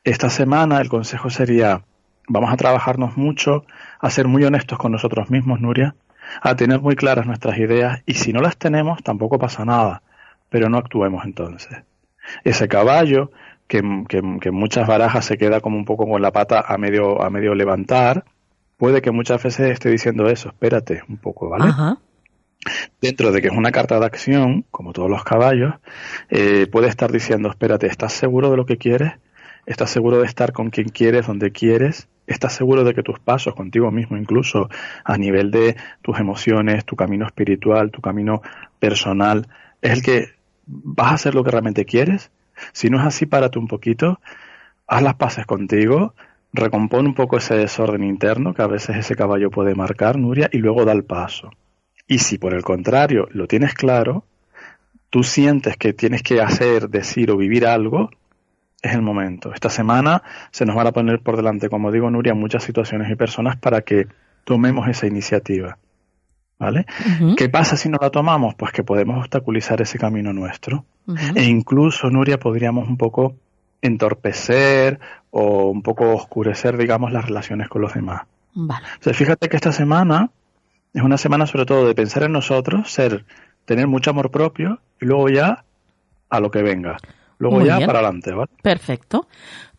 Esta 0.05 0.31
semana 0.31 0.81
el 0.81 0.89
consejo 0.89 1.31
sería, 1.31 1.83
vamos 2.29 2.53
a 2.53 2.57
trabajarnos 2.57 3.17
mucho, 3.17 3.65
a 4.01 4.11
ser 4.11 4.29
muy 4.29 4.45
honestos 4.45 4.79
con 4.79 4.93
nosotros 4.93 5.31
mismos, 5.31 5.61
Nuria, 5.61 5.95
a 6.41 6.55
tener 6.57 6.81
muy 6.81 6.97
claras 6.97 7.27
nuestras 7.27 7.59
ideas 7.59 8.03
y 8.07 8.15
si 8.15 8.33
no 8.33 8.41
las 8.41 8.57
tenemos 8.57 9.03
tampoco 9.03 9.39
pasa 9.39 9.65
nada, 9.65 10.03
pero 10.49 10.69
no 10.69 10.79
actuemos 10.79 11.25
entonces. 11.25 11.83
Ese 12.45 12.69
caballo 12.69 13.31
que, 13.73 13.81
que, 14.39 14.51
muchas 14.51 14.87
barajas 14.87 15.25
se 15.25 15.39
queda 15.39 15.63
como 15.63 15.79
un 15.79 15.87
poco 15.87 16.07
con 16.07 16.21
la 16.21 16.31
pata 16.31 16.61
a 16.61 16.77
medio, 16.77 17.23
a 17.23 17.31
medio 17.31 17.55
levantar, 17.55 18.27
puede 18.77 19.01
que 19.01 19.13
muchas 19.13 19.43
veces 19.43 19.71
esté 19.71 19.89
diciendo 19.89 20.29
eso, 20.29 20.51
espérate 20.51 21.03
un 21.09 21.17
poco, 21.17 21.49
¿vale? 21.49 21.73
Dentro 23.01 23.33
de 23.33 23.41
que 23.41 23.49
es 23.49 23.57
una 23.57 23.73
carta 23.73 23.99
de 23.99 24.05
acción, 24.05 24.67
como 24.71 24.93
todos 24.93 25.09
los 25.09 25.25
caballos, 25.25 25.77
eh, 26.29 26.67
puede 26.71 26.89
estar 26.89 27.11
diciendo, 27.11 27.49
espérate, 27.49 27.87
¿estás 27.87 28.13
seguro 28.13 28.51
de 28.51 28.59
lo 28.59 28.67
que 28.67 28.77
quieres? 28.77 29.15
¿Estás 29.65 29.89
seguro 29.89 30.19
de 30.19 30.27
estar 30.27 30.53
con 30.53 30.69
quien 30.69 30.91
quieres, 30.91 31.27
donde 31.27 31.51
quieres? 31.51 32.09
¿Estás 32.27 32.53
seguro 32.53 32.85
de 32.85 32.93
que 32.93 33.03
tus 33.03 33.21
pasos 33.21 33.55
contigo 33.55 33.91
mismo, 33.91 34.19
incluso 34.19 34.69
a 35.03 35.17
nivel 35.17 35.51
de 35.51 35.77
tus 36.03 36.21
emociones, 36.21 36.85
tu 36.85 36.95
camino 36.95 37.25
espiritual, 37.25 37.91
tu 37.91 38.03
camino 38.03 38.43
personal, 38.79 39.49
es 39.81 39.93
el 39.93 40.03
que 40.03 40.27
vas 40.67 41.13
a 41.13 41.15
hacer 41.15 41.35
lo 41.35 41.43
que 41.43 41.53
realmente 41.53 41.87
quieres? 41.87 42.31
Si 42.73 42.91
no 42.91 42.99
es 42.99 43.07
así, 43.07 43.27
párate 43.27 43.59
un 43.59 43.69
poquito, 43.69 44.21
haz 44.87 45.03
las 45.03 45.15
paces 45.15 45.47
contigo, 45.47 46.15
recompone 46.53 47.09
un 47.09 47.15
poco 47.15 47.39
ese 47.39 47.55
desorden 47.55 48.05
interno 48.05 48.55
que 48.55 48.63
a 48.63 48.67
veces 48.67 48.97
ese 48.97 49.17
caballo 49.17 49.51
puede 49.51 49.75
marcar, 49.75 50.19
Nuria, 50.19 50.49
y 50.53 50.59
luego 50.59 50.85
da 50.85 50.93
el 50.93 51.05
paso. 51.05 51.51
Y 52.07 52.19
si 52.19 52.39
por 52.39 52.55
el 52.55 52.63
contrario 52.63 53.29
lo 53.31 53.47
tienes 53.47 53.75
claro, 53.75 54.25
tú 55.11 55.23
sientes 55.23 55.77
que 55.77 55.93
tienes 55.93 56.23
que 56.23 56.41
hacer, 56.41 56.89
decir 56.89 57.31
o 57.31 57.37
vivir 57.37 57.67
algo, 57.67 58.11
es 58.83 58.93
el 58.93 59.03
momento. 59.03 59.55
Esta 59.55 59.71
semana 59.71 60.23
se 60.51 60.67
nos 60.67 60.75
van 60.75 60.89
a 60.89 60.93
poner 60.93 61.21
por 61.21 61.37
delante, 61.37 61.69
como 61.69 61.93
digo, 61.93 62.11
Nuria, 62.11 62.35
muchas 62.35 62.65
situaciones 62.65 63.11
y 63.11 63.15
personas 63.15 63.57
para 63.57 63.83
que 63.83 64.09
tomemos 64.45 64.89
esa 64.89 65.07
iniciativa. 65.07 65.79
¿Vale? 66.59 66.87
¿Qué 67.37 67.49
pasa 67.49 67.77
si 67.77 67.89
no 67.89 67.99
la 68.01 68.11
tomamos? 68.11 68.55
Pues 68.55 68.73
que 68.73 68.85
podemos 68.85 69.19
obstaculizar 69.19 69.81
ese 69.83 69.99
camino 69.99 70.33
nuestro. 70.33 70.85
E 71.35 71.45
incluso, 71.45 72.09
Nuria, 72.09 72.39
podríamos 72.39 72.89
un 72.89 72.97
poco 72.97 73.35
entorpecer 73.81 75.01
o 75.31 75.71
un 75.71 75.83
poco 75.83 76.15
oscurecer, 76.15 76.77
digamos, 76.77 77.13
las 77.13 77.25
relaciones 77.25 77.69
con 77.69 77.83
los 77.83 77.93
demás. 77.95 78.23
Vale. 78.55 78.87
fíjate 79.01 79.49
que 79.49 79.57
esta 79.57 79.73
semana 79.73 80.31
es 80.95 81.03
una 81.03 81.19
semana 81.19 81.47
sobre 81.47 81.65
todo 81.65 81.87
de 81.87 81.95
pensar 81.95 82.23
en 82.23 82.33
nosotros, 82.33 82.93
ser, 82.93 83.25
tener 83.65 83.89
mucho 83.89 84.11
amor 84.11 84.31
propio 84.31 84.81
y 85.01 85.07
luego 85.07 85.29
ya 85.29 85.65
a 86.29 86.41
lo 86.41 86.51
que 86.51 86.63
venga. 86.63 86.97
Luego 87.39 87.63
ya 87.63 87.81
para 87.81 87.99
adelante, 87.99 88.33
¿vale? 88.33 88.51
Perfecto. 88.63 89.27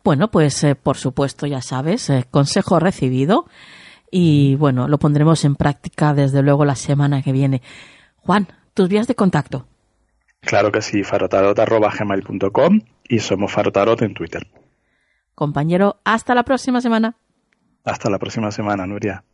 Bueno, 0.02 0.30
pues 0.30 0.62
eh, 0.64 0.74
por 0.74 0.98
supuesto, 0.98 1.46
ya 1.46 1.62
sabes, 1.62 2.10
eh, 2.10 2.26
consejo 2.30 2.78
recibido 2.78 3.46
y 4.16 4.54
bueno, 4.54 4.86
lo 4.86 4.98
pondremos 4.98 5.44
en 5.44 5.56
práctica 5.56 6.14
desde 6.14 6.40
luego 6.40 6.64
la 6.64 6.76
semana 6.76 7.20
que 7.20 7.32
viene. 7.32 7.62
Juan, 8.18 8.46
tus 8.72 8.88
vías 8.88 9.08
de 9.08 9.16
contacto. 9.16 9.66
Claro 10.38 10.70
que 10.70 10.82
sí, 10.82 11.02
farotarot.gmail.com 11.02 12.80
y 13.08 13.18
somos 13.18 13.50
farotarot 13.50 14.02
en 14.02 14.14
Twitter. 14.14 14.46
Compañero, 15.34 15.96
hasta 16.04 16.36
la 16.36 16.44
próxima 16.44 16.80
semana. 16.80 17.16
Hasta 17.84 18.08
la 18.08 18.20
próxima 18.20 18.52
semana, 18.52 18.86
Nuria. 18.86 19.24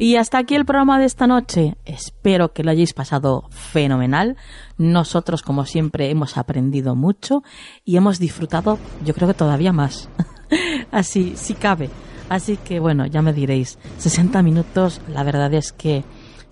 Y 0.00 0.14
hasta 0.14 0.38
aquí 0.38 0.54
el 0.54 0.64
programa 0.64 1.00
de 1.00 1.06
esta 1.06 1.26
noche. 1.26 1.76
Espero 1.84 2.52
que 2.52 2.62
lo 2.62 2.70
hayáis 2.70 2.92
pasado 2.92 3.48
fenomenal. 3.50 4.36
Nosotros, 4.76 5.42
como 5.42 5.66
siempre, 5.66 6.10
hemos 6.10 6.38
aprendido 6.38 6.94
mucho 6.94 7.42
y 7.84 7.96
hemos 7.96 8.20
disfrutado, 8.20 8.78
yo 9.04 9.12
creo 9.12 9.26
que 9.26 9.34
todavía 9.34 9.72
más. 9.72 10.08
Así, 10.92 11.34
si 11.36 11.54
cabe. 11.54 11.90
Así 12.28 12.58
que 12.58 12.78
bueno, 12.78 13.06
ya 13.06 13.22
me 13.22 13.32
diréis, 13.32 13.78
60 13.98 14.40
minutos, 14.42 15.00
la 15.08 15.24
verdad 15.24 15.52
es 15.54 15.72
que 15.72 16.04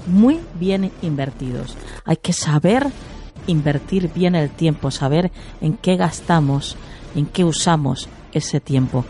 muy 0.07 0.41
bien 0.59 0.91
invertidos. 1.03 1.77
Hay 2.05 2.17
que 2.17 2.33
saber 2.33 2.87
invertir 3.47 4.11
bien 4.13 4.35
el 4.35 4.51
tiempo, 4.51 4.91
saber 4.91 5.31
en 5.61 5.77
qué 5.77 5.97
gastamos, 5.97 6.77
en 7.15 7.27
qué 7.27 7.45
usamos 7.45 8.09
ese 8.33 8.59
tiempo. 8.59 9.05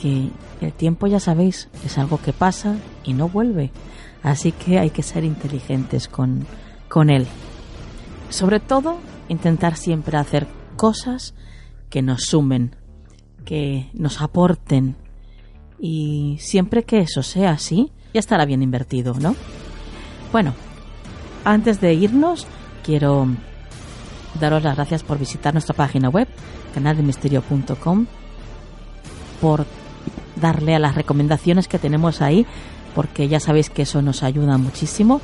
Que 0.00 0.30
el 0.64 0.72
tiempo, 0.72 1.06
ya 1.06 1.20
sabéis, 1.20 1.68
es 1.84 1.98
algo 1.98 2.20
que 2.20 2.32
pasa 2.32 2.76
y 3.04 3.12
no 3.12 3.28
vuelve. 3.28 3.70
Así 4.22 4.52
que 4.52 4.78
hay 4.78 4.90
que 4.90 5.02
ser 5.02 5.24
inteligentes 5.24 6.08
con, 6.08 6.46
con 6.88 7.10
él. 7.10 7.26
Sobre 8.30 8.60
todo, 8.60 8.98
intentar 9.28 9.76
siempre 9.76 10.16
hacer 10.16 10.46
cosas 10.76 11.34
que 11.90 12.02
nos 12.02 12.24
sumen, 12.24 12.74
que 13.44 13.90
nos 13.92 14.20
aporten. 14.20 14.96
Y 15.78 16.38
siempre 16.40 16.84
que 16.84 17.00
eso 17.00 17.22
sea 17.22 17.50
así, 17.50 17.92
ya 18.12 18.20
estará 18.20 18.44
bien 18.44 18.62
invertido, 18.62 19.14
¿no? 19.14 19.36
Bueno, 20.32 20.54
antes 21.44 21.80
de 21.80 21.94
irnos, 21.94 22.46
quiero 22.82 23.28
daros 24.40 24.62
las 24.62 24.76
gracias 24.76 25.02
por 25.02 25.18
visitar 25.18 25.52
nuestra 25.52 25.76
página 25.76 26.08
web, 26.08 26.28
canaldemisterio.com, 26.74 28.06
por 29.40 29.66
darle 30.36 30.74
a 30.74 30.78
las 30.78 30.94
recomendaciones 30.94 31.68
que 31.68 31.78
tenemos 31.78 32.20
ahí, 32.20 32.46
porque 32.94 33.28
ya 33.28 33.40
sabéis 33.40 33.70
que 33.70 33.82
eso 33.82 34.02
nos 34.02 34.22
ayuda 34.22 34.58
muchísimo. 34.58 35.20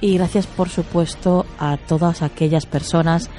Y 0.00 0.18
gracias, 0.18 0.46
por 0.46 0.68
supuesto, 0.68 1.46
a 1.58 1.76
todas 1.76 2.22
aquellas 2.22 2.66
personas 2.66 3.30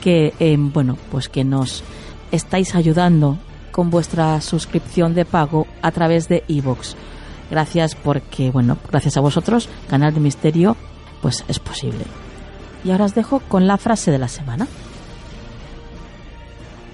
que, 0.00 0.32
eh, 0.38 0.56
bueno, 0.58 0.96
pues 1.10 1.28
que 1.28 1.44
nos 1.44 1.84
estáis 2.30 2.74
ayudando 2.74 3.38
con 3.72 3.90
vuestra 3.90 4.40
suscripción 4.40 5.14
de 5.14 5.24
pago 5.24 5.66
a 5.82 5.90
través 5.90 6.28
de 6.28 6.44
iVoox. 6.46 6.94
Gracias 7.50 7.94
porque, 7.94 8.50
bueno, 8.50 8.78
gracias 8.90 9.16
a 9.16 9.20
vosotros, 9.20 9.68
Canal 9.88 10.14
de 10.14 10.20
Misterio, 10.20 10.76
pues 11.20 11.44
es 11.48 11.58
posible. 11.58 12.04
Y 12.84 12.90
ahora 12.90 13.06
os 13.06 13.14
dejo 13.14 13.40
con 13.40 13.66
la 13.66 13.76
frase 13.76 14.10
de 14.10 14.18
la 14.18 14.28
semana. 14.28 14.66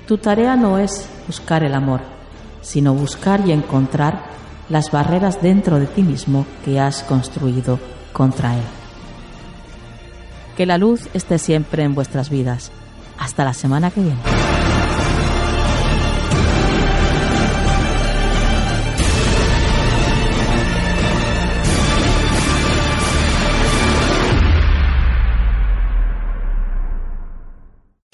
Tu 0.07 0.19
tarea 0.19 0.57
no 0.57 0.79
es 0.79 1.09
buscar 1.27 1.63
el 1.63 1.75
amor, 1.75 2.01
sino 2.63 2.95
buscar 2.95 3.47
y 3.47 3.53
encontrar 3.53 4.23
las 4.69 4.91
barreras 4.91 5.43
dentro 5.43 5.79
de 5.79 5.87
ti 5.87 6.03
mismo 6.03 6.47
que 6.65 6.81
has 6.81 7.03
construido 7.03 7.79
contra 8.13 8.55
él. 8.55 8.65
Que 10.57 10.67
la 10.67 10.79
luz 10.79 11.09
esté 11.15 11.39
siempre 11.39 11.83
en 11.85 11.95
vuestras 11.95 12.31
vidas. 12.31 12.71
Hasta 13.19 13.45
la 13.45 13.53
semana 13.53 13.91
que 13.91 14.01
viene. 14.01 14.50